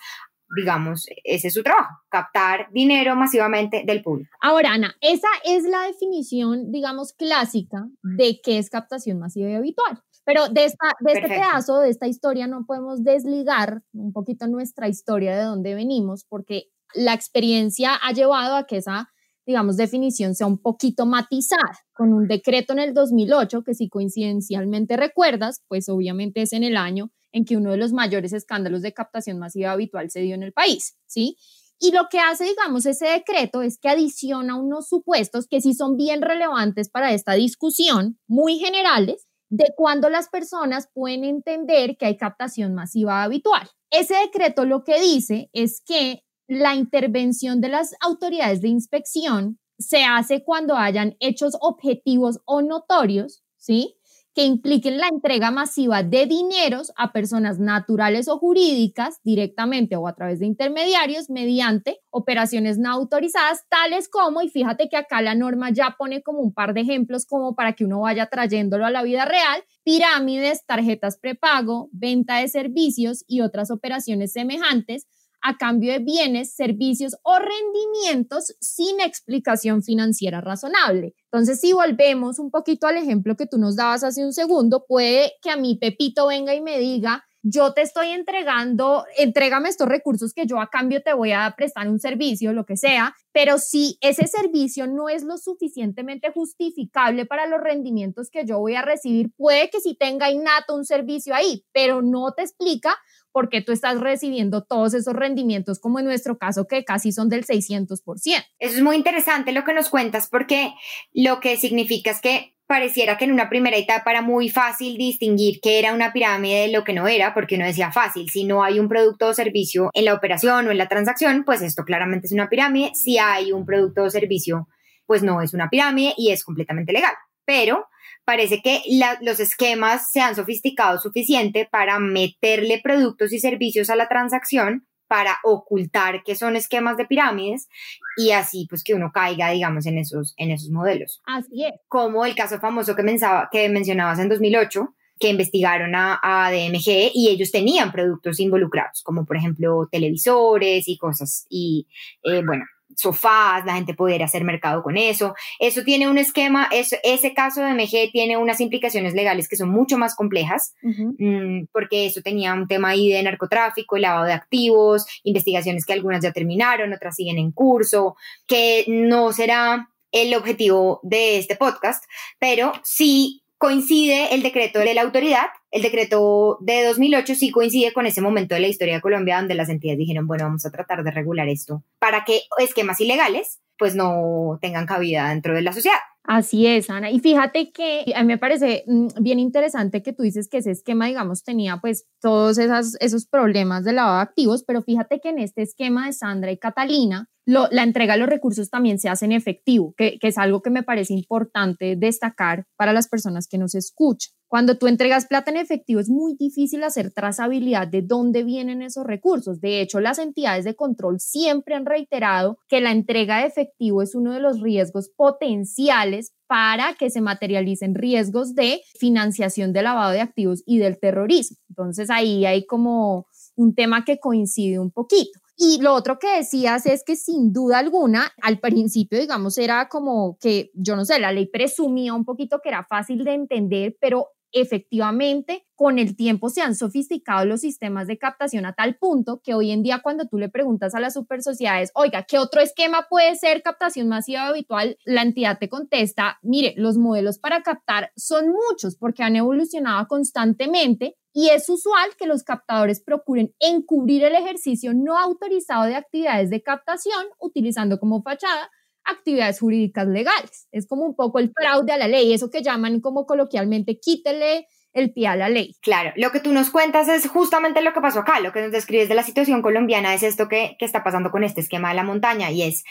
digamos, 0.56 1.06
ese 1.24 1.48
es 1.48 1.54
su 1.54 1.62
trabajo, 1.62 1.94
captar 2.08 2.68
dinero 2.72 3.14
masivamente 3.14 3.84
del 3.86 4.02
público. 4.02 4.30
Ahora, 4.40 4.72
Ana, 4.72 4.96
esa 5.00 5.28
es 5.44 5.64
la 5.64 5.82
definición, 5.82 6.72
digamos, 6.72 7.12
clásica 7.12 7.88
de 8.02 8.40
qué 8.42 8.58
es 8.58 8.68
captación 8.68 9.18
masiva 9.18 9.48
y 9.48 9.54
habitual. 9.54 10.02
Pero 10.24 10.48
de, 10.48 10.64
esta, 10.64 10.94
de 11.00 11.12
este 11.12 11.28
pedazo, 11.28 11.78
de 11.80 11.90
esta 11.90 12.06
historia, 12.06 12.46
no 12.46 12.64
podemos 12.66 13.02
desligar 13.02 13.82
un 13.92 14.12
poquito 14.12 14.46
nuestra 14.48 14.88
historia 14.88 15.36
de 15.36 15.44
dónde 15.44 15.74
venimos, 15.74 16.24
porque 16.24 16.70
la 16.94 17.14
experiencia 17.14 17.94
ha 17.94 18.12
llevado 18.12 18.56
a 18.56 18.66
que 18.66 18.76
esa, 18.78 19.10
digamos, 19.46 19.76
definición 19.76 20.34
sea 20.34 20.46
un 20.46 20.58
poquito 20.58 21.06
matizada. 21.06 21.78
Con 21.92 22.12
un 22.12 22.28
decreto 22.28 22.72
en 22.72 22.78
el 22.78 22.94
2008, 22.94 23.62
que 23.62 23.74
si 23.74 23.88
coincidencialmente 23.88 24.96
recuerdas, 24.96 25.62
pues 25.68 25.88
obviamente 25.88 26.42
es 26.42 26.52
en 26.52 26.64
el 26.64 26.76
año 26.76 27.10
en 27.32 27.44
que 27.44 27.56
uno 27.56 27.70
de 27.70 27.76
los 27.76 27.92
mayores 27.92 28.32
escándalos 28.32 28.82
de 28.82 28.92
captación 28.92 29.38
masiva 29.38 29.72
habitual 29.72 30.10
se 30.10 30.20
dio 30.20 30.34
en 30.34 30.42
el 30.42 30.52
país, 30.52 30.96
¿sí? 31.06 31.36
Y 31.82 31.92
lo 31.92 32.08
que 32.10 32.18
hace, 32.18 32.44
digamos, 32.44 32.84
ese 32.84 33.06
decreto 33.06 33.62
es 33.62 33.78
que 33.78 33.88
adiciona 33.88 34.56
unos 34.56 34.88
supuestos 34.88 35.46
que 35.48 35.62
sí 35.62 35.72
son 35.72 35.96
bien 35.96 36.20
relevantes 36.20 36.90
para 36.90 37.12
esta 37.12 37.32
discusión, 37.32 38.18
muy 38.26 38.58
generales, 38.58 39.26
de 39.48 39.72
cuándo 39.76 40.10
las 40.10 40.28
personas 40.28 40.88
pueden 40.92 41.24
entender 41.24 41.96
que 41.96 42.06
hay 42.06 42.16
captación 42.18 42.74
masiva 42.74 43.22
habitual. 43.22 43.68
Ese 43.90 44.14
decreto 44.14 44.66
lo 44.66 44.84
que 44.84 45.00
dice 45.00 45.48
es 45.52 45.82
que 45.84 46.22
la 46.50 46.74
intervención 46.74 47.60
de 47.60 47.68
las 47.68 47.94
autoridades 48.00 48.60
de 48.60 48.68
inspección 48.68 49.60
se 49.78 50.02
hace 50.02 50.42
cuando 50.42 50.76
hayan 50.76 51.16
hechos 51.20 51.56
objetivos 51.60 52.40
o 52.44 52.60
notorios, 52.60 53.44
¿sí? 53.56 53.96
que 54.34 54.44
impliquen 54.44 54.98
la 54.98 55.08
entrega 55.08 55.50
masiva 55.50 56.02
de 56.02 56.26
dineros 56.26 56.92
a 56.96 57.12
personas 57.12 57.58
naturales 57.58 58.28
o 58.28 58.38
jurídicas 58.38 59.20
directamente 59.22 59.96
o 59.96 60.08
a 60.08 60.14
través 60.14 60.40
de 60.40 60.46
intermediarios 60.46 61.30
mediante 61.30 62.00
operaciones 62.10 62.78
no 62.78 62.90
autorizadas, 62.90 63.64
tales 63.68 64.08
como, 64.08 64.42
y 64.42 64.48
fíjate 64.48 64.88
que 64.88 64.96
acá 64.96 65.22
la 65.22 65.34
norma 65.34 65.70
ya 65.70 65.94
pone 65.98 66.22
como 66.22 66.40
un 66.40 66.52
par 66.52 66.74
de 66.74 66.82
ejemplos 66.82 67.26
como 67.26 67.54
para 67.54 67.74
que 67.74 67.84
uno 67.84 68.00
vaya 68.00 68.26
trayéndolo 68.26 68.86
a 68.86 68.90
la 68.90 69.02
vida 69.02 69.24
real, 69.24 69.62
pirámides, 69.84 70.64
tarjetas 70.66 71.16
prepago, 71.18 71.88
venta 71.92 72.38
de 72.38 72.48
servicios 72.48 73.24
y 73.26 73.40
otras 73.40 73.70
operaciones 73.70 74.32
semejantes 74.32 75.06
a 75.42 75.56
cambio 75.56 75.92
de 75.92 75.98
bienes, 75.98 76.54
servicios 76.54 77.16
o 77.22 77.38
rendimientos 77.38 78.54
sin 78.60 79.00
explicación 79.00 79.82
financiera 79.82 80.40
razonable. 80.40 81.14
Entonces, 81.32 81.60
si 81.60 81.72
volvemos 81.72 82.38
un 82.38 82.50
poquito 82.50 82.86
al 82.86 82.96
ejemplo 82.96 83.36
que 83.36 83.46
tú 83.46 83.58
nos 83.58 83.76
dabas 83.76 84.04
hace 84.04 84.24
un 84.24 84.32
segundo, 84.32 84.84
puede 84.86 85.32
que 85.42 85.50
a 85.50 85.56
mi 85.56 85.76
Pepito 85.76 86.26
venga 86.26 86.54
y 86.54 86.60
me 86.60 86.78
diga, 86.78 87.24
yo 87.42 87.72
te 87.72 87.80
estoy 87.80 88.08
entregando, 88.10 89.04
entrégame 89.16 89.70
estos 89.70 89.88
recursos 89.88 90.34
que 90.34 90.46
yo 90.46 90.60
a 90.60 90.68
cambio 90.68 91.02
te 91.02 91.14
voy 91.14 91.32
a 91.32 91.54
prestar 91.56 91.88
un 91.88 91.98
servicio, 91.98 92.52
lo 92.52 92.66
que 92.66 92.76
sea, 92.76 93.14
pero 93.32 93.58
si 93.58 93.96
ese 94.02 94.26
servicio 94.26 94.86
no 94.86 95.08
es 95.08 95.24
lo 95.24 95.38
suficientemente 95.38 96.30
justificable 96.32 97.24
para 97.24 97.46
los 97.46 97.60
rendimientos 97.60 98.28
que 98.30 98.44
yo 98.44 98.58
voy 98.58 98.74
a 98.74 98.82
recibir, 98.82 99.32
puede 99.36 99.70
que 99.70 99.80
sí 99.80 99.96
tenga 99.98 100.30
innato 100.30 100.74
un 100.74 100.84
servicio 100.84 101.34
ahí, 101.34 101.64
pero 101.72 102.02
no 102.02 102.32
te 102.32 102.42
explica 102.42 102.94
porque 103.32 103.62
tú 103.62 103.72
estás 103.72 104.00
recibiendo 104.00 104.62
todos 104.62 104.94
esos 104.94 105.14
rendimientos, 105.14 105.78
como 105.78 105.98
en 105.98 106.06
nuestro 106.06 106.38
caso, 106.38 106.66
que 106.66 106.84
casi 106.84 107.12
son 107.12 107.28
del 107.28 107.46
600%. 107.46 108.00
Eso 108.24 108.44
es 108.58 108.82
muy 108.82 108.96
interesante 108.96 109.52
lo 109.52 109.64
que 109.64 109.74
nos 109.74 109.88
cuentas, 109.88 110.28
porque 110.30 110.72
lo 111.12 111.40
que 111.40 111.56
significa 111.56 112.10
es 112.10 112.20
que 112.20 112.54
pareciera 112.70 113.18
que 113.18 113.24
en 113.24 113.32
una 113.32 113.48
primera 113.48 113.76
etapa 113.76 114.12
era 114.12 114.22
muy 114.22 114.48
fácil 114.48 114.96
distinguir 114.96 115.58
qué 115.60 115.80
era 115.80 115.92
una 115.92 116.12
pirámide 116.12 116.60
de 116.60 116.72
lo 116.72 116.84
que 116.84 116.92
no 116.92 117.08
era, 117.08 117.34
porque 117.34 117.56
uno 117.56 117.64
decía 117.64 117.90
fácil, 117.90 118.30
si 118.30 118.44
no 118.44 118.62
hay 118.62 118.78
un 118.78 118.88
producto 118.88 119.26
o 119.26 119.34
servicio 119.34 119.90
en 119.92 120.04
la 120.04 120.14
operación 120.14 120.68
o 120.68 120.70
en 120.70 120.78
la 120.78 120.86
transacción, 120.86 121.42
pues 121.44 121.62
esto 121.62 121.84
claramente 121.84 122.28
es 122.28 122.32
una 122.32 122.48
pirámide, 122.48 122.92
si 122.94 123.18
hay 123.18 123.50
un 123.50 123.66
producto 123.66 124.04
o 124.04 124.10
servicio, 124.10 124.68
pues 125.04 125.24
no 125.24 125.42
es 125.42 125.52
una 125.52 125.68
pirámide 125.68 126.14
y 126.16 126.30
es 126.30 126.44
completamente 126.44 126.92
legal. 126.92 127.14
Pero 127.44 127.88
parece 128.30 128.62
que 128.62 128.80
los 129.22 129.40
esquemas 129.40 130.08
se 130.12 130.20
han 130.20 130.36
sofisticado 130.36 131.00
suficiente 131.00 131.68
para 131.68 131.98
meterle 131.98 132.80
productos 132.80 133.32
y 133.32 133.40
servicios 133.40 133.90
a 133.90 133.96
la 133.96 134.06
transacción 134.06 134.86
para 135.08 135.38
ocultar 135.42 136.22
que 136.22 136.36
son 136.36 136.54
esquemas 136.54 136.96
de 136.96 137.06
pirámides 137.06 137.68
y 138.16 138.30
así 138.30 138.68
pues 138.70 138.84
que 138.84 138.94
uno 138.94 139.10
caiga, 139.12 139.50
digamos, 139.50 139.84
en 139.86 139.98
esos, 139.98 140.34
en 140.36 140.52
esos 140.52 140.70
modelos. 140.70 141.20
Así 141.26 141.64
es. 141.64 141.72
Como 141.88 142.24
el 142.24 142.36
caso 142.36 142.60
famoso 142.60 142.94
que, 142.94 143.02
que 143.50 143.68
mencionabas 143.68 144.20
en 144.20 144.28
2008, 144.28 144.94
que 145.18 145.30
investigaron 145.30 145.96
a, 145.96 146.20
a, 146.22 146.52
DMG 146.52 147.10
y 147.12 147.30
ellos 147.30 147.50
tenían 147.50 147.90
productos 147.90 148.38
involucrados, 148.38 149.02
como 149.02 149.26
por 149.26 149.38
ejemplo 149.38 149.88
televisores 149.90 150.86
y 150.86 150.96
cosas. 150.98 151.46
Y 151.50 151.88
eh, 152.22 152.44
bueno, 152.46 152.64
sofás, 152.96 153.64
la 153.64 153.74
gente 153.74 153.94
poder 153.94 154.22
hacer 154.22 154.44
mercado 154.44 154.82
con 154.82 154.96
eso. 154.96 155.34
Eso 155.58 155.82
tiene 155.82 156.08
un 156.08 156.18
esquema, 156.18 156.68
ese 156.70 157.34
caso 157.34 157.62
de 157.62 157.74
MG 157.74 158.10
tiene 158.12 158.36
unas 158.36 158.60
implicaciones 158.60 159.14
legales 159.14 159.48
que 159.48 159.56
son 159.56 159.70
mucho 159.70 159.98
más 159.98 160.14
complejas, 160.14 160.74
mm, 160.82 161.64
porque 161.72 162.06
eso 162.06 162.20
tenía 162.22 162.54
un 162.54 162.66
tema 162.66 162.90
ahí 162.90 163.10
de 163.10 163.22
narcotráfico, 163.22 163.98
lavado 163.98 164.26
de 164.26 164.32
activos, 164.32 165.06
investigaciones 165.22 165.84
que 165.84 165.92
algunas 165.92 166.22
ya 166.22 166.32
terminaron, 166.32 166.92
otras 166.92 167.16
siguen 167.16 167.38
en 167.38 167.52
curso, 167.52 168.16
que 168.46 168.84
no 168.88 169.32
será 169.32 169.88
el 170.12 170.34
objetivo 170.34 171.00
de 171.02 171.38
este 171.38 171.56
podcast, 171.56 172.04
pero 172.38 172.72
sí 172.82 173.42
coincide 173.60 174.34
el 174.34 174.42
decreto 174.42 174.78
de 174.78 174.94
la 174.94 175.02
autoridad, 175.02 175.48
el 175.70 175.82
decreto 175.82 176.56
de 176.62 176.82
2008 176.82 177.34
sí 177.34 177.50
coincide 177.50 177.92
con 177.92 178.06
ese 178.06 178.22
momento 178.22 178.54
de 178.54 178.62
la 178.62 178.68
historia 178.68 178.94
de 178.94 179.00
Colombia 179.02 179.36
donde 179.36 179.54
las 179.54 179.68
entidades 179.68 179.98
dijeron, 179.98 180.26
bueno, 180.26 180.44
vamos 180.44 180.64
a 180.64 180.70
tratar 180.70 181.04
de 181.04 181.10
regular 181.10 181.46
esto 181.46 181.84
para 181.98 182.24
que 182.24 182.40
esquemas 182.58 183.02
ilegales 183.02 183.60
pues 183.78 183.94
no 183.94 184.58
tengan 184.62 184.86
cabida 184.86 185.28
dentro 185.28 185.54
de 185.54 185.60
la 185.60 185.74
sociedad. 185.74 185.98
Así 186.24 186.66
es, 186.66 186.90
Ana. 186.90 187.10
Y 187.10 187.18
fíjate 187.18 187.72
que 187.72 188.04
a 188.14 188.20
mí 188.22 188.28
me 188.28 188.38
parece 188.38 188.84
mm, 188.86 189.08
bien 189.20 189.38
interesante 189.38 190.02
que 190.02 190.12
tú 190.12 190.22
dices 190.22 190.48
que 190.48 190.58
ese 190.58 190.70
esquema, 190.70 191.06
digamos, 191.06 191.42
tenía 191.42 191.78
pues 191.78 192.06
todos 192.20 192.58
esas, 192.58 192.96
esos 193.00 193.26
problemas 193.26 193.84
de 193.84 193.94
lavado 193.94 194.16
de 194.16 194.22
activos, 194.22 194.62
pero 194.64 194.82
fíjate 194.82 195.20
que 195.20 195.30
en 195.30 195.38
este 195.38 195.62
esquema 195.62 196.06
de 196.06 196.12
Sandra 196.12 196.52
y 196.52 196.58
Catalina, 196.58 197.28
la 197.46 197.82
entrega 197.82 198.14
de 198.14 198.20
los 198.20 198.28
recursos 198.28 198.70
también 198.70 198.98
se 198.98 199.08
hace 199.08 199.24
en 199.24 199.32
efectivo, 199.32 199.94
que, 199.96 200.18
es 200.20 200.38
algo 200.38 200.62
que 200.62 200.70
me 200.70 200.82
parece 200.82 201.14
importante 201.14 201.96
destacar 201.96 202.64
para 202.76 202.92
las 202.92 203.08
personas 203.08 203.48
que 203.48 203.58
nos 203.58 203.74
escuchan. 203.74 204.32
Cuando 204.50 204.76
tú 204.76 204.88
entregas 204.88 205.26
plata 205.26 205.52
en 205.52 205.58
efectivo 205.58 206.00
es 206.00 206.08
muy 206.08 206.34
difícil 206.34 206.82
hacer 206.82 207.12
trazabilidad 207.12 207.86
de 207.86 208.02
dónde 208.02 208.42
vienen 208.42 208.82
esos 208.82 209.06
recursos. 209.06 209.60
De 209.60 209.80
hecho, 209.80 210.00
las 210.00 210.18
entidades 210.18 210.64
de 210.64 210.74
control 210.74 211.20
siempre 211.20 211.76
han 211.76 211.86
reiterado 211.86 212.58
que 212.66 212.80
la 212.80 212.90
entrega 212.90 213.38
de 213.38 213.46
efectivo 213.46 214.02
es 214.02 214.16
uno 214.16 214.32
de 214.32 214.40
los 214.40 214.60
riesgos 214.60 215.08
potenciales 215.16 216.32
para 216.48 216.94
que 216.94 217.10
se 217.10 217.20
materialicen 217.20 217.94
riesgos 217.94 218.56
de 218.56 218.80
financiación 218.98 219.72
de 219.72 219.82
lavado 219.82 220.10
de 220.10 220.20
activos 220.20 220.64
y 220.66 220.78
del 220.78 220.98
terrorismo. 220.98 221.56
Entonces 221.68 222.10
ahí 222.10 222.44
hay 222.44 222.66
como 222.66 223.28
un 223.54 223.76
tema 223.76 224.04
que 224.04 224.18
coincide 224.18 224.80
un 224.80 224.90
poquito. 224.90 225.38
Y 225.56 225.80
lo 225.80 225.94
otro 225.94 226.18
que 226.18 226.38
decías 226.38 226.86
es 226.86 227.04
que 227.04 227.14
sin 227.14 227.52
duda 227.52 227.78
alguna, 227.78 228.32
al 228.42 228.58
principio, 228.58 229.20
digamos, 229.20 229.58
era 229.58 229.88
como 229.88 230.38
que, 230.40 230.72
yo 230.74 230.96
no 230.96 231.04
sé, 231.04 231.20
la 231.20 231.30
ley 231.30 231.46
presumía 231.46 232.14
un 232.14 232.24
poquito 232.24 232.58
que 232.60 232.70
era 232.70 232.84
fácil 232.88 233.22
de 233.22 233.34
entender, 233.34 233.96
pero 234.00 234.28
efectivamente 234.52 235.66
con 235.74 235.98
el 235.98 236.14
tiempo 236.14 236.50
se 236.50 236.60
han 236.60 236.74
sofisticado 236.74 237.44
los 237.46 237.62
sistemas 237.62 238.06
de 238.06 238.18
captación 238.18 238.66
a 238.66 238.74
tal 238.74 238.96
punto 238.96 239.40
que 239.42 239.54
hoy 239.54 239.70
en 239.70 239.82
día 239.82 240.00
cuando 240.02 240.26
tú 240.28 240.36
le 240.38 240.48
preguntas 240.48 240.94
a 240.94 241.00
las 241.00 241.14
super 241.14 241.42
sociedades, 241.42 241.90
oiga, 241.94 242.24
¿qué 242.24 242.38
otro 242.38 242.60
esquema 242.60 243.06
puede 243.08 243.34
ser 243.36 243.62
captación 243.62 244.08
masiva 244.08 244.46
habitual? 244.46 244.98
La 245.04 245.22
entidad 245.22 245.58
te 245.58 245.68
contesta, 245.68 246.38
mire, 246.42 246.74
los 246.76 246.98
modelos 246.98 247.38
para 247.38 247.62
captar 247.62 248.12
son 248.16 248.48
muchos 248.48 248.96
porque 248.96 249.22
han 249.22 249.36
evolucionado 249.36 250.06
constantemente 250.06 251.16
y 251.32 251.50
es 251.50 251.68
usual 251.68 252.10
que 252.18 252.26
los 252.26 252.42
captadores 252.42 253.00
procuren 253.00 253.54
encubrir 253.60 254.24
el 254.24 254.34
ejercicio 254.34 254.92
no 254.94 255.16
autorizado 255.16 255.84
de 255.84 255.94
actividades 255.94 256.50
de 256.50 256.62
captación 256.62 257.24
utilizando 257.38 257.98
como 257.98 258.22
fachada 258.22 258.70
actividades 259.04 259.60
jurídicas 259.60 260.06
legales. 260.06 260.68
Es 260.72 260.86
como 260.86 261.04
un 261.04 261.14
poco 261.14 261.38
el 261.38 261.52
fraude 261.52 261.92
a 261.92 261.98
la 261.98 262.08
ley, 262.08 262.32
eso 262.32 262.50
que 262.50 262.62
llaman 262.62 263.00
como 263.00 263.26
coloquialmente 263.26 263.98
quítele 263.98 264.66
el 264.92 265.12
pie 265.12 265.28
a 265.28 265.36
la 265.36 265.48
ley. 265.48 265.76
Claro, 265.82 266.12
lo 266.16 266.32
que 266.32 266.40
tú 266.40 266.52
nos 266.52 266.70
cuentas 266.70 267.08
es 267.08 267.28
justamente 267.28 267.80
lo 267.82 267.92
que 267.92 268.00
pasó 268.00 268.20
acá, 268.20 268.40
lo 268.40 268.52
que 268.52 268.62
nos 268.62 268.72
describes 268.72 269.08
de 269.08 269.14
la 269.14 269.22
situación 269.22 269.62
colombiana 269.62 270.14
es 270.14 270.22
esto 270.22 270.48
que, 270.48 270.76
que 270.78 270.84
está 270.84 271.04
pasando 271.04 271.30
con 271.30 271.44
este 271.44 271.60
esquema 271.60 271.90
de 271.90 271.94
la 271.94 272.04
montaña 272.04 272.50
y 272.50 272.62
es 272.62 272.84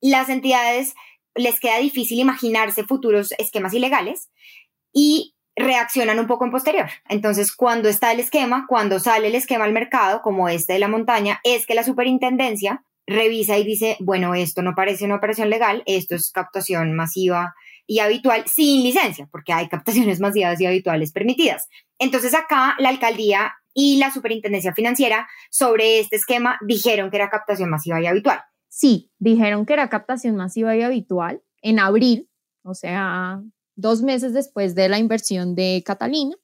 las 0.00 0.28
entidades 0.28 0.94
les 1.34 1.60
queda 1.60 1.78
difícil 1.78 2.18
imaginarse 2.18 2.84
futuros 2.84 3.32
esquemas 3.38 3.74
ilegales 3.74 4.30
y 4.92 5.34
reaccionan 5.56 6.18
un 6.18 6.26
poco 6.26 6.44
en 6.44 6.50
posterior. 6.50 6.88
Entonces, 7.08 7.54
cuando 7.54 7.88
está 7.88 8.12
el 8.12 8.20
esquema, 8.20 8.66
cuando 8.68 8.98
sale 8.98 9.28
el 9.28 9.34
esquema 9.34 9.64
al 9.64 9.72
mercado, 9.72 10.22
como 10.22 10.48
este 10.48 10.74
de 10.74 10.78
la 10.78 10.88
montaña, 10.88 11.40
es 11.44 11.66
que 11.66 11.74
la 11.74 11.84
superintendencia 11.84 12.84
revisa 13.06 13.58
y 13.58 13.64
dice, 13.64 13.96
bueno, 14.00 14.34
esto 14.34 14.62
no 14.62 14.74
parece 14.74 15.04
una 15.04 15.16
operación 15.16 15.50
legal, 15.50 15.82
esto 15.86 16.14
es 16.14 16.30
captación 16.30 16.94
masiva 16.94 17.54
y 17.86 17.98
habitual 17.98 18.44
sin 18.46 18.82
licencia, 18.82 19.28
porque 19.30 19.52
hay 19.52 19.68
captaciones 19.68 20.20
masivas 20.20 20.60
y 20.60 20.66
habituales 20.66 21.12
permitidas. 21.12 21.68
Entonces 21.98 22.34
acá 22.34 22.74
la 22.78 22.88
alcaldía 22.88 23.52
y 23.74 23.96
la 23.96 24.12
superintendencia 24.12 24.74
financiera 24.74 25.28
sobre 25.50 25.98
este 25.98 26.16
esquema 26.16 26.58
dijeron 26.66 27.10
que 27.10 27.16
era 27.16 27.30
captación 27.30 27.70
masiva 27.70 28.00
y 28.00 28.06
habitual. 28.06 28.40
Sí, 28.68 29.10
dijeron 29.18 29.66
que 29.66 29.74
era 29.74 29.88
captación 29.88 30.36
masiva 30.36 30.76
y 30.76 30.82
habitual 30.82 31.42
en 31.60 31.78
abril, 31.78 32.28
o 32.62 32.74
sea, 32.74 33.42
dos 33.76 34.02
meses 34.02 34.32
después 34.32 34.74
de 34.74 34.88
la 34.88 34.98
inversión 34.98 35.54
de 35.54 35.82
Catalina. 35.84 36.36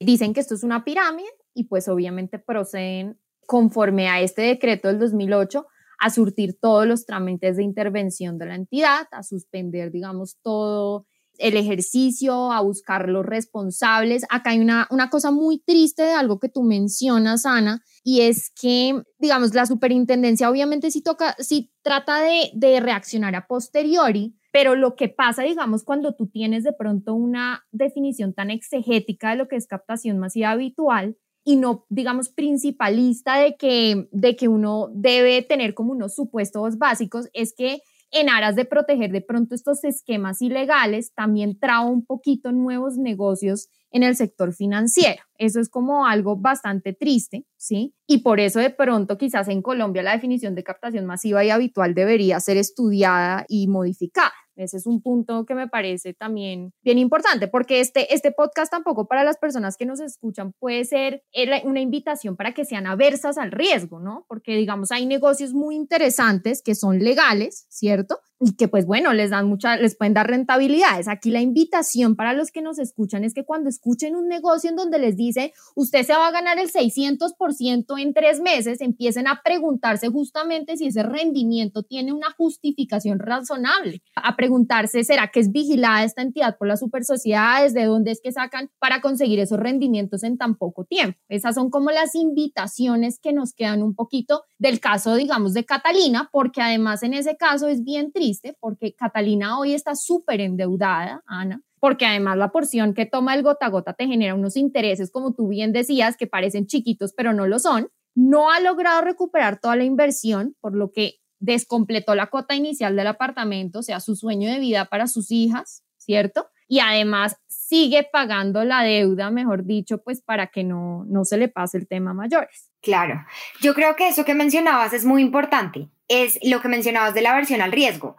Dicen 0.00 0.32
que 0.32 0.40
esto 0.40 0.54
es 0.54 0.62
una 0.62 0.84
pirámide 0.84 1.28
y 1.54 1.64
pues 1.64 1.88
obviamente 1.88 2.38
proceden 2.38 3.18
conforme 3.46 4.08
a 4.08 4.20
este 4.20 4.42
decreto 4.42 4.88
del 4.88 4.98
2008 4.98 5.66
a 5.98 6.10
surtir 6.10 6.58
todos 6.60 6.86
los 6.86 7.06
trámites 7.06 7.56
de 7.56 7.64
intervención 7.64 8.38
de 8.38 8.46
la 8.46 8.54
entidad, 8.54 9.06
a 9.10 9.22
suspender, 9.22 9.90
digamos, 9.90 10.36
todo 10.42 11.06
el 11.38 11.56
ejercicio, 11.56 12.52
a 12.52 12.60
buscar 12.60 13.08
los 13.08 13.24
responsables. 13.24 14.24
Acá 14.28 14.50
hay 14.50 14.58
una, 14.58 14.86
una 14.90 15.08
cosa 15.08 15.30
muy 15.30 15.60
triste 15.60 16.02
de 16.02 16.12
algo 16.12 16.38
que 16.38 16.48
tú 16.48 16.62
mencionas, 16.62 17.46
Ana, 17.46 17.82
y 18.02 18.22
es 18.22 18.50
que, 18.60 19.02
digamos, 19.18 19.54
la 19.54 19.66
superintendencia 19.66 20.50
obviamente 20.50 20.90
sí, 20.90 21.02
toca, 21.02 21.36
sí 21.38 21.72
trata 21.82 22.20
de, 22.20 22.50
de 22.54 22.80
reaccionar 22.80 23.34
a 23.36 23.46
posteriori, 23.46 24.36
pero 24.52 24.74
lo 24.74 24.96
que 24.96 25.08
pasa, 25.08 25.42
digamos, 25.42 25.84
cuando 25.84 26.14
tú 26.14 26.26
tienes 26.26 26.64
de 26.64 26.72
pronto 26.72 27.14
una 27.14 27.66
definición 27.70 28.34
tan 28.34 28.50
exegética 28.50 29.30
de 29.30 29.36
lo 29.36 29.48
que 29.48 29.56
es 29.56 29.66
captación 29.66 30.18
masiva 30.18 30.50
habitual, 30.50 31.16
y 31.48 31.56
no, 31.56 31.86
digamos, 31.88 32.28
principalista 32.28 33.38
de 33.38 33.56
que, 33.56 34.06
de 34.12 34.36
que 34.36 34.48
uno 34.48 34.90
debe 34.92 35.40
tener 35.40 35.72
como 35.72 35.92
unos 35.92 36.14
supuestos 36.14 36.76
básicos, 36.76 37.30
es 37.32 37.54
que 37.56 37.80
en 38.10 38.28
aras 38.28 38.54
de 38.54 38.66
proteger 38.66 39.12
de 39.12 39.22
pronto 39.22 39.54
estos 39.54 39.82
esquemas 39.82 40.42
ilegales, 40.42 41.14
también 41.14 41.58
trae 41.58 41.86
un 41.86 42.04
poquito 42.04 42.52
nuevos 42.52 42.98
negocios 42.98 43.68
en 43.90 44.02
el 44.02 44.14
sector 44.14 44.52
financiero. 44.52 45.22
Eso 45.38 45.58
es 45.58 45.70
como 45.70 46.04
algo 46.04 46.36
bastante 46.36 46.92
triste, 46.92 47.46
¿sí? 47.56 47.94
Y 48.06 48.18
por 48.18 48.40
eso 48.40 48.58
de 48.58 48.68
pronto 48.68 49.16
quizás 49.16 49.48
en 49.48 49.62
Colombia 49.62 50.02
la 50.02 50.12
definición 50.12 50.54
de 50.54 50.64
captación 50.64 51.06
masiva 51.06 51.46
y 51.46 51.48
habitual 51.48 51.94
debería 51.94 52.40
ser 52.40 52.58
estudiada 52.58 53.46
y 53.48 53.68
modificada. 53.68 54.34
Ese 54.58 54.76
es 54.76 54.86
un 54.86 55.00
punto 55.00 55.46
que 55.46 55.54
me 55.54 55.68
parece 55.68 56.14
también 56.14 56.72
bien 56.82 56.98
importante, 56.98 57.48
porque 57.48 57.80
este, 57.80 58.14
este 58.14 58.32
podcast 58.32 58.70
tampoco 58.70 59.06
para 59.06 59.24
las 59.24 59.38
personas 59.38 59.76
que 59.76 59.86
nos 59.86 60.00
escuchan 60.00 60.52
puede 60.58 60.84
ser 60.84 61.22
una 61.64 61.80
invitación 61.80 62.36
para 62.36 62.52
que 62.52 62.64
sean 62.64 62.86
aversas 62.86 63.38
al 63.38 63.52
riesgo, 63.52 64.00
¿no? 64.00 64.24
Porque 64.28 64.56
digamos, 64.56 64.90
hay 64.90 65.06
negocios 65.06 65.52
muy 65.52 65.76
interesantes 65.76 66.62
que 66.62 66.74
son 66.74 66.98
legales, 66.98 67.66
¿cierto? 67.68 68.20
Y 68.40 68.54
que 68.56 68.68
pues 68.68 68.86
bueno, 68.86 69.12
les 69.12 69.30
dan 69.30 69.48
mucha, 69.48 69.76
les 69.76 69.96
pueden 69.96 70.14
dar 70.14 70.28
rentabilidades. 70.28 71.08
Aquí 71.08 71.30
la 71.30 71.40
invitación 71.40 72.16
para 72.16 72.32
los 72.32 72.50
que 72.50 72.62
nos 72.62 72.78
escuchan 72.78 73.24
es 73.24 73.34
que 73.34 73.44
cuando 73.44 73.68
escuchen 73.68 74.14
un 74.14 74.28
negocio 74.28 74.70
en 74.70 74.76
donde 74.76 74.98
les 74.98 75.16
dice, 75.16 75.52
usted 75.74 76.04
se 76.04 76.12
va 76.12 76.28
a 76.28 76.32
ganar 76.32 76.58
el 76.58 76.70
600% 76.70 78.00
en 78.00 78.14
tres 78.14 78.40
meses, 78.40 78.80
empiecen 78.80 79.26
a 79.26 79.42
preguntarse 79.42 80.08
justamente 80.08 80.76
si 80.76 80.86
ese 80.86 81.02
rendimiento 81.02 81.82
tiene 81.82 82.12
una 82.12 82.30
justificación 82.36 83.18
razonable, 83.18 84.02
a 84.14 84.36
preguntarse, 84.36 85.04
¿será 85.04 85.28
que 85.28 85.40
es 85.40 85.50
vigilada 85.50 86.04
esta 86.04 86.22
entidad 86.22 86.56
por 86.58 86.68
las 86.68 86.80
super 86.80 87.04
sociedades? 87.04 87.74
¿De 87.74 87.84
dónde 87.84 88.12
es 88.12 88.20
que 88.22 88.32
sacan 88.32 88.70
para 88.78 89.00
conseguir 89.00 89.40
esos 89.40 89.58
rendimientos 89.58 90.22
en 90.22 90.38
tan 90.38 90.56
poco 90.56 90.84
tiempo? 90.84 91.18
Esas 91.28 91.54
son 91.54 91.70
como 91.70 91.90
las 91.90 92.14
invitaciones 92.14 93.18
que 93.20 93.32
nos 93.32 93.52
quedan 93.52 93.82
un 93.82 93.94
poquito 93.94 94.44
del 94.58 94.80
caso, 94.80 95.14
digamos, 95.14 95.54
de 95.54 95.64
Catalina, 95.64 96.28
porque 96.32 96.60
además 96.60 97.02
en 97.02 97.14
ese 97.14 97.36
caso 97.36 97.68
es 97.68 97.84
bien 97.84 98.12
triste 98.12 98.56
porque 98.60 98.92
Catalina 98.92 99.58
hoy 99.58 99.72
está 99.72 99.94
súper 99.94 100.40
endeudada, 100.40 101.22
Ana, 101.26 101.62
porque 101.78 102.06
además 102.06 102.36
la 102.36 102.50
porción 102.50 102.92
que 102.92 103.06
toma 103.06 103.34
el 103.34 103.42
gota 103.42 103.66
a 103.66 103.70
gota 103.70 103.92
te 103.92 104.06
genera 104.06 104.34
unos 104.34 104.56
intereses, 104.56 105.10
como 105.12 105.32
tú 105.32 105.48
bien 105.48 105.72
decías, 105.72 106.16
que 106.16 106.26
parecen 106.26 106.66
chiquitos, 106.66 107.12
pero 107.16 107.32
no 107.32 107.46
lo 107.46 107.58
son. 107.60 107.88
No 108.14 108.50
ha 108.50 108.58
logrado 108.58 109.02
recuperar 109.02 109.60
toda 109.60 109.76
la 109.76 109.84
inversión, 109.84 110.56
por 110.60 110.74
lo 110.74 110.90
que 110.90 111.20
descompletó 111.38 112.16
la 112.16 112.26
cuota 112.26 112.56
inicial 112.56 112.96
del 112.96 113.06
apartamento, 113.06 113.78
o 113.78 113.82
sea, 113.82 114.00
su 114.00 114.16
sueño 114.16 114.50
de 114.50 114.58
vida 114.58 114.86
para 114.86 115.06
sus 115.06 115.30
hijas, 115.30 115.84
¿cierto? 115.96 116.48
Y 116.66 116.80
además 116.80 117.36
sigue 117.68 118.08
pagando 118.10 118.64
la 118.64 118.82
deuda, 118.82 119.30
mejor 119.30 119.66
dicho, 119.66 119.98
pues 119.98 120.22
para 120.22 120.46
que 120.46 120.64
no, 120.64 121.04
no 121.06 121.26
se 121.26 121.36
le 121.36 121.48
pase 121.48 121.76
el 121.76 121.86
tema 121.86 122.12
a 122.12 122.14
mayores. 122.14 122.70
Claro, 122.80 123.26
yo 123.60 123.74
creo 123.74 123.94
que 123.94 124.08
eso 124.08 124.24
que 124.24 124.34
mencionabas 124.34 124.94
es 124.94 125.04
muy 125.04 125.20
importante, 125.20 125.88
es 126.08 126.38
lo 126.42 126.62
que 126.62 126.68
mencionabas 126.68 127.12
de 127.12 127.20
la 127.20 127.34
versión 127.34 127.60
al 127.60 127.72
riesgo. 127.72 128.16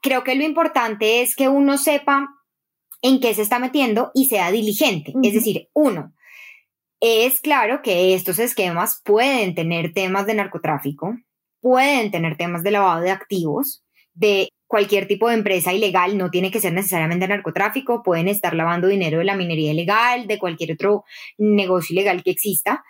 Creo 0.00 0.22
que 0.22 0.36
lo 0.36 0.44
importante 0.44 1.20
es 1.20 1.34
que 1.34 1.48
uno 1.48 1.78
sepa 1.78 2.28
en 3.02 3.18
qué 3.18 3.34
se 3.34 3.42
está 3.42 3.58
metiendo 3.58 4.12
y 4.14 4.26
sea 4.26 4.52
diligente. 4.52 5.12
Es 5.24 5.34
decir, 5.34 5.68
uno, 5.72 6.12
es 7.00 7.40
claro 7.40 7.82
que 7.82 8.14
estos 8.14 8.38
esquemas 8.38 9.02
pueden 9.04 9.56
tener 9.56 9.92
temas 9.92 10.26
de 10.26 10.34
narcotráfico, 10.34 11.16
pueden 11.60 12.12
tener 12.12 12.36
temas 12.36 12.62
de 12.62 12.70
lavado 12.70 13.00
de 13.00 13.10
activos, 13.10 13.84
de 14.14 14.48
cualquier 14.66 15.06
tipo 15.06 15.28
de 15.28 15.34
empresa 15.34 15.72
ilegal, 15.72 16.16
no 16.16 16.30
tiene 16.30 16.50
que 16.50 16.60
ser 16.60 16.72
necesariamente 16.72 17.28
narcotráfico, 17.28 18.02
pueden 18.02 18.28
estar 18.28 18.54
lavando 18.54 18.88
dinero 18.88 19.18
de 19.18 19.24
la 19.24 19.36
minería 19.36 19.72
ilegal, 19.72 20.26
de 20.26 20.38
cualquier 20.38 20.72
otro 20.72 21.04
negocio 21.36 21.94
ilegal 21.94 22.22
que 22.22 22.30
exista. 22.30 22.82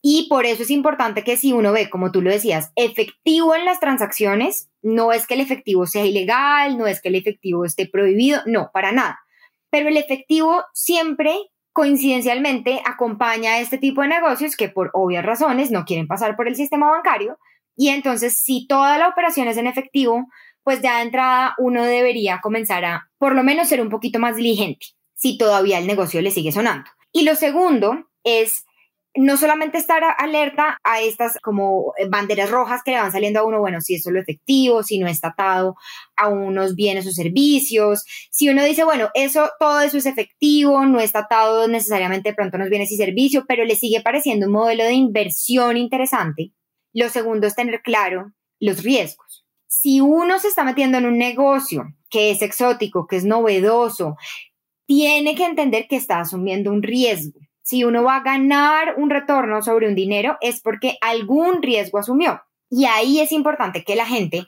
Y 0.00 0.28
por 0.28 0.46
eso 0.46 0.62
es 0.62 0.70
importante 0.70 1.24
que 1.24 1.36
si 1.36 1.52
uno 1.52 1.72
ve, 1.72 1.90
como 1.90 2.12
tú 2.12 2.22
lo 2.22 2.30
decías, 2.30 2.70
efectivo 2.76 3.54
en 3.56 3.64
las 3.64 3.80
transacciones, 3.80 4.70
no 4.80 5.12
es 5.12 5.26
que 5.26 5.34
el 5.34 5.40
efectivo 5.40 5.86
sea 5.86 6.04
ilegal, 6.04 6.78
no 6.78 6.86
es 6.86 7.02
que 7.02 7.08
el 7.08 7.16
efectivo 7.16 7.64
esté 7.64 7.88
prohibido, 7.88 8.40
no, 8.46 8.70
para 8.72 8.92
nada. 8.92 9.18
Pero 9.70 9.88
el 9.88 9.96
efectivo 9.96 10.62
siempre 10.72 11.34
coincidencialmente 11.72 12.80
acompaña 12.84 13.54
a 13.54 13.60
este 13.60 13.78
tipo 13.78 14.02
de 14.02 14.08
negocios 14.08 14.56
que 14.56 14.68
por 14.68 14.90
obvias 14.94 15.24
razones 15.24 15.70
no 15.70 15.84
quieren 15.84 16.06
pasar 16.06 16.36
por 16.36 16.48
el 16.48 16.56
sistema 16.56 16.90
bancario. 16.90 17.38
Y 17.76 17.90
entonces, 17.90 18.40
si 18.40 18.66
toda 18.66 18.98
la 18.98 19.08
operación 19.08 19.46
es 19.46 19.56
en 19.56 19.66
efectivo, 19.66 20.26
pues 20.68 20.82
ya 20.82 20.98
de 20.98 21.04
entrada 21.04 21.54
uno 21.56 21.82
debería 21.82 22.40
comenzar 22.42 22.84
a 22.84 23.10
por 23.16 23.34
lo 23.34 23.42
menos 23.42 23.68
ser 23.68 23.80
un 23.80 23.88
poquito 23.88 24.18
más 24.18 24.36
diligente 24.36 24.88
si 25.14 25.38
todavía 25.38 25.78
el 25.78 25.86
negocio 25.86 26.20
le 26.20 26.30
sigue 26.30 26.52
sonando. 26.52 26.90
Y 27.10 27.22
lo 27.22 27.36
segundo 27.36 28.10
es 28.22 28.66
no 29.16 29.38
solamente 29.38 29.78
estar 29.78 30.02
alerta 30.18 30.76
a 30.84 31.00
estas 31.00 31.38
como 31.42 31.94
banderas 32.10 32.50
rojas 32.50 32.82
que 32.84 32.90
le 32.90 32.98
van 32.98 33.12
saliendo 33.12 33.40
a 33.40 33.44
uno, 33.44 33.60
bueno, 33.60 33.80
si 33.80 33.94
es 33.94 34.02
solo 34.02 34.20
efectivo, 34.20 34.82
si 34.82 34.98
no 34.98 35.08
está 35.08 35.28
atado 35.28 35.74
a 36.16 36.28
unos 36.28 36.74
bienes 36.74 37.06
o 37.06 37.12
servicios, 37.12 38.04
si 38.30 38.50
uno 38.50 38.62
dice, 38.62 38.84
bueno, 38.84 39.08
eso, 39.14 39.48
todo 39.58 39.80
eso 39.80 39.96
es 39.96 40.04
efectivo, 40.04 40.84
no 40.84 41.00
está 41.00 41.20
atado 41.20 41.66
necesariamente 41.66 42.34
pronto 42.34 42.56
a 42.56 42.58
unos 42.58 42.68
bienes 42.68 42.92
y 42.92 42.98
servicios, 42.98 43.44
pero 43.48 43.64
le 43.64 43.74
sigue 43.74 44.02
pareciendo 44.02 44.44
un 44.44 44.52
modelo 44.52 44.84
de 44.84 44.92
inversión 44.92 45.78
interesante. 45.78 46.52
Lo 46.92 47.08
segundo 47.08 47.46
es 47.46 47.54
tener 47.54 47.80
claro 47.80 48.34
los 48.60 48.82
riesgos. 48.82 49.47
Si 49.68 50.00
uno 50.00 50.40
se 50.40 50.48
está 50.48 50.64
metiendo 50.64 50.98
en 50.98 51.06
un 51.06 51.18
negocio 51.18 51.84
que 52.10 52.32
es 52.32 52.42
exótico, 52.42 53.06
que 53.06 53.16
es 53.16 53.24
novedoso, 53.24 54.16
tiene 54.86 55.36
que 55.36 55.44
entender 55.44 55.86
que 55.88 55.96
está 55.96 56.20
asumiendo 56.20 56.72
un 56.72 56.82
riesgo 56.82 57.38
si 57.68 57.84
uno 57.84 58.02
va 58.02 58.16
a 58.16 58.22
ganar 58.22 58.94
un 58.96 59.10
retorno 59.10 59.60
sobre 59.60 59.88
un 59.88 59.94
dinero 59.94 60.38
es 60.40 60.62
porque 60.62 60.96
algún 61.02 61.60
riesgo 61.60 61.98
asumió. 61.98 62.40
Y 62.70 62.86
ahí 62.86 63.20
es 63.20 63.30
importante 63.30 63.84
que 63.84 63.94
la 63.94 64.06
gente 64.06 64.46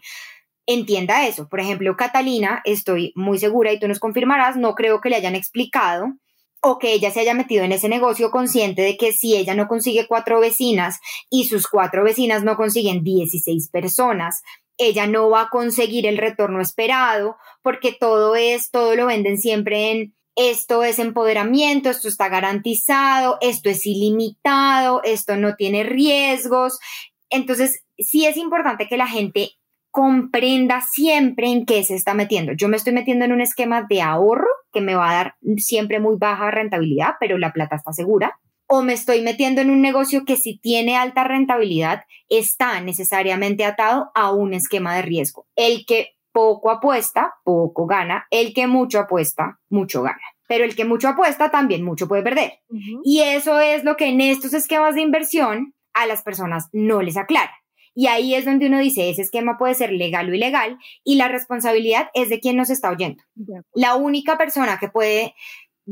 entienda 0.64 1.26
eso. 1.26 1.46
Por 1.46 1.60
ejemplo, 1.60 1.94
Catalina, 1.98 2.62
estoy 2.64 3.12
muy 3.16 3.38
segura 3.38 3.74
y 3.74 3.78
tú 3.78 3.88
nos 3.88 3.98
confirmarás, 3.98 4.56
no 4.56 4.74
creo 4.74 5.02
que 5.02 5.10
le 5.10 5.16
hayan 5.16 5.34
explicado 5.34 6.14
o 6.62 6.78
que 6.78 6.94
ella 6.94 7.10
se 7.10 7.20
haya 7.20 7.34
metido 7.34 7.62
en 7.62 7.72
ese 7.72 7.90
negocio 7.90 8.30
consciente 8.30 8.80
de 8.80 8.96
que 8.96 9.12
si 9.12 9.36
ella 9.36 9.54
no 9.54 9.68
consigue 9.68 10.06
cuatro 10.06 10.40
vecinas 10.40 10.98
y 11.28 11.44
sus 11.44 11.66
cuatro 11.68 12.02
vecinas 12.02 12.42
no 12.42 12.56
consiguen 12.56 13.04
16 13.04 13.68
personas, 13.68 14.40
ella 14.80 15.06
no 15.06 15.28
va 15.28 15.42
a 15.42 15.48
conseguir 15.50 16.06
el 16.06 16.16
retorno 16.16 16.60
esperado 16.60 17.36
porque 17.62 17.92
todo 17.92 18.34
es, 18.34 18.70
todo 18.70 18.96
lo 18.96 19.06
venden 19.06 19.38
siempre 19.38 19.90
en 19.90 20.14
esto 20.36 20.84
es 20.84 20.98
empoderamiento, 20.98 21.90
esto 21.90 22.08
está 22.08 22.30
garantizado, 22.30 23.36
esto 23.42 23.68
es 23.68 23.84
ilimitado, 23.84 25.02
esto 25.04 25.36
no 25.36 25.54
tiene 25.54 25.82
riesgos. 25.82 26.78
Entonces, 27.28 27.84
sí 27.98 28.24
es 28.24 28.38
importante 28.38 28.88
que 28.88 28.96
la 28.96 29.06
gente 29.06 29.50
comprenda 29.90 30.80
siempre 30.80 31.48
en 31.48 31.66
qué 31.66 31.82
se 31.82 31.94
está 31.94 32.14
metiendo. 32.14 32.52
Yo 32.52 32.68
me 32.68 32.76
estoy 32.76 32.94
metiendo 32.94 33.26
en 33.26 33.32
un 33.32 33.40
esquema 33.42 33.86
de 33.88 34.00
ahorro 34.00 34.48
que 34.72 34.80
me 34.80 34.94
va 34.94 35.10
a 35.10 35.14
dar 35.14 35.34
siempre 35.58 36.00
muy 36.00 36.16
baja 36.16 36.50
rentabilidad, 36.50 37.14
pero 37.18 37.36
la 37.36 37.52
plata 37.52 37.76
está 37.76 37.92
segura. 37.92 38.38
O 38.72 38.82
me 38.82 38.92
estoy 38.92 39.20
metiendo 39.20 39.60
en 39.60 39.68
un 39.68 39.82
negocio 39.82 40.24
que 40.24 40.36
si 40.36 40.56
tiene 40.56 40.96
alta 40.96 41.24
rentabilidad 41.24 42.04
está 42.28 42.80
necesariamente 42.80 43.64
atado 43.64 44.12
a 44.14 44.30
un 44.32 44.54
esquema 44.54 44.94
de 44.94 45.02
riesgo. 45.02 45.48
El 45.56 45.84
que 45.86 46.10
poco 46.30 46.70
apuesta, 46.70 47.34
poco 47.42 47.86
gana. 47.86 48.28
El 48.30 48.54
que 48.54 48.68
mucho 48.68 49.00
apuesta, 49.00 49.58
mucho 49.70 50.02
gana. 50.02 50.20
Pero 50.46 50.64
el 50.64 50.76
que 50.76 50.84
mucho 50.84 51.08
apuesta, 51.08 51.50
también 51.50 51.82
mucho 51.82 52.06
puede 52.06 52.22
perder. 52.22 52.60
Y 53.02 53.22
eso 53.22 53.58
es 53.58 53.82
lo 53.82 53.96
que 53.96 54.06
en 54.06 54.20
estos 54.20 54.54
esquemas 54.54 54.94
de 54.94 55.00
inversión 55.00 55.74
a 55.92 56.06
las 56.06 56.22
personas 56.22 56.68
no 56.72 57.02
les 57.02 57.16
aclara. 57.16 57.52
Y 57.92 58.06
ahí 58.06 58.36
es 58.36 58.44
donde 58.44 58.68
uno 58.68 58.78
dice, 58.78 59.10
ese 59.10 59.22
esquema 59.22 59.58
puede 59.58 59.74
ser 59.74 59.90
legal 59.90 60.30
o 60.30 60.34
ilegal 60.34 60.78
y 61.02 61.16
la 61.16 61.26
responsabilidad 61.26 62.08
es 62.14 62.28
de 62.28 62.38
quien 62.38 62.56
nos 62.56 62.70
está 62.70 62.88
oyendo. 62.88 63.24
La 63.74 63.96
única 63.96 64.38
persona 64.38 64.78
que 64.78 64.88
puede 64.88 65.34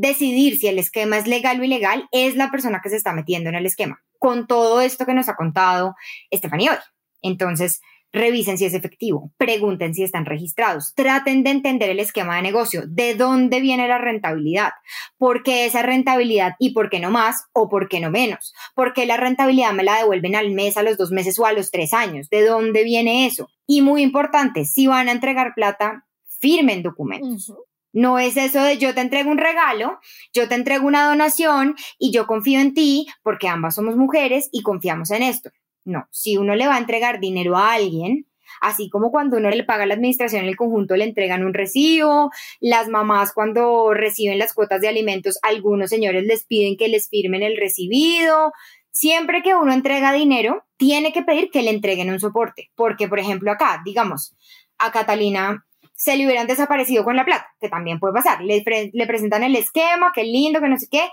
decidir 0.00 0.58
si 0.58 0.68
el 0.68 0.78
esquema 0.78 1.18
es 1.18 1.26
legal 1.26 1.60
o 1.60 1.64
ilegal 1.64 2.08
es 2.12 2.36
la 2.36 2.50
persona 2.50 2.80
que 2.82 2.90
se 2.90 2.96
está 2.96 3.12
metiendo 3.12 3.48
en 3.48 3.56
el 3.56 3.66
esquema, 3.66 4.02
con 4.18 4.46
todo 4.46 4.80
esto 4.80 5.06
que 5.06 5.14
nos 5.14 5.28
ha 5.28 5.36
contado 5.36 5.94
Estefanía 6.30 6.72
hoy. 6.72 6.78
Entonces, 7.22 7.80
Revisen 8.10 8.56
si 8.56 8.64
es 8.64 8.72
efectivo, 8.72 9.32
pregunten 9.36 9.92
si 9.92 10.02
están 10.02 10.24
registrados, 10.24 10.94
traten 10.94 11.44
de 11.44 11.50
entender 11.50 11.90
el 11.90 12.00
esquema 12.00 12.36
de 12.36 12.42
negocio, 12.42 12.84
de 12.86 13.14
dónde 13.14 13.60
viene 13.60 13.86
la 13.86 13.98
rentabilidad, 13.98 14.70
por 15.18 15.42
qué 15.42 15.66
esa 15.66 15.82
rentabilidad 15.82 16.54
y 16.58 16.70
por 16.72 16.88
qué 16.88 17.00
no 17.00 17.10
más 17.10 17.44
o 17.52 17.68
por 17.68 17.86
qué 17.86 18.00
no 18.00 18.10
menos, 18.10 18.54
por 18.74 18.94
qué 18.94 19.04
la 19.04 19.18
rentabilidad 19.18 19.72
me 19.72 19.84
la 19.84 19.98
devuelven 19.98 20.36
al 20.36 20.52
mes, 20.52 20.78
a 20.78 20.82
los 20.82 20.96
dos 20.96 21.10
meses 21.10 21.38
o 21.38 21.44
a 21.44 21.52
los 21.52 21.70
tres 21.70 21.92
años, 21.92 22.30
de 22.30 22.46
dónde 22.46 22.82
viene 22.82 23.26
eso. 23.26 23.50
Y 23.66 23.82
muy 23.82 24.02
importante, 24.02 24.64
si 24.64 24.86
van 24.86 25.08
a 25.08 25.12
entregar 25.12 25.52
plata, 25.54 26.06
firmen 26.40 26.82
documentos. 26.82 27.52
No 27.98 28.20
es 28.20 28.36
eso 28.36 28.62
de 28.62 28.78
yo 28.78 28.94
te 28.94 29.00
entrego 29.00 29.28
un 29.28 29.38
regalo, 29.38 29.98
yo 30.32 30.46
te 30.48 30.54
entrego 30.54 30.86
una 30.86 31.08
donación 31.08 31.74
y 31.98 32.12
yo 32.12 32.28
confío 32.28 32.60
en 32.60 32.72
ti 32.72 33.08
porque 33.24 33.48
ambas 33.48 33.74
somos 33.74 33.96
mujeres 33.96 34.48
y 34.52 34.62
confiamos 34.62 35.10
en 35.10 35.24
esto. 35.24 35.50
No, 35.84 36.06
si 36.12 36.36
uno 36.36 36.54
le 36.54 36.68
va 36.68 36.76
a 36.76 36.78
entregar 36.78 37.18
dinero 37.18 37.56
a 37.56 37.72
alguien, 37.72 38.28
así 38.60 38.88
como 38.88 39.10
cuando 39.10 39.38
uno 39.38 39.50
le 39.50 39.64
paga 39.64 39.82
a 39.82 39.86
la 39.86 39.94
administración 39.94 40.44
en 40.44 40.48
el 40.48 40.54
conjunto 40.54 40.94
le 40.94 41.02
entregan 41.02 41.44
un 41.44 41.54
recibo, 41.54 42.30
las 42.60 42.86
mamás 42.86 43.32
cuando 43.32 43.92
reciben 43.92 44.38
las 44.38 44.54
cuotas 44.54 44.80
de 44.80 44.86
alimentos, 44.86 45.40
algunos 45.42 45.90
señores 45.90 46.22
les 46.22 46.44
piden 46.44 46.76
que 46.76 46.86
les 46.86 47.08
firmen 47.08 47.42
el 47.42 47.56
recibido. 47.56 48.52
Siempre 48.92 49.42
que 49.42 49.56
uno 49.56 49.72
entrega 49.72 50.12
dinero, 50.12 50.64
tiene 50.76 51.12
que 51.12 51.22
pedir 51.22 51.50
que 51.50 51.62
le 51.62 51.70
entreguen 51.70 52.10
un 52.10 52.20
soporte, 52.20 52.70
porque 52.76 53.08
por 53.08 53.18
ejemplo 53.18 53.50
acá, 53.50 53.82
digamos, 53.84 54.36
a 54.78 54.92
Catalina 54.92 55.64
se 55.98 56.16
le 56.16 56.24
hubieran 56.24 56.46
desaparecido 56.46 57.04
con 57.04 57.16
la 57.16 57.24
plata, 57.24 57.48
que 57.60 57.68
también 57.68 57.98
puede 57.98 58.14
pasar. 58.14 58.40
Le, 58.42 58.62
le 58.92 59.06
presentan 59.06 59.42
el 59.42 59.56
esquema, 59.56 60.12
qué 60.14 60.22
lindo, 60.22 60.60
que 60.60 60.68
no 60.68 60.78
sé 60.78 60.86
qué, 60.90 61.10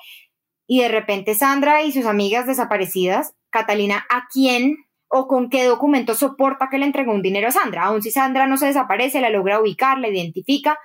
y 0.68 0.82
de 0.82 0.88
repente 0.88 1.34
Sandra 1.36 1.82
y 1.84 1.92
sus 1.92 2.06
amigas 2.06 2.46
desaparecidas 2.46 3.34
Catalina, 3.56 4.06
¿a 4.10 4.28
quién 4.30 4.76
o 5.08 5.28
con 5.30 5.50
qué 5.50 5.64
documento 5.64 6.14
soporta 6.14 6.68
que 6.70 6.78
le 6.78 6.86
entregó 6.86 7.14
un 7.14 7.22
dinero 7.22 7.48
a 7.48 7.52
Sandra? 7.52 7.86
Aún 7.86 8.02
si 8.02 8.12
Sandra 8.12 8.48
no 8.48 8.58
se 8.58 8.66
desaparece, 8.66 9.22
la 9.22 9.30
logra 9.30 9.62
ubicar, 9.62 9.98
la 9.98 10.10
identifica, 10.10 10.78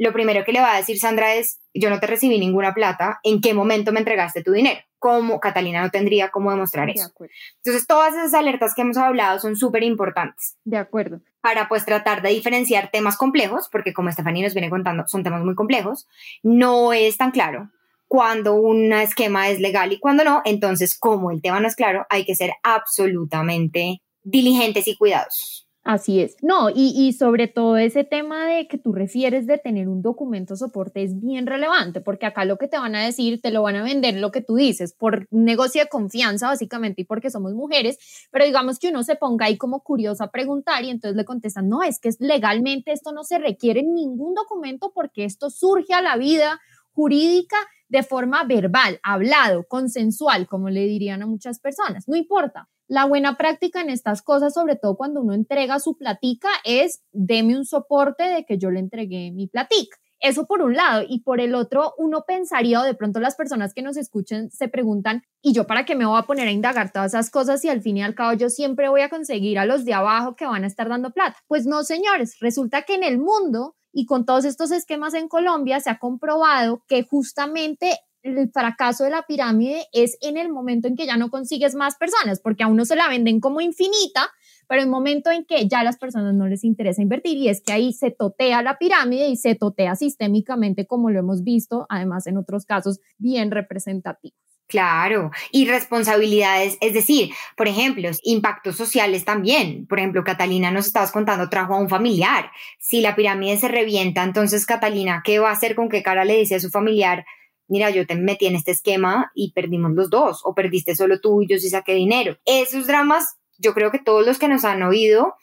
lo 0.00 0.14
primero 0.14 0.44
que 0.46 0.52
le 0.52 0.62
va 0.62 0.72
a 0.72 0.78
decir 0.78 0.98
Sandra 0.98 1.34
es, 1.34 1.60
yo 1.74 1.90
no 1.90 2.00
te 2.00 2.06
recibí 2.06 2.38
ninguna 2.38 2.72
plata, 2.72 3.20
¿en 3.22 3.42
qué 3.42 3.52
momento 3.52 3.92
me 3.92 3.98
entregaste 3.98 4.42
tu 4.42 4.52
dinero? 4.52 4.80
Como 4.98 5.40
Catalina 5.40 5.82
no 5.82 5.90
tendría 5.90 6.30
cómo 6.30 6.50
demostrar 6.50 6.88
eso. 6.88 7.12
Entonces, 7.56 7.86
todas 7.86 8.14
esas 8.14 8.32
alertas 8.32 8.74
que 8.74 8.80
hemos 8.80 8.96
hablado 8.96 9.38
son 9.38 9.56
súper 9.56 9.82
importantes. 9.82 10.56
De 10.64 10.78
acuerdo. 10.78 11.20
Para 11.42 11.68
pues 11.68 11.84
tratar 11.84 12.22
de 12.22 12.30
diferenciar 12.30 12.90
temas 12.90 13.18
complejos, 13.18 13.68
porque 13.70 13.92
como 13.92 14.08
Estefanía 14.08 14.44
nos 14.44 14.54
viene 14.54 14.70
contando, 14.70 15.06
son 15.06 15.22
temas 15.22 15.44
muy 15.44 15.54
complejos, 15.54 16.08
no 16.42 16.94
es 16.94 17.18
tan 17.18 17.30
claro 17.30 17.68
cuando 18.08 18.54
un 18.54 18.90
esquema 18.94 19.50
es 19.50 19.60
legal 19.60 19.92
y 19.92 20.00
cuando 20.00 20.24
no. 20.24 20.40
Entonces, 20.46 20.98
como 20.98 21.30
el 21.30 21.42
tema 21.42 21.60
no 21.60 21.68
es 21.68 21.76
claro, 21.76 22.06
hay 22.08 22.24
que 22.24 22.34
ser 22.34 22.52
absolutamente 22.62 24.00
diligentes 24.22 24.88
y 24.88 24.96
cuidadosos. 24.96 25.69
Así 25.90 26.20
es. 26.20 26.36
No, 26.40 26.68
y, 26.72 27.12
sobre 27.14 27.48
todo 27.48 27.76
ese 27.76 28.04
tema 28.04 28.46
de 28.46 28.68
que 28.68 28.78
tú 28.78 28.92
refieres 28.92 29.48
de 29.48 29.58
tener 29.58 29.88
un 29.88 30.02
documento 30.02 30.54
soporte 30.54 31.02
es 31.02 31.20
bien 31.20 31.48
relevante, 31.48 32.00
porque 32.00 32.26
acá 32.26 32.44
lo 32.44 32.58
que 32.58 32.68
te 32.68 32.78
van 32.78 32.94
a 32.94 33.04
decir, 33.04 33.40
te 33.40 33.50
lo 33.50 33.62
van 33.62 33.74
a 33.74 33.82
vender 33.82 34.14
lo 34.14 34.30
que 34.30 34.40
tú 34.40 34.54
dices, 34.54 34.92
por 34.92 35.26
negocio 35.32 35.82
de 35.82 35.88
confianza 35.88 36.46
básicamente 36.46 37.02
y 37.02 37.06
porque 37.06 37.28
somos 37.28 37.54
mujeres, 37.54 37.98
pero 38.30 38.44
digamos 38.44 38.78
que 38.78 38.90
uno 38.90 39.02
se 39.02 39.16
ponga 39.16 39.46
ahí 39.46 39.56
como 39.56 39.82
curioso 39.82 40.22
a 40.22 40.30
preguntar 40.30 40.84
y 40.84 40.90
entonces 40.90 41.16
le 41.16 41.24
contestan, 41.24 41.68
no, 41.68 41.82
es 41.82 41.98
que 41.98 42.10
legalmente 42.20 42.92
esto 42.92 43.10
no 43.10 43.24
se 43.24 43.40
requiere 43.40 43.82
ningún 43.82 44.34
documento 44.34 44.92
porque 44.94 45.24
esto 45.24 45.50
surge 45.50 45.92
a 45.92 46.02
la 46.02 46.16
vida 46.16 46.60
jurídica 46.92 47.56
de 47.88 48.04
forma 48.04 48.44
verbal, 48.44 49.00
hablado, 49.02 49.64
consensual, 49.66 50.46
como 50.46 50.70
le 50.70 50.86
dirían 50.86 51.22
a 51.22 51.26
muchas 51.26 51.58
personas. 51.58 52.06
No 52.06 52.14
importa. 52.14 52.68
La 52.90 53.04
buena 53.04 53.36
práctica 53.36 53.80
en 53.80 53.88
estas 53.88 54.20
cosas, 54.20 54.52
sobre 54.52 54.74
todo 54.74 54.96
cuando 54.96 55.20
uno 55.20 55.32
entrega 55.32 55.78
su 55.78 55.96
platica, 55.96 56.48
es 56.64 57.04
deme 57.12 57.56
un 57.56 57.64
soporte 57.64 58.24
de 58.24 58.44
que 58.44 58.58
yo 58.58 58.72
le 58.72 58.80
entregué 58.80 59.30
mi 59.30 59.46
platica. 59.46 59.96
eso 60.18 60.44
por 60.48 60.60
un 60.60 60.74
lado. 60.74 61.04
Y 61.08 61.20
por 61.20 61.40
el 61.40 61.54
otro, 61.54 61.94
uno 61.98 62.24
pensaría, 62.26 62.80
o 62.80 62.84
de 62.84 62.94
pronto 62.94 63.20
las 63.20 63.36
personas 63.36 63.74
que 63.74 63.82
nos 63.82 63.96
escuchen 63.96 64.50
se 64.50 64.66
preguntan, 64.66 65.22
¿y 65.40 65.52
yo 65.52 65.68
para 65.68 65.84
qué 65.84 65.94
me 65.94 66.04
voy 66.04 66.18
a 66.18 66.24
poner 66.24 66.48
a 66.48 66.50
indagar 66.50 66.90
todas 66.90 67.14
esas 67.14 67.30
cosas 67.30 67.60
si 67.60 67.68
al 67.68 67.80
fin 67.80 67.96
y 67.96 68.02
al 68.02 68.16
cabo 68.16 68.32
yo 68.32 68.50
siempre 68.50 68.88
voy 68.88 69.02
a 69.02 69.08
conseguir 69.08 69.60
a 69.60 69.66
los 69.66 69.84
de 69.84 69.94
abajo 69.94 70.34
que 70.34 70.46
van 70.46 70.64
a 70.64 70.66
estar 70.66 70.88
dando 70.88 71.12
plata? 71.12 71.38
Pues 71.46 71.66
no, 71.66 71.84
señores, 71.84 72.38
resulta 72.40 72.82
que 72.82 72.96
en 72.96 73.04
el 73.04 73.18
mundo 73.18 73.76
y 73.92 74.04
con 74.04 74.24
todos 74.24 74.44
estos 74.44 74.72
esquemas 74.72 75.14
en 75.14 75.28
Colombia 75.28 75.78
se 75.78 75.90
ha 75.90 76.00
comprobado 76.00 76.82
que 76.88 77.04
justamente 77.04 78.00
el 78.22 78.50
fracaso 78.52 79.04
de 79.04 79.10
la 79.10 79.22
pirámide 79.22 79.86
es 79.92 80.18
en 80.20 80.36
el 80.36 80.50
momento 80.50 80.88
en 80.88 80.96
que 80.96 81.06
ya 81.06 81.16
no 81.16 81.30
consigues 81.30 81.74
más 81.74 81.96
personas, 81.96 82.40
porque 82.40 82.62
a 82.62 82.66
uno 82.66 82.84
se 82.84 82.96
la 82.96 83.08
venden 83.08 83.40
como 83.40 83.60
infinita, 83.60 84.30
pero 84.68 84.82
el 84.82 84.88
momento 84.88 85.30
en 85.30 85.44
que 85.44 85.66
ya 85.68 85.82
las 85.82 85.98
personas 85.98 86.34
no 86.34 86.46
les 86.46 86.64
interesa 86.64 87.02
invertir 87.02 87.38
y 87.38 87.48
es 87.48 87.62
que 87.62 87.72
ahí 87.72 87.92
se 87.92 88.10
totea 88.10 88.62
la 88.62 88.78
pirámide 88.78 89.28
y 89.28 89.36
se 89.36 89.54
totea 89.54 89.96
sistémicamente 89.96 90.86
como 90.86 91.10
lo 91.10 91.18
hemos 91.18 91.42
visto, 91.42 91.86
además 91.88 92.26
en 92.26 92.36
otros 92.36 92.64
casos 92.66 93.00
bien 93.18 93.50
representativos. 93.50 94.38
Claro, 94.70 95.32
y 95.50 95.66
responsabilidades, 95.66 96.78
es 96.80 96.94
decir, 96.94 97.30
por 97.56 97.66
ejemplo, 97.66 98.08
impactos 98.22 98.76
sociales 98.76 99.24
también. 99.24 99.84
Por 99.88 99.98
ejemplo, 99.98 100.22
Catalina 100.22 100.70
nos 100.70 100.86
estabas 100.86 101.10
contando, 101.10 101.50
trajo 101.50 101.74
a 101.74 101.80
un 101.80 101.88
familiar. 101.88 102.52
Si 102.78 103.00
la 103.00 103.16
pirámide 103.16 103.56
se 103.56 103.66
revienta, 103.66 104.22
entonces 104.22 104.66
Catalina, 104.66 105.22
¿qué 105.24 105.40
va 105.40 105.48
a 105.48 105.54
hacer? 105.54 105.74
¿Con 105.74 105.88
qué 105.88 106.04
cara 106.04 106.24
le 106.24 106.36
dice 106.36 106.54
a 106.54 106.60
su 106.60 106.70
familiar? 106.70 107.24
Mira, 107.70 107.88
yo 107.90 108.06
te 108.06 108.16
metí 108.16 108.46
en 108.46 108.56
este 108.56 108.72
esquema 108.72 109.30
y 109.34 109.52
perdimos 109.52 109.92
los 109.92 110.10
dos, 110.10 110.40
o 110.44 110.54
perdiste 110.54 110.94
solo 110.94 111.20
tú 111.20 111.40
y 111.40 111.48
yo 111.48 111.58
sí 111.58 111.70
saqué 111.70 111.94
dinero. 111.94 112.36
Esos 112.44 112.86
dramas, 112.86 113.36
yo 113.58 113.72
creo 113.72 113.90
que 113.90 113.98
todos 113.98 114.26
los 114.26 114.38
que 114.38 114.48
nos 114.48 114.64
han 114.64 114.82
oído 114.82 115.36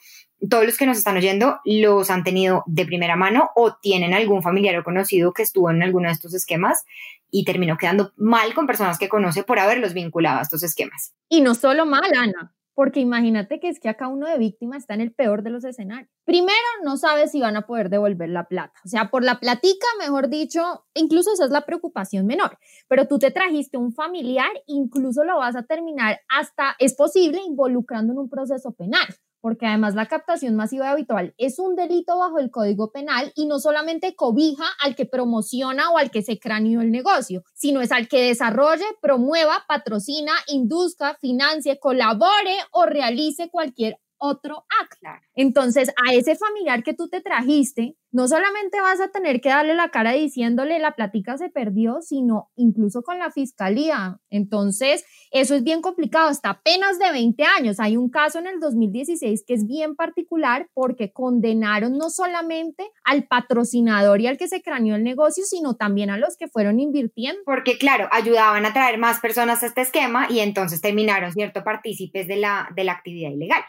todos 0.48 0.64
los 0.64 0.76
que 0.76 0.86
nos 0.86 0.98
están 0.98 1.16
oyendo 1.16 1.60
los 1.64 2.10
han 2.10 2.22
tenido 2.22 2.62
de 2.66 2.86
primera 2.86 3.16
mano 3.16 3.50
o 3.56 3.74
tienen 3.74 4.14
algún 4.14 4.42
familiar 4.42 4.78
o 4.78 4.84
conocido 4.84 5.32
que 5.32 5.42
estuvo 5.42 5.70
en 5.70 5.82
alguno 5.82 6.08
de 6.08 6.14
estos 6.14 6.34
esquemas 6.34 6.84
y 7.30 7.44
terminó 7.44 7.76
quedando 7.76 8.12
mal 8.16 8.54
con 8.54 8.66
personas 8.66 8.98
que 8.98 9.08
conoce 9.08 9.42
por 9.42 9.58
haberlos 9.58 9.94
vinculado 9.94 10.38
a 10.38 10.42
estos 10.42 10.62
esquemas. 10.62 11.12
Y 11.28 11.40
no 11.40 11.54
solo 11.54 11.86
mal, 11.86 12.10
Ana, 12.16 12.54
porque 12.78 13.00
imagínate 13.00 13.58
que 13.58 13.68
es 13.68 13.80
que 13.80 13.88
acá 13.88 14.06
uno 14.06 14.28
de 14.28 14.38
víctima 14.38 14.76
está 14.76 14.94
en 14.94 15.00
el 15.00 15.12
peor 15.12 15.42
de 15.42 15.50
los 15.50 15.64
escenarios. 15.64 16.08
Primero, 16.24 16.54
no 16.84 16.96
sabes 16.96 17.32
si 17.32 17.40
van 17.40 17.56
a 17.56 17.66
poder 17.66 17.90
devolver 17.90 18.28
la 18.28 18.44
plata, 18.44 18.72
o 18.84 18.88
sea, 18.88 19.10
por 19.10 19.24
la 19.24 19.40
platica, 19.40 19.86
mejor 19.98 20.28
dicho, 20.28 20.62
incluso 20.94 21.32
esa 21.32 21.46
es 21.46 21.50
la 21.50 21.66
preocupación 21.66 22.24
menor, 22.24 22.56
pero 22.86 23.08
tú 23.08 23.18
te 23.18 23.32
trajiste 23.32 23.78
un 23.78 23.92
familiar, 23.92 24.50
incluso 24.68 25.24
lo 25.24 25.38
vas 25.38 25.56
a 25.56 25.64
terminar 25.64 26.20
hasta, 26.28 26.76
es 26.78 26.94
posible, 26.94 27.40
involucrando 27.44 28.12
en 28.12 28.20
un 28.20 28.30
proceso 28.30 28.70
penal 28.70 29.08
porque 29.40 29.66
además 29.66 29.94
la 29.94 30.06
captación 30.06 30.56
masiva 30.56 30.86
y 30.86 30.88
habitual 30.88 31.34
es 31.38 31.58
un 31.58 31.76
delito 31.76 32.18
bajo 32.18 32.38
el 32.38 32.50
Código 32.50 32.90
Penal 32.90 33.32
y 33.34 33.46
no 33.46 33.58
solamente 33.58 34.14
cobija 34.14 34.64
al 34.80 34.94
que 34.94 35.06
promociona 35.06 35.90
o 35.90 35.98
al 35.98 36.10
que 36.10 36.22
se 36.22 36.38
craneó 36.38 36.80
el 36.80 36.90
negocio, 36.90 37.42
sino 37.54 37.80
es 37.80 37.92
al 37.92 38.08
que 38.08 38.22
desarrolle, 38.22 38.84
promueva, 39.00 39.64
patrocina, 39.68 40.32
induzca, 40.48 41.16
financie, 41.20 41.78
colabore 41.78 42.56
o 42.72 42.86
realice 42.86 43.50
cualquier 43.50 43.98
otro 44.18 44.64
acto. 44.82 44.98
Entonces, 45.34 45.90
a 45.90 46.14
ese 46.14 46.36
familiar 46.36 46.82
que 46.82 46.94
tú 46.94 47.08
te 47.08 47.20
trajiste, 47.20 47.96
no 48.10 48.26
solamente 48.26 48.80
vas 48.80 49.00
a 49.00 49.08
tener 49.08 49.40
que 49.40 49.50
darle 49.50 49.74
la 49.74 49.90
cara 49.90 50.12
diciéndole 50.12 50.78
la 50.78 50.92
plática 50.92 51.36
se 51.36 51.50
perdió, 51.50 52.00
sino 52.00 52.50
incluso 52.56 53.02
con 53.02 53.18
la 53.18 53.30
fiscalía. 53.30 54.18
Entonces, 54.30 55.04
eso 55.30 55.54
es 55.54 55.62
bien 55.62 55.82
complicado, 55.82 56.28
hasta 56.28 56.50
apenas 56.50 56.98
de 56.98 57.12
20 57.12 57.44
años. 57.44 57.80
Hay 57.80 57.96
un 57.96 58.08
caso 58.08 58.38
en 58.38 58.46
el 58.46 58.60
2016 58.60 59.44
que 59.46 59.54
es 59.54 59.66
bien 59.66 59.94
particular 59.94 60.68
porque 60.72 61.12
condenaron 61.12 61.98
no 61.98 62.08
solamente 62.08 62.90
al 63.04 63.24
patrocinador 63.24 64.20
y 64.20 64.26
al 64.26 64.38
que 64.38 64.48
se 64.48 64.62
craneó 64.62 64.96
el 64.96 65.04
negocio, 65.04 65.44
sino 65.44 65.76
también 65.76 66.08
a 66.08 66.16
los 66.16 66.36
que 66.36 66.48
fueron 66.48 66.80
invirtiendo. 66.80 67.42
Porque, 67.44 67.76
claro, 67.76 68.08
ayudaban 68.10 68.64
a 68.64 68.72
traer 68.72 68.98
más 68.98 69.20
personas 69.20 69.62
a 69.62 69.66
este 69.66 69.82
esquema 69.82 70.28
y 70.30 70.40
entonces 70.40 70.80
terminaron, 70.80 71.32
¿cierto?, 71.32 71.62
partícipes 71.62 72.26
de 72.26 72.36
la, 72.36 72.68
de 72.74 72.84
la 72.84 72.92
actividad 72.92 73.30
ilegal. 73.30 73.62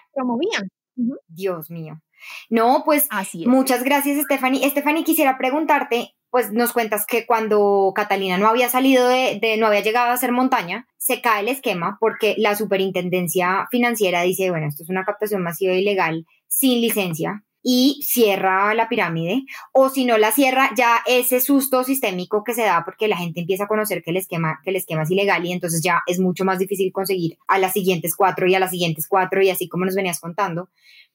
Dios 1.27 1.69
mío. 1.69 2.01
No, 2.49 2.83
pues 2.85 3.07
Así 3.09 3.45
muchas 3.45 3.83
gracias, 3.83 4.21
Stephanie. 4.23 4.69
Stephanie, 4.69 5.03
quisiera 5.03 5.37
preguntarte, 5.37 6.13
pues 6.29 6.51
nos 6.51 6.73
cuentas 6.73 7.05
que 7.05 7.25
cuando 7.25 7.91
Catalina 7.95 8.37
no 8.37 8.47
había 8.47 8.69
salido 8.69 9.07
de, 9.07 9.39
de, 9.41 9.57
no 9.57 9.67
había 9.67 9.81
llegado 9.81 10.09
a 10.09 10.13
hacer 10.13 10.31
montaña, 10.31 10.87
se 10.97 11.21
cae 11.21 11.41
el 11.41 11.47
esquema 11.47 11.97
porque 11.99 12.35
la 12.37 12.55
superintendencia 12.55 13.67
financiera 13.71 14.21
dice, 14.21 14.49
bueno, 14.49 14.67
esto 14.67 14.83
es 14.83 14.89
una 14.89 15.05
captación 15.05 15.41
masiva 15.41 15.73
ilegal 15.73 16.25
sin 16.47 16.81
licencia 16.81 17.43
y 17.61 17.99
cierra 18.03 18.73
la 18.73 18.87
pirámide, 18.87 19.43
o 19.73 19.89
si 19.89 20.05
no 20.05 20.17
la 20.17 20.31
cierra, 20.31 20.71
ya 20.75 21.01
ese 21.05 21.41
susto 21.41 21.83
sistémico 21.83 22.43
que 22.43 22.53
se 22.53 22.63
da 22.63 22.83
porque 22.85 23.07
la 23.07 23.17
gente 23.17 23.41
empieza 23.41 23.65
a 23.65 23.67
conocer 23.67 24.01
que 24.01 24.11
el 24.11 24.17
esquema, 24.17 24.59
que 24.63 24.69
el 24.69 24.77
esquema 24.77 25.03
es 25.03 25.11
ilegal 25.11 25.45
y 25.45 25.51
entonces 25.51 25.81
ya 25.83 26.01
es 26.07 26.19
mucho 26.19 26.45
más 26.45 26.59
difícil 26.59 26.91
conseguir 26.91 27.37
a 27.47 27.59
las 27.59 27.73
siguientes 27.73 28.15
cuatro 28.15 28.47
y 28.47 28.55
a 28.55 28.59
las 28.59 28.71
siguientes 28.71 29.07
cuatro 29.07 29.41
y 29.41 29.49
así 29.49 29.67
como 29.67 29.85
nos 29.85 29.95
venías 29.95 30.19
contando. 30.19 30.69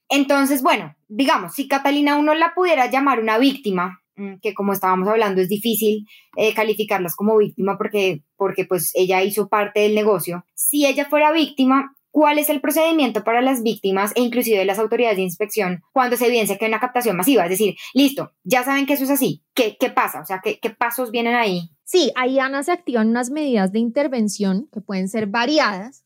Entonces, 0.09 0.63
bueno, 0.63 0.95
digamos, 1.09 1.55
si 1.55 1.67
Catalina 1.67 2.17
uno 2.17 2.35
la 2.35 2.55
pudiera 2.55 2.91
llamar 2.91 3.21
una 3.21 3.39
víctima, 3.39 4.03
mm, 4.17 4.35
que 4.43 4.55
como 4.55 4.73
estábamos 4.73 5.09
hablando 5.09 5.41
es 5.41 5.49
difícil 5.49 6.07
eh, 6.37 6.53
calificarlas 6.55 7.17
como 7.17 7.39
víctima 7.39 7.79
porque, 7.79 8.23
porque 8.37 8.65
pues 8.67 8.93
ella 8.95 9.23
hizo 9.23 9.49
parte 9.49 9.81
del 9.81 9.95
negocio. 9.95 10.45
Si 10.55 10.87
ella 10.87 11.07
fuera 11.07 11.33
víctima, 11.33 11.94
¿cuál 12.15 12.39
es 12.39 12.49
el 12.49 12.61
procedimiento 12.61 13.25
para 13.25 13.43
las 13.43 13.65
víctimas 13.65 14.13
e 14.15 14.21
inclusive 14.21 14.65
las 14.65 14.79
autoridades 14.79 15.17
de 15.17 15.25
inspección 15.25 15.83
cuando 15.91 16.17
se 16.17 16.29
evidencia 16.29 16.57
que 16.57 16.65
hay 16.65 16.71
una 16.71 16.79
captación 16.79 17.17
masiva? 17.17 17.43
Es 17.43 17.51
decir, 17.51 17.75
listo, 17.93 18.31
ya 18.45 18.63
saben 18.63 18.87
que 18.87 18.93
eso 18.93 19.03
es 19.03 19.11
así. 19.11 19.43
¿Qué, 19.53 19.77
qué 19.81 19.91
pasa? 19.91 20.21
O 20.21 20.25
sea, 20.25 20.41
¿qué, 20.41 20.61
¿qué 20.61 20.71
pasos 20.71 21.11
vienen 21.11 21.35
ahí? 21.35 21.73
Sí, 21.83 22.13
ahí 22.15 22.39
Ana 22.39 22.63
se 22.63 22.71
activan 22.71 23.09
unas 23.09 23.31
medidas 23.31 23.73
de 23.73 23.81
intervención 23.81 24.69
que 24.73 24.81
pueden 24.81 25.09
ser 25.09 25.27
variadas 25.27 26.04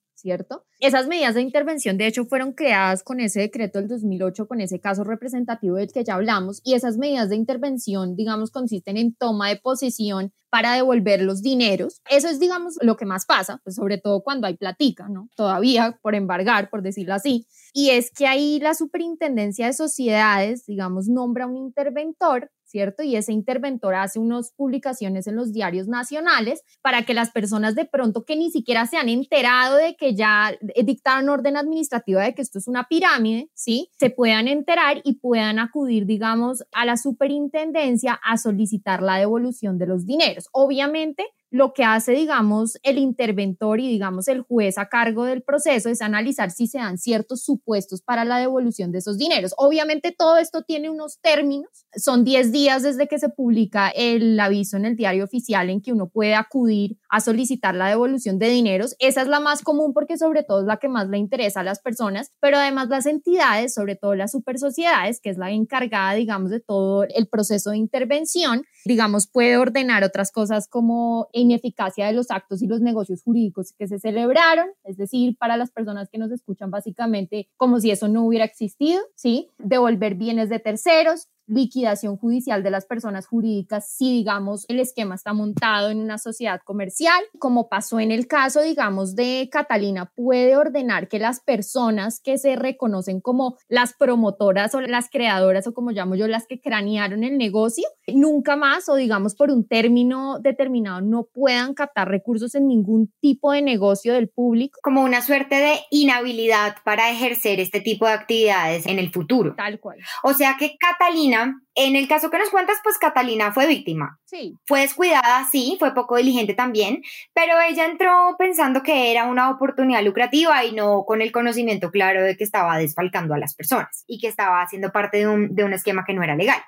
Esas 0.80 1.08
medidas 1.08 1.34
de 1.34 1.42
intervención, 1.42 1.98
de 1.98 2.06
hecho, 2.06 2.24
fueron 2.24 2.52
creadas 2.52 3.02
con 3.02 3.20
ese 3.20 3.40
decreto 3.40 3.78
del 3.78 3.88
2008, 3.88 4.46
con 4.46 4.60
ese 4.60 4.80
caso 4.80 5.04
representativo 5.04 5.76
del 5.76 5.92
que 5.92 6.04
ya 6.04 6.14
hablamos, 6.14 6.60
y 6.64 6.74
esas 6.74 6.98
medidas 6.98 7.28
de 7.28 7.36
intervención, 7.36 8.16
digamos, 8.16 8.50
consisten 8.50 8.96
en 8.96 9.14
toma 9.14 9.48
de 9.48 9.56
posesión 9.56 10.32
para 10.50 10.74
devolver 10.74 11.20
los 11.22 11.42
dineros. 11.42 12.00
Eso 12.08 12.28
es, 12.28 12.40
digamos, 12.40 12.78
lo 12.80 12.96
que 12.96 13.04
más 13.04 13.26
pasa, 13.26 13.60
pues 13.64 13.76
sobre 13.76 13.98
todo 13.98 14.22
cuando 14.22 14.46
hay 14.46 14.56
platica, 14.56 15.08
¿no? 15.08 15.28
Todavía 15.36 15.98
por 16.02 16.14
embargar, 16.14 16.70
por 16.70 16.82
decirlo 16.82 17.14
así. 17.14 17.46
Y 17.72 17.90
es 17.90 18.10
que 18.10 18.26
ahí 18.26 18.58
la 18.60 18.74
Superintendencia 18.74 19.66
de 19.66 19.72
Sociedades, 19.72 20.64
digamos, 20.66 21.08
nombra 21.08 21.46
un 21.46 21.56
interventor 21.56 22.50
¿cierto? 22.68 23.02
Y 23.02 23.16
ese 23.16 23.32
interventor 23.32 23.94
hace 23.94 24.18
unas 24.18 24.52
publicaciones 24.52 25.26
en 25.26 25.36
los 25.36 25.52
diarios 25.52 25.88
nacionales 25.88 26.62
para 26.82 27.02
que 27.02 27.14
las 27.14 27.30
personas 27.30 27.74
de 27.74 27.86
pronto 27.86 28.24
que 28.24 28.36
ni 28.36 28.50
siquiera 28.50 28.86
se 28.86 28.96
han 28.98 29.08
enterado 29.08 29.76
de 29.76 29.96
que 29.96 30.14
ya 30.14 30.56
dictaron 30.84 31.28
orden 31.28 31.56
administrativa 31.56 32.22
de 32.22 32.34
que 32.34 32.42
esto 32.42 32.58
es 32.58 32.68
una 32.68 32.88
pirámide, 32.88 33.50
¿sí? 33.54 33.90
Se 33.98 34.10
puedan 34.10 34.48
enterar 34.48 35.00
y 35.04 35.14
puedan 35.14 35.58
acudir, 35.58 36.06
digamos, 36.06 36.62
a 36.72 36.84
la 36.84 36.96
superintendencia 36.96 38.20
a 38.22 38.36
solicitar 38.36 39.02
la 39.02 39.16
devolución 39.16 39.78
de 39.78 39.86
los 39.86 40.06
dineros. 40.06 40.48
Obviamente, 40.52 41.24
lo 41.50 41.72
que 41.72 41.84
hace, 41.84 42.12
digamos, 42.12 42.78
el 42.82 42.98
interventor 42.98 43.80
y, 43.80 43.88
digamos, 43.88 44.28
el 44.28 44.42
juez 44.42 44.76
a 44.78 44.88
cargo 44.88 45.24
del 45.24 45.42
proceso 45.42 45.88
es 45.88 46.02
analizar 46.02 46.50
si 46.50 46.66
se 46.66 46.78
dan 46.78 46.98
ciertos 46.98 47.42
supuestos 47.42 48.02
para 48.02 48.24
la 48.24 48.38
devolución 48.38 48.92
de 48.92 48.98
esos 48.98 49.16
dineros. 49.18 49.54
Obviamente 49.56 50.14
todo 50.16 50.36
esto 50.36 50.62
tiene 50.62 50.90
unos 50.90 51.20
términos, 51.20 51.70
son 51.96 52.24
10 52.24 52.52
días 52.52 52.82
desde 52.82 53.08
que 53.08 53.18
se 53.18 53.28
publica 53.30 53.88
el 53.88 54.38
aviso 54.38 54.76
en 54.76 54.84
el 54.84 54.96
diario 54.96 55.24
oficial 55.24 55.70
en 55.70 55.80
que 55.80 55.92
uno 55.92 56.08
puede 56.08 56.34
acudir 56.34 56.98
a 57.08 57.20
solicitar 57.20 57.74
la 57.74 57.88
devolución 57.88 58.38
de 58.38 58.48
dineros. 58.50 58.94
Esa 58.98 59.22
es 59.22 59.28
la 59.28 59.40
más 59.40 59.62
común 59.62 59.92
porque 59.94 60.18
sobre 60.18 60.42
todo 60.42 60.60
es 60.60 60.66
la 60.66 60.76
que 60.76 60.88
más 60.88 61.08
le 61.08 61.18
interesa 61.18 61.60
a 61.60 61.64
las 61.64 61.80
personas, 61.80 62.32
pero 62.40 62.58
además 62.58 62.88
las 62.88 63.06
entidades, 63.06 63.72
sobre 63.74 63.96
todo 63.96 64.14
las 64.14 64.32
super 64.32 64.58
sociedades, 64.58 65.20
que 65.20 65.30
es 65.30 65.38
la 65.38 65.50
encargada, 65.50 66.14
digamos, 66.14 66.50
de 66.50 66.60
todo 66.60 67.04
el 67.04 67.28
proceso 67.28 67.70
de 67.70 67.78
intervención, 67.78 68.64
digamos, 68.84 69.28
puede 69.28 69.56
ordenar 69.56 70.04
otras 70.04 70.30
cosas 70.30 70.68
como 70.68 71.28
ineficacia 71.38 72.06
de 72.06 72.12
los 72.12 72.30
actos 72.30 72.62
y 72.62 72.66
los 72.66 72.80
negocios 72.80 73.22
jurídicos 73.22 73.72
que 73.78 73.88
se 73.88 73.98
celebraron, 73.98 74.68
es 74.84 74.96
decir, 74.96 75.36
para 75.38 75.56
las 75.56 75.70
personas 75.70 76.08
que 76.10 76.18
nos 76.18 76.30
escuchan 76.30 76.70
básicamente 76.70 77.48
como 77.56 77.80
si 77.80 77.90
eso 77.90 78.08
no 78.08 78.24
hubiera 78.24 78.44
existido, 78.44 79.00
¿sí? 79.14 79.48
Devolver 79.58 80.14
bienes 80.14 80.48
de 80.48 80.58
terceros, 80.58 81.28
liquidación 81.48 82.16
judicial 82.16 82.62
de 82.62 82.70
las 82.70 82.86
personas 82.86 83.26
jurídicas 83.26 83.90
si, 83.90 84.12
digamos, 84.12 84.64
el 84.68 84.80
esquema 84.80 85.14
está 85.14 85.32
montado 85.32 85.90
en 85.90 85.98
una 85.98 86.18
sociedad 86.18 86.60
comercial, 86.64 87.22
como 87.38 87.68
pasó 87.68 88.00
en 88.00 88.12
el 88.12 88.26
caso, 88.26 88.60
digamos, 88.62 89.16
de 89.16 89.48
Catalina, 89.50 90.12
puede 90.14 90.56
ordenar 90.56 91.08
que 91.08 91.18
las 91.18 91.40
personas 91.40 92.20
que 92.20 92.38
se 92.38 92.56
reconocen 92.56 93.20
como 93.20 93.56
las 93.68 93.94
promotoras 93.94 94.74
o 94.74 94.80
las 94.80 95.08
creadoras 95.10 95.66
o 95.66 95.74
como 95.74 95.90
llamo 95.90 96.14
yo, 96.14 96.28
las 96.28 96.46
que 96.46 96.60
cranearon 96.60 97.24
el 97.24 97.38
negocio, 97.38 97.88
nunca 98.06 98.56
más 98.56 98.88
o 98.88 98.94
digamos 98.94 99.34
por 99.34 99.50
un 99.50 99.66
término 99.66 100.38
determinado 100.40 101.00
no 101.00 101.24
puedan 101.24 101.74
captar 101.74 102.08
recursos 102.08 102.54
en 102.54 102.68
ningún 102.68 103.12
tipo 103.20 103.52
de 103.52 103.62
negocio 103.62 104.14
del 104.14 104.28
público. 104.28 104.80
Como 104.82 105.02
una 105.02 105.22
suerte 105.22 105.56
de 105.56 105.80
inhabilidad 105.90 106.76
para 106.84 107.10
ejercer 107.10 107.60
este 107.60 107.80
tipo 107.80 108.06
de 108.06 108.12
actividades 108.12 108.86
en 108.86 108.98
el 108.98 109.10
futuro. 109.10 109.54
Tal 109.56 109.80
cual. 109.80 109.98
O 110.22 110.34
sea 110.34 110.56
que 110.58 110.76
Catalina 110.78 111.37
Catalina, 111.38 111.62
en 111.74 111.96
el 111.96 112.08
caso 112.08 112.30
que 112.30 112.38
nos 112.38 112.50
cuentas, 112.50 112.78
pues 112.82 112.98
Catalina 112.98 113.52
fue 113.52 113.66
víctima. 113.66 114.18
Sí. 114.24 114.54
Fue 114.66 114.80
descuidada, 114.80 115.46
sí, 115.50 115.76
fue 115.78 115.94
poco 115.94 116.16
diligente 116.16 116.54
también, 116.54 117.02
pero 117.34 117.60
ella 117.60 117.86
entró 117.86 118.36
pensando 118.38 118.82
que 118.82 119.10
era 119.10 119.24
una 119.24 119.50
oportunidad 119.50 120.02
lucrativa 120.02 120.64
y 120.64 120.72
no 120.72 121.04
con 121.06 121.22
el 121.22 121.32
conocimiento 121.32 121.90
claro 121.90 122.22
de 122.22 122.36
que 122.36 122.44
estaba 122.44 122.78
desfalcando 122.78 123.34
a 123.34 123.38
las 123.38 123.54
personas 123.54 124.04
y 124.06 124.18
que 124.18 124.28
estaba 124.28 124.62
haciendo 124.62 124.90
parte 124.90 125.18
de 125.18 125.28
un, 125.28 125.54
de 125.54 125.64
un 125.64 125.72
esquema 125.72 126.04
que 126.06 126.14
no 126.14 126.22
era 126.22 126.36
legal. 126.36 126.60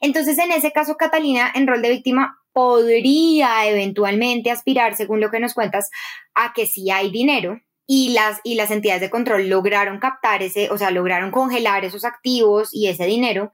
Entonces, 0.00 0.38
en 0.38 0.52
ese 0.52 0.72
caso, 0.72 0.96
Catalina, 0.96 1.50
en 1.54 1.66
rol 1.66 1.82
de 1.82 1.90
víctima, 1.90 2.38
podría 2.52 3.66
eventualmente 3.66 4.50
aspirar, 4.50 4.96
según 4.96 5.20
lo 5.20 5.30
que 5.30 5.40
nos 5.40 5.54
cuentas, 5.54 5.90
a 6.34 6.52
que 6.52 6.66
si 6.66 6.90
hay 6.90 7.10
dinero 7.10 7.60
y 7.86 8.10
las, 8.10 8.40
y 8.44 8.54
las 8.54 8.70
entidades 8.70 9.00
de 9.00 9.10
control 9.10 9.48
lograron 9.48 9.98
captar 9.98 10.42
ese, 10.42 10.70
o 10.70 10.78
sea, 10.78 10.90
lograron 10.90 11.30
congelar 11.30 11.84
esos 11.84 12.04
activos 12.04 12.70
y 12.72 12.88
ese 12.88 13.06
dinero, 13.06 13.52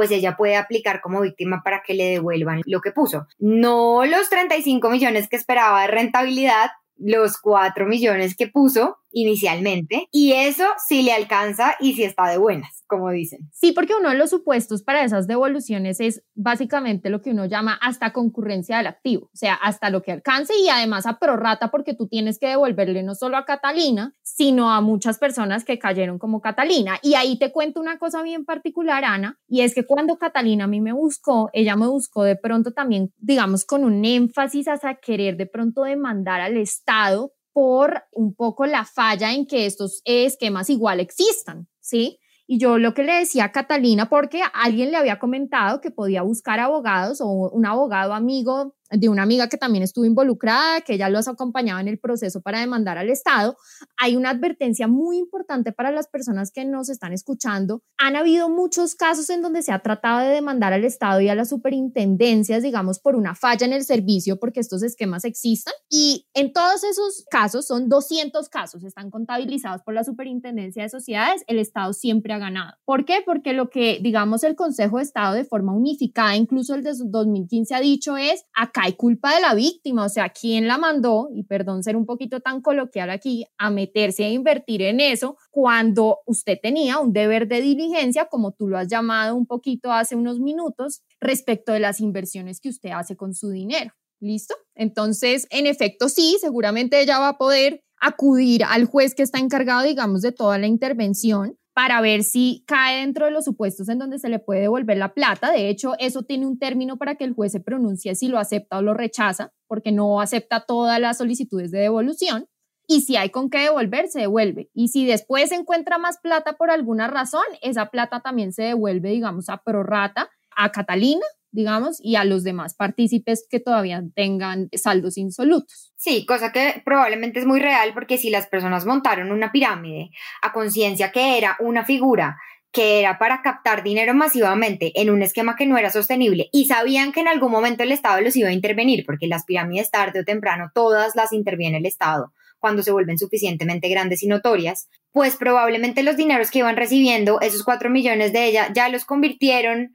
pues 0.00 0.12
ella 0.12 0.34
puede 0.34 0.56
aplicar 0.56 1.02
como 1.02 1.20
víctima 1.20 1.60
para 1.62 1.82
que 1.82 1.92
le 1.92 2.04
devuelvan 2.04 2.62
lo 2.64 2.80
que 2.80 2.90
puso. 2.90 3.26
No 3.38 4.06
los 4.06 4.30
35 4.30 4.88
millones 4.88 5.28
que 5.28 5.36
esperaba 5.36 5.82
de 5.82 5.88
rentabilidad, 5.88 6.70
los 6.96 7.36
4 7.36 7.84
millones 7.84 8.34
que 8.34 8.48
puso 8.48 8.96
inicialmente 9.12 10.08
y 10.10 10.32
eso 10.32 10.64
sí 10.86 11.02
le 11.02 11.12
alcanza 11.12 11.74
y 11.80 11.94
sí 11.94 12.04
está 12.04 12.28
de 12.28 12.38
buenas, 12.38 12.84
como 12.86 13.10
dicen. 13.10 13.50
Sí, 13.52 13.72
porque 13.72 13.94
uno 13.98 14.10
de 14.10 14.16
los 14.16 14.30
supuestos 14.30 14.82
para 14.82 15.04
esas 15.04 15.26
devoluciones 15.26 16.00
es 16.00 16.22
básicamente 16.34 17.10
lo 17.10 17.20
que 17.20 17.30
uno 17.30 17.46
llama 17.46 17.78
hasta 17.80 18.12
concurrencia 18.12 18.78
del 18.78 18.86
activo, 18.86 19.26
o 19.26 19.36
sea, 19.36 19.54
hasta 19.54 19.90
lo 19.90 20.02
que 20.02 20.12
alcance 20.12 20.52
y 20.56 20.68
además 20.68 21.06
a 21.06 21.18
prorrata 21.18 21.70
porque 21.70 21.94
tú 21.94 22.08
tienes 22.08 22.38
que 22.38 22.48
devolverle 22.48 23.02
no 23.02 23.14
solo 23.14 23.36
a 23.36 23.44
Catalina, 23.44 24.14
sino 24.22 24.72
a 24.72 24.80
muchas 24.80 25.18
personas 25.18 25.64
que 25.64 25.78
cayeron 25.78 26.18
como 26.18 26.40
Catalina. 26.40 26.98
Y 27.02 27.14
ahí 27.14 27.38
te 27.38 27.52
cuento 27.52 27.80
una 27.80 27.98
cosa 27.98 28.22
bien 28.22 28.44
particular, 28.44 29.04
Ana, 29.04 29.38
y 29.48 29.62
es 29.62 29.74
que 29.74 29.84
cuando 29.84 30.18
Catalina 30.18 30.64
a 30.64 30.68
mí 30.68 30.80
me 30.80 30.92
buscó, 30.92 31.50
ella 31.52 31.76
me 31.76 31.86
buscó 31.88 32.24
de 32.24 32.36
pronto 32.36 32.72
también, 32.72 33.12
digamos, 33.18 33.64
con 33.64 33.84
un 33.84 34.04
énfasis 34.04 34.68
hasta 34.68 34.94
querer 34.96 35.36
de 35.36 35.46
pronto 35.46 35.82
demandar 35.82 36.40
al 36.40 36.56
Estado 36.56 37.32
por 37.60 38.04
un 38.12 38.34
poco 38.34 38.64
la 38.64 38.86
falla 38.86 39.34
en 39.34 39.46
que 39.46 39.66
estos 39.66 40.00
esquemas 40.06 40.70
igual 40.70 40.98
existan, 40.98 41.68
¿sí? 41.78 42.18
Y 42.46 42.58
yo 42.58 42.78
lo 42.78 42.94
que 42.94 43.02
le 43.02 43.12
decía 43.12 43.44
a 43.44 43.52
Catalina, 43.52 44.08
porque 44.08 44.40
alguien 44.54 44.90
le 44.90 44.96
había 44.96 45.18
comentado 45.18 45.82
que 45.82 45.90
podía 45.90 46.22
buscar 46.22 46.58
abogados 46.58 47.20
o 47.20 47.26
un 47.26 47.66
abogado 47.66 48.14
amigo 48.14 48.76
de 48.90 49.08
una 49.08 49.22
amiga 49.22 49.48
que 49.48 49.56
también 49.56 49.82
estuvo 49.82 50.04
involucrada, 50.04 50.80
que 50.80 50.94
ella 50.94 51.08
los 51.08 51.28
acompañaba 51.28 51.80
en 51.80 51.88
el 51.88 51.98
proceso 51.98 52.40
para 52.42 52.60
demandar 52.60 52.98
al 52.98 53.10
Estado, 53.10 53.56
hay 53.96 54.16
una 54.16 54.30
advertencia 54.30 54.88
muy 54.88 55.18
importante 55.18 55.72
para 55.72 55.90
las 55.90 56.08
personas 56.08 56.50
que 56.50 56.64
nos 56.64 56.88
están 56.88 57.12
escuchando. 57.12 57.82
Han 57.98 58.16
habido 58.16 58.48
muchos 58.48 58.94
casos 58.94 59.30
en 59.30 59.42
donde 59.42 59.62
se 59.62 59.72
ha 59.72 59.80
tratado 59.80 60.20
de 60.20 60.34
demandar 60.34 60.72
al 60.72 60.84
Estado 60.84 61.20
y 61.20 61.28
a 61.28 61.34
las 61.34 61.50
superintendencias, 61.50 62.62
digamos, 62.62 62.98
por 62.98 63.16
una 63.16 63.34
falla 63.34 63.66
en 63.66 63.72
el 63.72 63.84
servicio, 63.84 64.38
porque 64.38 64.60
estos 64.60 64.82
esquemas 64.82 65.24
existan. 65.24 65.74
Y 65.88 66.26
en 66.34 66.52
todos 66.52 66.84
esos 66.84 67.24
casos, 67.30 67.66
son 67.66 67.88
200 67.88 68.48
casos, 68.48 68.84
están 68.84 69.10
contabilizados 69.10 69.82
por 69.82 69.94
la 69.94 70.04
Superintendencia 70.04 70.82
de 70.82 70.88
Sociedades, 70.88 71.44
el 71.46 71.58
Estado 71.58 71.92
siempre 71.92 72.32
ha 72.32 72.38
ganado. 72.38 72.76
¿Por 72.84 73.04
qué? 73.04 73.22
Porque 73.24 73.52
lo 73.52 73.70
que, 73.70 74.00
digamos, 74.02 74.42
el 74.42 74.56
Consejo 74.56 74.96
de 74.96 75.04
Estado 75.04 75.34
de 75.34 75.44
forma 75.44 75.72
unificada, 75.72 76.36
incluso 76.36 76.74
el 76.74 76.82
de 76.82 76.92
2015 77.04 77.74
ha 77.74 77.80
dicho 77.80 78.16
es, 78.16 78.44
acá 78.54 78.79
hay 78.82 78.94
culpa 78.94 79.34
de 79.34 79.42
la 79.42 79.54
víctima, 79.54 80.06
o 80.06 80.08
sea, 80.08 80.30
¿quién 80.30 80.66
la 80.66 80.78
mandó? 80.78 81.28
Y 81.34 81.44
perdón 81.44 81.82
ser 81.82 81.96
un 81.96 82.06
poquito 82.06 82.40
tan 82.40 82.62
coloquial 82.62 83.10
aquí, 83.10 83.44
a 83.58 83.70
meterse 83.70 84.24
a 84.24 84.30
invertir 84.30 84.80
en 84.80 85.00
eso 85.00 85.36
cuando 85.50 86.20
usted 86.26 86.58
tenía 86.62 86.98
un 86.98 87.12
deber 87.12 87.46
de 87.46 87.60
diligencia, 87.60 88.26
como 88.26 88.52
tú 88.52 88.68
lo 88.68 88.78
has 88.78 88.88
llamado 88.88 89.36
un 89.36 89.46
poquito 89.46 89.92
hace 89.92 90.16
unos 90.16 90.40
minutos, 90.40 91.02
respecto 91.20 91.72
de 91.72 91.80
las 91.80 92.00
inversiones 92.00 92.58
que 92.60 92.70
usted 92.70 92.90
hace 92.90 93.16
con 93.16 93.34
su 93.34 93.50
dinero. 93.50 93.92
¿Listo? 94.18 94.54
Entonces, 94.74 95.46
en 95.50 95.66
efecto, 95.66 96.08
sí, 96.08 96.36
seguramente 96.40 97.00
ella 97.00 97.18
va 97.18 97.28
a 97.28 97.38
poder 97.38 97.82
acudir 98.00 98.64
al 98.64 98.86
juez 98.86 99.14
que 99.14 99.22
está 99.22 99.38
encargado, 99.38 99.82
digamos, 99.82 100.22
de 100.22 100.32
toda 100.32 100.58
la 100.58 100.66
intervención 100.66 101.56
para 101.72 102.00
ver 102.00 102.24
si 102.24 102.64
cae 102.66 103.00
dentro 103.00 103.26
de 103.26 103.32
los 103.32 103.44
supuestos 103.44 103.88
en 103.88 103.98
donde 103.98 104.18
se 104.18 104.28
le 104.28 104.38
puede 104.38 104.62
devolver 104.62 104.96
la 104.96 105.14
plata. 105.14 105.50
De 105.50 105.68
hecho, 105.68 105.94
eso 105.98 106.22
tiene 106.22 106.46
un 106.46 106.58
término 106.58 106.98
para 106.98 107.14
que 107.14 107.24
el 107.24 107.34
juez 107.34 107.52
se 107.52 107.60
pronuncie 107.60 108.14
si 108.14 108.28
lo 108.28 108.38
acepta 108.38 108.78
o 108.78 108.82
lo 108.82 108.94
rechaza, 108.94 109.52
porque 109.66 109.92
no 109.92 110.20
acepta 110.20 110.64
todas 110.66 111.00
las 111.00 111.18
solicitudes 111.18 111.70
de 111.70 111.78
devolución. 111.78 112.46
Y 112.86 113.02
si 113.02 113.16
hay 113.16 113.30
con 113.30 113.50
qué 113.50 113.58
devolver, 113.58 114.08
se 114.08 114.20
devuelve. 114.20 114.68
Y 114.74 114.88
si 114.88 115.06
después 115.06 115.50
se 115.50 115.54
encuentra 115.54 115.98
más 115.98 116.18
plata 116.18 116.54
por 116.54 116.70
alguna 116.70 117.06
razón, 117.06 117.44
esa 117.62 117.86
plata 117.86 118.20
también 118.20 118.52
se 118.52 118.64
devuelve, 118.64 119.10
digamos, 119.10 119.48
a 119.48 119.58
prorrata 119.58 120.28
a 120.56 120.72
Catalina 120.72 121.24
digamos, 121.52 121.98
y 122.02 122.16
a 122.16 122.24
los 122.24 122.44
demás 122.44 122.74
partícipes 122.74 123.46
que 123.48 123.60
todavía 123.60 124.02
tengan 124.14 124.68
saldos 124.72 125.18
insolutos. 125.18 125.92
Sí, 125.96 126.24
cosa 126.26 126.52
que 126.52 126.82
probablemente 126.84 127.40
es 127.40 127.46
muy 127.46 127.60
real 127.60 127.92
porque 127.94 128.18
si 128.18 128.30
las 128.30 128.46
personas 128.46 128.86
montaron 128.86 129.32
una 129.32 129.52
pirámide 129.52 130.10
a 130.42 130.52
conciencia 130.52 131.12
que 131.12 131.38
era 131.38 131.56
una 131.60 131.84
figura 131.84 132.38
que 132.72 133.00
era 133.00 133.18
para 133.18 133.42
captar 133.42 133.82
dinero 133.82 134.14
masivamente 134.14 134.92
en 135.00 135.10
un 135.10 135.22
esquema 135.22 135.56
que 135.56 135.66
no 135.66 135.76
era 135.76 135.90
sostenible 135.90 136.48
y 136.52 136.66
sabían 136.66 137.12
que 137.12 137.20
en 137.20 137.28
algún 137.28 137.50
momento 137.50 137.82
el 137.82 137.92
Estado 137.92 138.20
los 138.20 138.36
iba 138.36 138.48
a 138.48 138.52
intervenir, 138.52 139.04
porque 139.04 139.26
las 139.26 139.44
pirámides 139.44 139.90
tarde 139.90 140.20
o 140.20 140.24
temprano 140.24 140.70
todas 140.72 141.16
las 141.16 141.32
interviene 141.32 141.78
el 141.78 141.86
Estado 141.86 142.32
cuando 142.60 142.82
se 142.82 142.92
vuelven 142.92 143.18
suficientemente 143.18 143.88
grandes 143.88 144.22
y 144.22 144.28
notorias, 144.28 144.88
pues 145.12 145.36
probablemente 145.36 146.02
los 146.02 146.16
dineros 146.16 146.50
que 146.50 146.60
iban 146.60 146.76
recibiendo, 146.76 147.40
esos 147.40 147.64
cuatro 147.64 147.90
millones 147.90 148.32
de 148.32 148.44
ella, 148.44 148.70
ya 148.74 148.88
los 148.88 149.04
convirtieron 149.04 149.92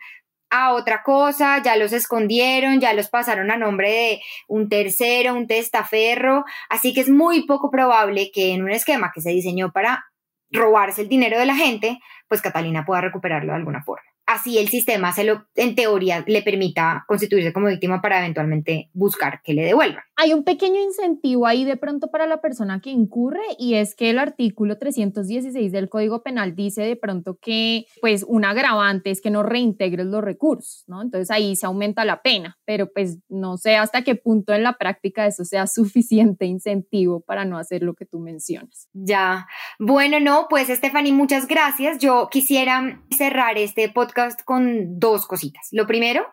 otra 0.74 1.04
cosa, 1.04 1.62
ya 1.62 1.76
los 1.76 1.94
escondieron, 1.94 2.80
ya 2.80 2.94
los 2.94 3.10
pasaron 3.10 3.52
a 3.52 3.58
nombre 3.58 3.90
de 3.90 4.22
un 4.48 4.70
tercero, 4.70 5.34
un 5.34 5.48
testaferro, 5.48 6.46
así 6.70 6.94
que 6.94 7.02
es 7.02 7.10
muy 7.10 7.46
poco 7.46 7.70
probable 7.70 8.32
que 8.34 8.54
en 8.54 8.64
un 8.64 8.72
esquema 8.72 9.12
que 9.14 9.22
se 9.22 9.32
diseñó 9.32 9.72
para 9.72 10.06
robarse 10.52 11.02
el 11.02 11.10
dinero 11.10 11.38
de 11.38 11.46
la 11.46 11.56
gente, 11.56 12.00
pues 12.28 12.42
Catalina 12.42 12.86
pueda 12.86 13.02
recuperarlo 13.02 13.52
de 13.52 13.58
alguna 13.58 13.84
forma 13.84 14.16
así 14.26 14.58
el 14.58 14.70
sistema 14.70 15.12
se 15.12 15.24
lo, 15.24 15.46
en 15.56 15.76
teoría, 15.76 16.24
le 16.28 16.42
permita 16.42 17.04
constituirse 17.08 17.54
como 17.54 17.68
víctima 17.68 18.02
para 18.02 18.20
eventualmente 18.20 18.90
buscar 18.94 19.42
que 19.44 19.54
le 19.54 19.64
devuelvan. 19.64 20.04
Hay 20.18 20.34
un 20.34 20.44
pequeño 20.44 20.82
incentivo 20.82 21.46
ahí 21.46 21.66
de 21.66 21.76
pronto 21.76 22.10
para 22.10 22.26
la 22.26 22.40
persona 22.40 22.80
que 22.80 22.90
incurre 22.90 23.42
y 23.60 23.76
es 23.76 23.96
que 23.96 24.10
el 24.10 24.20
artículo 24.20 24.78
316 24.78 25.72
del 25.74 25.90
Código 25.90 26.24
Penal 26.24 26.56
dice 26.56 26.84
de 26.84 26.96
pronto 26.96 27.38
que 27.42 27.86
pues 28.00 28.24
un 28.28 28.46
agravante 28.46 29.12
es 29.12 29.22
que 29.22 29.30
no 29.30 29.44
reintegres 29.44 30.06
los 30.06 30.24
recursos, 30.24 30.86
¿no? 30.88 31.02
Entonces 31.02 31.32
ahí 31.32 31.56
se 31.58 31.66
aumenta 31.66 32.06
la 32.06 32.22
pena, 32.22 32.58
pero 32.64 32.92
pues 32.94 33.18
no 33.28 33.58
sé 33.58 33.76
hasta 33.76 34.04
qué 34.04 34.16
punto 34.16 34.54
en 34.54 34.64
la 34.64 34.78
práctica 34.78 35.26
eso 35.28 35.44
sea 35.44 35.68
suficiente 35.68 36.46
incentivo 36.46 37.20
para 37.20 37.44
no 37.44 37.58
hacer 37.58 37.84
lo 37.84 37.94
que 37.94 38.06
tú 38.06 38.20
mencionas. 38.20 38.88
Ya, 38.94 39.48
bueno, 39.80 40.20
no, 40.22 40.48
pues 40.50 40.70
Stephanie, 40.70 41.12
muchas 41.12 41.48
gracias. 41.48 41.98
Yo 41.98 42.30
quisiera 42.32 43.02
cerrar 43.10 43.58
este 43.58 43.90
podcast 43.90 44.42
con 44.44 45.00
dos 45.00 45.26
cositas. 45.28 45.68
Lo 45.72 45.86
primero, 45.88 46.26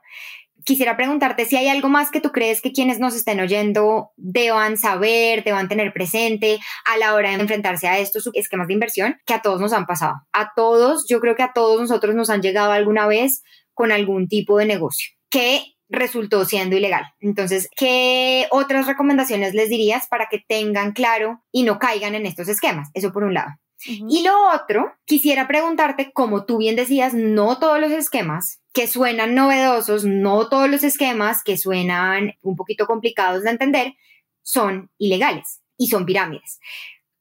quisiera 0.64 0.96
preguntarte 0.96 1.44
si 1.44 1.56
hay 1.56 1.68
algo 1.68 1.88
más 1.88 2.10
que 2.10 2.20
tú 2.20 2.32
crees 2.32 2.60
que 2.60 2.72
quienes 2.72 2.98
nos 2.98 3.14
estén 3.14 3.40
oyendo 3.40 4.10
deban 4.16 4.76
saber, 4.76 5.44
deban 5.44 5.68
tener 5.68 5.92
presente 5.92 6.60
a 6.84 6.96
la 6.98 7.14
hora 7.14 7.30
de 7.30 7.36
enfrentarse 7.40 7.88
a 7.88 7.98
estos 7.98 8.28
esquemas 8.34 8.68
de 8.68 8.74
inversión 8.74 9.16
que 9.26 9.34
a 9.34 9.42
todos 9.42 9.60
nos 9.60 9.72
han 9.72 9.86
pasado. 9.86 10.14
A 10.32 10.52
todos, 10.54 11.06
yo 11.08 11.20
creo 11.20 11.34
que 11.34 11.42
a 11.42 11.52
todos 11.52 11.80
nosotros 11.80 12.14
nos 12.14 12.30
han 12.30 12.42
llegado 12.42 12.72
alguna 12.72 13.06
vez 13.06 13.42
con 13.74 13.92
algún 13.92 14.28
tipo 14.28 14.58
de 14.58 14.66
negocio 14.66 15.10
que 15.30 15.64
resultó 15.88 16.44
siendo 16.44 16.76
ilegal. 16.76 17.04
Entonces, 17.20 17.68
¿qué 17.76 18.46
otras 18.50 18.86
recomendaciones 18.86 19.54
les 19.54 19.68
dirías 19.68 20.06
para 20.08 20.26
que 20.30 20.42
tengan 20.46 20.92
claro 20.92 21.42
y 21.52 21.62
no 21.64 21.78
caigan 21.78 22.14
en 22.14 22.26
estos 22.26 22.48
esquemas? 22.48 22.88
Eso 22.94 23.12
por 23.12 23.24
un 23.24 23.34
lado. 23.34 23.50
Y 23.84 24.22
lo 24.22 24.32
otro, 24.54 24.92
quisiera 25.04 25.48
preguntarte, 25.48 26.12
como 26.12 26.44
tú 26.44 26.58
bien 26.58 26.76
decías, 26.76 27.14
no 27.14 27.58
todos 27.58 27.80
los 27.80 27.90
esquemas 27.90 28.61
que 28.72 28.86
suenan 28.86 29.34
novedosos, 29.34 30.04
no 30.04 30.48
todos 30.48 30.68
los 30.70 30.82
esquemas 30.82 31.42
que 31.44 31.58
suenan 31.58 32.34
un 32.40 32.56
poquito 32.56 32.86
complicados 32.86 33.42
de 33.42 33.50
entender, 33.50 33.94
son 34.42 34.90
ilegales 34.98 35.60
y 35.76 35.88
son 35.88 36.06
pirámides. 36.06 36.58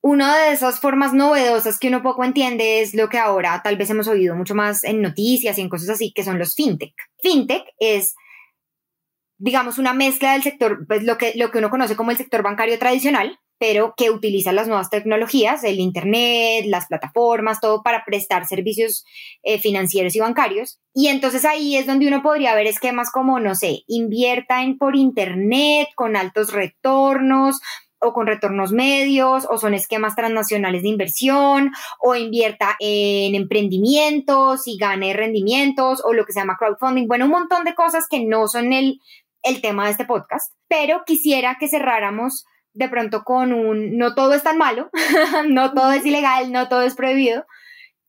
Una 0.04 0.36
de 0.36 0.54
esas 0.54 0.80
formas 0.80 1.14
novedosas 1.14 1.78
que 1.78 1.90
uno 1.90 2.02
poco 2.02 2.24
entiende 2.24 2.82
es 2.82 2.96
lo 2.96 3.08
que 3.08 3.20
ahora 3.20 3.62
tal 3.64 3.78
vez 3.78 3.90
hemos 3.92 4.08
oído 4.08 4.36
mucho 4.36 4.56
más 4.56 4.84
en 4.84 5.02
noticias 5.02 5.58
y 5.58 5.62
en 5.62 5.70
cosas 5.70 5.90
así, 5.90 6.12
que 6.12 6.24
son 6.24 6.40
los 6.40 6.56
fintech. 6.56 6.96
Fintech 7.22 7.66
es, 7.78 8.16
digamos, 9.38 9.78
una 9.78 9.94
mezcla 9.94 10.34
del 10.34 10.42
sector, 10.42 10.88
pues 10.88 11.04
lo 11.04 11.20
que, 11.20 11.34
lo 11.36 11.52
que 11.52 11.60
uno 11.60 11.70
conoce 11.70 11.96
como 11.96 12.10
el 12.10 12.18
sector 12.18 12.42
bancario 12.42 12.80
tradicional, 12.80 13.40
pero 13.62 13.94
que 13.96 14.10
utiliza 14.10 14.52
las 14.52 14.68
nuevas 14.68 14.90
tecnologías, 14.90 15.64
el 15.64 15.80
Internet, 15.80 16.66
las 16.66 16.88
plataformas, 16.88 17.62
todo 17.62 17.84
para 17.84 18.04
prestar 18.04 18.48
servicios 18.48 19.06
eh, 19.44 19.60
financieros 19.60 20.16
y 20.16 20.20
bancarios. 20.20 20.80
Y 20.96 21.10
entonces 21.10 21.46
ahí 21.46 21.78
es 21.78 21.86
donde 21.86 22.08
uno 22.08 22.24
podría 22.24 22.56
ver 22.56 22.66
esquemas 22.66 23.12
como, 23.12 23.40
no 23.40 23.54
sé, 23.54 23.84
invierta 23.86 24.64
en 24.64 24.80
por 24.80 24.96
Internet 24.96 25.90
con 25.94 26.16
altos 26.16 26.52
retornos 26.54 27.60
o 28.00 28.14
con 28.14 28.26
retornos 28.26 28.72
medios 28.72 29.46
o 29.48 29.60
son 29.60 29.76
esquemas 29.76 30.16
transnacionales 30.16 30.82
de 30.82 30.90
inversión 30.90 31.72
o 32.00 32.16
invierta 32.16 32.76
en 32.80 33.36
emprendimientos 33.36 34.66
y 34.66 34.76
gane 34.80 35.14
rendimientos 35.14 36.02
o 36.04 36.14
lo 36.14 36.26
que 36.26 36.34
se 36.34 36.40
llama 36.40 36.58
crowdfunding. 36.58 37.06
Bueno, 37.06 37.26
un 37.26 37.32
montón 37.32 37.64
de 37.64 37.76
cosas 37.76 38.08
que 38.10 38.26
no 38.26 38.48
son 38.48 38.74
el, 38.74 39.00
el 39.44 39.62
tema 39.62 39.86
de 39.86 39.92
este 39.92 40.06
podcast, 40.06 40.52
pero 40.68 41.04
quisiera 41.06 41.58
que 41.60 41.68
cerráramos 41.68 42.46
de 42.74 42.90
pronto 42.90 43.24
con 43.24 43.54
un, 43.54 43.98
no 43.98 44.16
todo 44.16 44.34
es 44.34 44.44
tan 44.44 44.58
malo, 44.58 44.90
no 45.50 45.74
todo 45.74 45.92
es 45.92 46.06
ilegal, 46.06 46.52
no 46.52 46.68
todo 46.68 46.84
es 46.84 46.96
prohibido, 46.96 47.46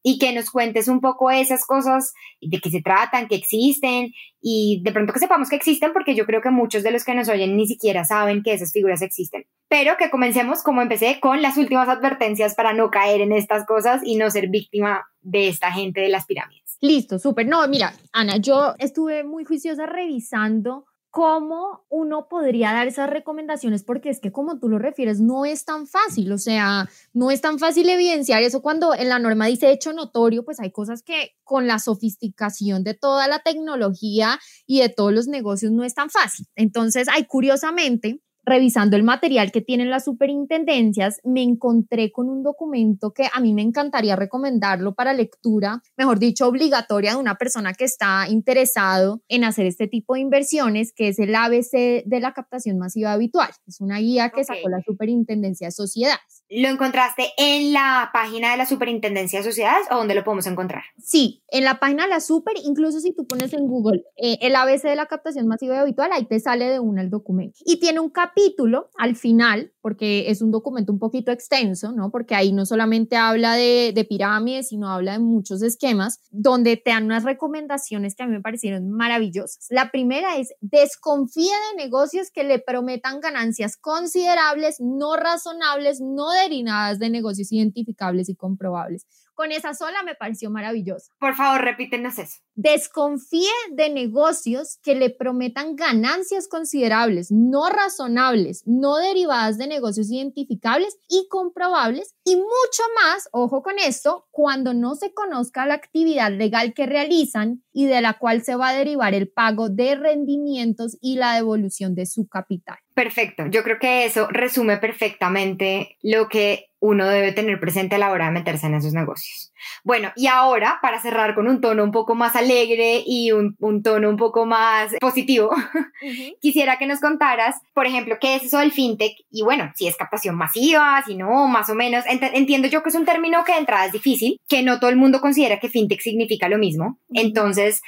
y 0.02 0.18
que 0.18 0.32
nos 0.32 0.50
cuentes 0.50 0.88
un 0.88 1.00
poco 1.00 1.30
esas 1.30 1.64
cosas, 1.64 2.12
de 2.40 2.58
qué 2.60 2.70
se 2.70 2.82
tratan, 2.82 3.28
que 3.28 3.36
existen, 3.36 4.12
y 4.40 4.82
de 4.82 4.92
pronto 4.92 5.12
que 5.12 5.20
sepamos 5.20 5.48
que 5.48 5.56
existen, 5.56 5.92
porque 5.92 6.14
yo 6.14 6.26
creo 6.26 6.42
que 6.42 6.50
muchos 6.50 6.82
de 6.82 6.90
los 6.90 7.04
que 7.04 7.14
nos 7.14 7.28
oyen 7.28 7.56
ni 7.56 7.66
siquiera 7.66 8.04
saben 8.04 8.42
que 8.42 8.52
esas 8.52 8.72
figuras 8.72 9.00
existen. 9.02 9.44
Pero 9.68 9.96
que 9.96 10.10
comencemos, 10.10 10.62
como 10.62 10.82
empecé, 10.82 11.20
con 11.20 11.40
las 11.40 11.56
últimas 11.56 11.88
advertencias 11.88 12.54
para 12.54 12.72
no 12.72 12.90
caer 12.90 13.20
en 13.20 13.32
estas 13.32 13.64
cosas 13.64 14.02
y 14.04 14.16
no 14.16 14.30
ser 14.30 14.48
víctima 14.48 15.06
de 15.20 15.48
esta 15.48 15.70
gente 15.72 16.00
de 16.00 16.08
las 16.08 16.26
pirámides. 16.26 16.62
Listo, 16.80 17.20
súper. 17.20 17.46
No, 17.46 17.66
mira, 17.68 17.94
Ana, 18.12 18.38
yo 18.38 18.74
estuve 18.78 19.22
muy 19.22 19.44
juiciosa 19.44 19.86
revisando 19.86 20.86
cómo 21.12 21.84
uno 21.90 22.26
podría 22.26 22.72
dar 22.72 22.88
esas 22.88 23.10
recomendaciones, 23.10 23.84
porque 23.84 24.08
es 24.08 24.18
que 24.18 24.32
como 24.32 24.58
tú 24.58 24.70
lo 24.70 24.78
refieres, 24.78 25.20
no 25.20 25.44
es 25.44 25.66
tan 25.66 25.86
fácil, 25.86 26.32
o 26.32 26.38
sea, 26.38 26.88
no 27.12 27.30
es 27.30 27.42
tan 27.42 27.58
fácil 27.58 27.86
evidenciar 27.90 28.42
eso 28.42 28.62
cuando 28.62 28.94
en 28.94 29.10
la 29.10 29.18
norma 29.18 29.44
dice 29.44 29.70
hecho 29.70 29.92
notorio, 29.92 30.42
pues 30.42 30.58
hay 30.58 30.72
cosas 30.72 31.02
que 31.02 31.36
con 31.44 31.66
la 31.66 31.78
sofisticación 31.78 32.82
de 32.82 32.94
toda 32.94 33.28
la 33.28 33.40
tecnología 33.40 34.40
y 34.66 34.80
de 34.80 34.88
todos 34.88 35.12
los 35.12 35.28
negocios 35.28 35.70
no 35.70 35.84
es 35.84 35.92
tan 35.94 36.08
fácil. 36.08 36.46
Entonces, 36.56 37.08
hay 37.08 37.26
curiosamente, 37.26 38.22
revisando 38.44 38.96
el 38.96 39.02
material 39.02 39.52
que 39.52 39.60
tienen 39.60 39.90
las 39.90 40.04
superintendencias, 40.04 41.20
me 41.24 41.42
encontré 41.42 42.10
con 42.12 42.28
un 42.28 42.42
documento 42.42 43.12
que 43.12 43.28
a 43.32 43.40
mí 43.40 43.54
me 43.54 43.62
encantaría 43.62 44.16
recomendarlo 44.16 44.94
para 44.94 45.12
lectura, 45.12 45.82
mejor 45.96 46.18
dicho, 46.18 46.46
obligatoria 46.46 47.12
de 47.12 47.16
una 47.16 47.36
persona 47.36 47.72
que 47.72 47.84
está 47.84 48.26
interesado 48.28 49.22
en 49.28 49.44
hacer 49.44 49.66
este 49.66 49.86
tipo 49.86 50.14
de 50.14 50.20
inversiones, 50.20 50.92
que 50.94 51.08
es 51.08 51.18
el 51.18 51.34
ABC 51.34 52.04
de 52.04 52.20
la 52.20 52.32
captación 52.32 52.78
masiva 52.78 53.12
habitual. 53.12 53.50
Es 53.66 53.80
una 53.80 53.98
guía 53.98 54.30
que 54.30 54.44
sacó 54.44 54.68
la 54.68 54.82
superintendencia 54.84 55.68
de 55.68 55.72
sociedades. 55.72 56.44
¿Lo 56.48 56.68
encontraste 56.68 57.30
en 57.38 57.72
la 57.72 58.10
página 58.12 58.50
de 58.50 58.58
la 58.58 58.66
superintendencia 58.66 59.38
de 59.38 59.44
sociedades 59.44 59.86
o 59.90 59.96
dónde 59.96 60.14
lo 60.14 60.24
podemos 60.24 60.46
encontrar? 60.46 60.82
Sí, 60.98 61.42
en 61.48 61.64
la 61.64 61.78
página 61.80 62.04
de 62.04 62.10
la 62.10 62.20
super, 62.20 62.54
incluso 62.62 63.00
si 63.00 63.14
tú 63.14 63.26
pones 63.26 63.52
en 63.54 63.66
Google 63.66 64.04
eh, 64.16 64.38
el 64.42 64.54
ABC 64.56 64.82
de 64.82 64.96
la 64.96 65.06
captación 65.06 65.46
masiva 65.46 65.80
habitual, 65.80 66.10
ahí 66.12 66.26
te 66.26 66.40
sale 66.40 66.66
de 66.66 66.80
una 66.80 67.02
el 67.02 67.10
documento. 67.10 67.58
Y 67.64 67.80
tiene 67.80 68.00
un 68.00 68.10
capítulo 68.10 68.31
capítulo 68.32 68.90
al 68.98 69.16
final, 69.16 69.72
porque 69.80 70.30
es 70.30 70.42
un 70.42 70.50
documento 70.50 70.92
un 70.92 70.98
poquito 70.98 71.32
extenso, 71.32 71.92
¿no? 71.92 72.10
Porque 72.10 72.34
ahí 72.34 72.52
no 72.52 72.66
solamente 72.66 73.16
habla 73.16 73.54
de, 73.54 73.92
de 73.94 74.04
pirámides, 74.04 74.68
sino 74.68 74.88
habla 74.88 75.12
de 75.12 75.18
muchos 75.18 75.62
esquemas, 75.62 76.20
donde 76.30 76.76
te 76.76 76.90
dan 76.90 77.04
unas 77.04 77.24
recomendaciones 77.24 78.14
que 78.14 78.22
a 78.22 78.26
mí 78.26 78.32
me 78.32 78.40
parecieron 78.40 78.90
maravillosas. 78.90 79.66
La 79.70 79.90
primera 79.90 80.36
es, 80.36 80.54
desconfía 80.60 81.54
de 81.70 81.84
negocios 81.84 82.30
que 82.30 82.44
le 82.44 82.58
prometan 82.58 83.20
ganancias 83.20 83.76
considerables, 83.76 84.76
no 84.80 85.16
razonables, 85.16 86.00
no 86.00 86.30
derivadas 86.30 86.98
de 86.98 87.10
negocios 87.10 87.52
identificables 87.52 88.28
y 88.28 88.34
comprobables. 88.34 89.06
Con 89.34 89.50
esa 89.52 89.74
sola 89.74 90.02
me 90.02 90.14
pareció 90.14 90.50
maravillosa. 90.50 91.12
Por 91.18 91.34
favor, 91.34 91.62
repítenos 91.62 92.18
eso. 92.18 92.40
Desconfíe 92.54 93.48
de 93.70 93.88
negocios 93.88 94.78
que 94.82 94.94
le 94.94 95.08
prometan 95.10 95.74
ganancias 95.74 96.48
considerables, 96.48 97.30
no 97.30 97.70
razonables, 97.70 98.62
no 98.66 98.98
derivadas 98.98 99.56
de 99.56 99.66
negocios 99.66 100.10
identificables 100.10 100.98
y 101.08 101.28
comprobables 101.28 102.14
y 102.24 102.36
mucho 102.36 102.82
más, 103.02 103.28
ojo 103.32 103.62
con 103.62 103.78
esto, 103.78 104.26
cuando 104.30 104.74
no 104.74 104.94
se 104.94 105.14
conozca 105.14 105.66
la 105.66 105.74
actividad 105.74 106.30
legal 106.30 106.74
que 106.74 106.86
realizan 106.86 107.64
y 107.72 107.86
de 107.86 108.02
la 108.02 108.18
cual 108.18 108.42
se 108.42 108.54
va 108.54 108.68
a 108.68 108.74
derivar 108.74 109.14
el 109.14 109.30
pago 109.30 109.70
de 109.70 109.94
rendimientos 109.94 110.98
y 111.00 111.16
la 111.16 111.34
devolución 111.34 111.94
de 111.94 112.06
su 112.06 112.28
capital. 112.28 112.78
Perfecto, 112.94 113.46
yo 113.46 113.62
creo 113.62 113.78
que 113.78 114.04
eso 114.04 114.28
resume 114.30 114.76
perfectamente 114.76 115.96
lo 116.02 116.28
que 116.28 116.72
uno 116.82 117.06
debe 117.06 117.30
tener 117.30 117.60
presente 117.60 117.94
a 117.94 117.98
la 117.98 118.10
hora 118.10 118.26
de 118.26 118.32
meterse 118.32 118.66
en 118.66 118.74
esos 118.74 118.92
negocios. 118.92 119.52
Bueno, 119.84 120.10
y 120.16 120.26
ahora, 120.26 120.80
para 120.82 121.00
cerrar 121.00 121.36
con 121.36 121.46
un 121.46 121.60
tono 121.60 121.84
un 121.84 121.92
poco 121.92 122.16
más 122.16 122.34
alegre 122.34 123.04
y 123.06 123.30
un, 123.30 123.54
tono 123.84 124.10
un 124.10 124.16
poco 124.16 124.46
más 124.46 124.92
positivo, 125.00 125.50
quisiera 126.40 126.78
que 126.78 126.86
nos 126.86 126.98
contaras, 126.98 127.54
por 127.72 127.86
ejemplo, 127.86 128.16
qué 128.20 128.34
es 128.34 128.42
eso 128.42 128.58
del 128.58 128.72
fintech 128.72 129.12
y 129.30 129.42
bueno, 129.42 129.70
si 129.76 129.86
es 129.86 129.96
captación 129.96 130.34
masiva, 130.34 131.00
si 131.06 131.14
no, 131.14 131.46
más 131.46 131.70
o 131.70 131.76
menos. 131.76 132.04
entiendo 132.08 132.66
yo 132.66 132.82
que 132.82 132.88
es 132.88 132.96
un 132.96 133.04
término 133.04 133.44
que 133.44 133.52
de 133.52 133.58
entrada 133.58 133.86
es 133.86 133.92
difícil, 133.92 134.40
que 134.48 134.64
no 134.64 134.80
todo 134.80 134.90
el 134.90 134.96
mundo 134.96 135.20
considera 135.20 135.60
que 135.60 135.68
fintech 135.68 136.00
significa 136.00 136.48
lo 136.48 136.58
mismo. 136.58 136.98
Entonces, 137.14 137.80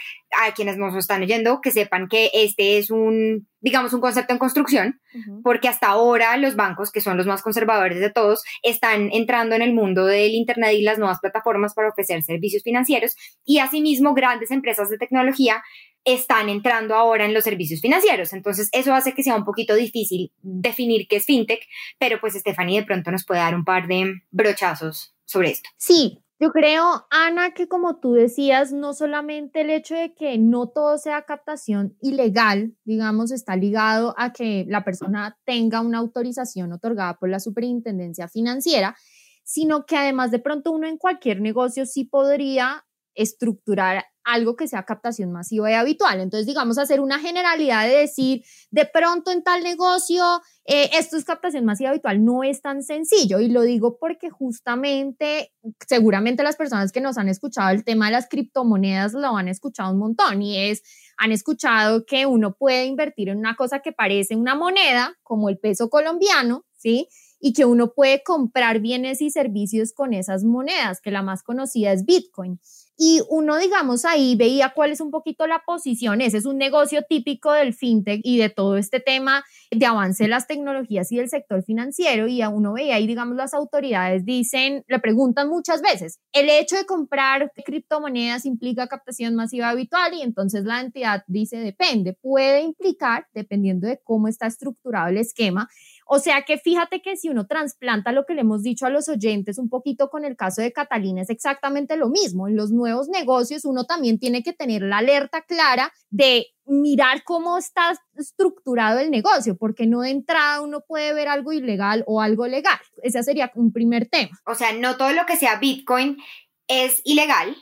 a 0.42 0.52
quienes 0.52 0.76
nos 0.76 0.94
están 0.96 1.22
oyendo, 1.22 1.60
que 1.60 1.70
sepan 1.70 2.08
que 2.08 2.30
este 2.32 2.78
es 2.78 2.90
un, 2.90 3.48
digamos, 3.60 3.92
un 3.92 4.00
concepto 4.00 4.32
en 4.32 4.38
construcción, 4.38 5.00
porque 5.42 5.68
hasta 5.68 5.88
ahora 5.88 6.36
los 6.36 6.56
bancos, 6.56 6.90
que 6.90 7.00
son 7.00 7.16
los 7.16 7.26
más 7.26 7.42
conservadores 7.42 8.00
de 8.00 8.10
todos, 8.10 8.42
están 8.62 9.10
entrando 9.12 9.54
en 9.54 9.62
el 9.62 9.72
mundo 9.72 10.06
del 10.06 10.32
Internet 10.32 10.74
y 10.74 10.82
las 10.82 10.98
nuevas 10.98 11.20
plataformas 11.20 11.74
para 11.74 11.88
ofrecer 11.88 12.22
servicios 12.22 12.62
financieros 12.62 13.16
y 13.44 13.58
asimismo 13.58 14.14
grandes 14.14 14.50
empresas 14.50 14.88
de 14.90 14.98
tecnología 14.98 15.62
están 16.04 16.48
entrando 16.48 16.94
ahora 16.94 17.24
en 17.24 17.32
los 17.32 17.44
servicios 17.44 17.80
financieros. 17.80 18.32
Entonces, 18.32 18.68
eso 18.72 18.94
hace 18.94 19.14
que 19.14 19.22
sea 19.22 19.36
un 19.36 19.44
poquito 19.44 19.74
difícil 19.74 20.32
definir 20.42 21.06
qué 21.08 21.16
es 21.16 21.24
fintech, 21.24 21.66
pero 21.98 22.20
pues 22.20 22.34
Stephanie 22.34 22.80
de 22.80 22.86
pronto 22.86 23.10
nos 23.10 23.24
puede 23.24 23.40
dar 23.40 23.54
un 23.54 23.64
par 23.64 23.88
de 23.88 24.12
brochazos 24.30 25.14
sobre 25.24 25.50
esto. 25.50 25.70
Sí, 25.78 26.23
yo 26.40 26.50
creo, 26.50 27.06
Ana, 27.10 27.52
que 27.54 27.68
como 27.68 28.00
tú 28.00 28.12
decías, 28.12 28.72
no 28.72 28.92
solamente 28.92 29.60
el 29.60 29.70
hecho 29.70 29.94
de 29.94 30.14
que 30.14 30.36
no 30.36 30.68
todo 30.68 30.98
sea 30.98 31.22
captación 31.22 31.96
ilegal, 32.00 32.76
digamos, 32.84 33.30
está 33.30 33.54
ligado 33.56 34.14
a 34.18 34.32
que 34.32 34.64
la 34.68 34.84
persona 34.84 35.38
tenga 35.44 35.80
una 35.80 35.98
autorización 35.98 36.72
otorgada 36.72 37.14
por 37.14 37.28
la 37.28 37.38
superintendencia 37.38 38.28
financiera, 38.28 38.96
sino 39.44 39.86
que 39.86 39.96
además 39.96 40.32
de 40.32 40.40
pronto 40.40 40.72
uno 40.72 40.88
en 40.88 40.98
cualquier 40.98 41.40
negocio 41.40 41.86
sí 41.86 42.04
podría 42.04 42.84
estructurar 43.14 44.04
algo 44.24 44.56
que 44.56 44.66
sea 44.66 44.84
captación 44.84 45.30
masiva 45.32 45.70
y 45.70 45.74
habitual. 45.74 46.20
Entonces, 46.20 46.46
digamos, 46.46 46.78
hacer 46.78 47.00
una 47.00 47.18
generalidad 47.20 47.86
de 47.86 47.96
decir, 47.96 48.42
de 48.70 48.86
pronto 48.86 49.30
en 49.30 49.42
tal 49.42 49.62
negocio, 49.62 50.24
eh, 50.64 50.90
esto 50.94 51.16
es 51.16 51.24
captación 51.24 51.64
masiva 51.64 51.90
habitual, 51.90 52.24
no 52.24 52.42
es 52.42 52.62
tan 52.62 52.82
sencillo. 52.82 53.38
Y 53.40 53.48
lo 53.48 53.62
digo 53.62 53.98
porque 53.98 54.30
justamente, 54.30 55.52
seguramente 55.86 56.42
las 56.42 56.56
personas 56.56 56.90
que 56.90 57.00
nos 57.00 57.18
han 57.18 57.28
escuchado 57.28 57.70
el 57.70 57.84
tema 57.84 58.06
de 58.06 58.12
las 58.12 58.28
criptomonedas 58.28 59.12
lo 59.12 59.36
han 59.36 59.48
escuchado 59.48 59.92
un 59.92 59.98
montón 59.98 60.42
y 60.42 60.58
es, 60.70 60.82
han 61.16 61.30
escuchado 61.30 62.04
que 62.06 62.26
uno 62.26 62.54
puede 62.54 62.86
invertir 62.86 63.28
en 63.28 63.38
una 63.38 63.56
cosa 63.56 63.80
que 63.80 63.92
parece 63.92 64.36
una 64.36 64.54
moneda, 64.54 65.16
como 65.22 65.48
el 65.48 65.58
peso 65.58 65.90
colombiano, 65.90 66.64
¿sí? 66.76 67.08
y 67.46 67.52
que 67.52 67.66
uno 67.66 67.92
puede 67.92 68.22
comprar 68.22 68.80
bienes 68.80 69.20
y 69.20 69.30
servicios 69.30 69.92
con 69.92 70.14
esas 70.14 70.44
monedas, 70.44 71.02
que 71.02 71.10
la 71.10 71.20
más 71.20 71.42
conocida 71.42 71.92
es 71.92 72.06
Bitcoin. 72.06 72.58
Y 72.96 73.20
uno, 73.28 73.56
digamos, 73.58 74.04
ahí 74.04 74.36
veía 74.36 74.72
cuál 74.74 74.92
es 74.92 75.00
un 75.00 75.10
poquito 75.10 75.46
la 75.46 75.62
posición. 75.66 76.20
Ese 76.20 76.38
es 76.38 76.46
un 76.46 76.58
negocio 76.58 77.02
típico 77.08 77.52
del 77.52 77.74
fintech 77.74 78.20
y 78.22 78.38
de 78.38 78.50
todo 78.50 78.76
este 78.76 79.00
tema 79.00 79.44
de 79.70 79.86
avance 79.86 80.24
de 80.24 80.28
las 80.28 80.46
tecnologías 80.46 81.10
y 81.10 81.16
del 81.16 81.28
sector 81.28 81.64
financiero. 81.64 82.28
Y 82.28 82.40
a 82.42 82.48
uno 82.48 82.74
veía 82.74 82.94
ahí, 82.96 83.06
digamos, 83.06 83.36
las 83.36 83.52
autoridades 83.52 84.24
dicen, 84.24 84.84
le 84.86 84.98
preguntan 85.00 85.48
muchas 85.48 85.82
veces, 85.82 86.20
¿el 86.32 86.48
hecho 86.48 86.76
de 86.76 86.86
comprar 86.86 87.52
criptomonedas 87.64 88.46
implica 88.46 88.86
captación 88.86 89.34
masiva 89.34 89.70
habitual? 89.70 90.14
Y 90.14 90.22
entonces 90.22 90.64
la 90.64 90.80
entidad 90.80 91.24
dice, 91.26 91.56
depende, 91.56 92.12
puede 92.12 92.62
implicar, 92.62 93.26
dependiendo 93.34 93.88
de 93.88 94.00
cómo 94.04 94.28
está 94.28 94.46
estructurado 94.46 95.08
el 95.08 95.18
esquema, 95.18 95.68
o 96.06 96.18
sea 96.18 96.42
que 96.42 96.58
fíjate 96.58 97.00
que 97.00 97.16
si 97.16 97.28
uno 97.28 97.46
trasplanta 97.46 98.12
lo 98.12 98.24
que 98.24 98.34
le 98.34 98.42
hemos 98.42 98.62
dicho 98.62 98.86
a 98.86 98.90
los 98.90 99.08
oyentes 99.08 99.58
un 99.58 99.68
poquito 99.68 100.08
con 100.08 100.24
el 100.24 100.36
caso 100.36 100.62
de 100.62 100.72
Catalina, 100.72 101.22
es 101.22 101.30
exactamente 101.30 101.96
lo 101.96 102.08
mismo. 102.08 102.48
En 102.48 102.56
los 102.56 102.70
nuevos 102.70 103.08
negocios 103.08 103.64
uno 103.64 103.84
también 103.84 104.18
tiene 104.18 104.42
que 104.42 104.52
tener 104.52 104.82
la 104.82 104.98
alerta 104.98 105.42
clara 105.42 105.92
de 106.10 106.46
mirar 106.66 107.24
cómo 107.24 107.58
está 107.58 107.94
estructurado 108.16 108.98
el 108.98 109.10
negocio, 109.10 109.56
porque 109.56 109.86
no 109.86 110.00
de 110.00 110.10
entrada 110.10 110.60
uno 110.60 110.80
puede 110.86 111.12
ver 111.14 111.28
algo 111.28 111.52
ilegal 111.52 112.04
o 112.06 112.20
algo 112.20 112.46
legal. 112.46 112.78
Ese 113.02 113.22
sería 113.22 113.50
un 113.54 113.72
primer 113.72 114.08
tema. 114.08 114.38
O 114.46 114.54
sea, 114.54 114.72
no 114.72 114.96
todo 114.96 115.12
lo 115.12 115.26
que 115.26 115.36
sea 115.36 115.58
Bitcoin 115.58 116.18
es 116.66 117.00
ilegal, 117.04 117.54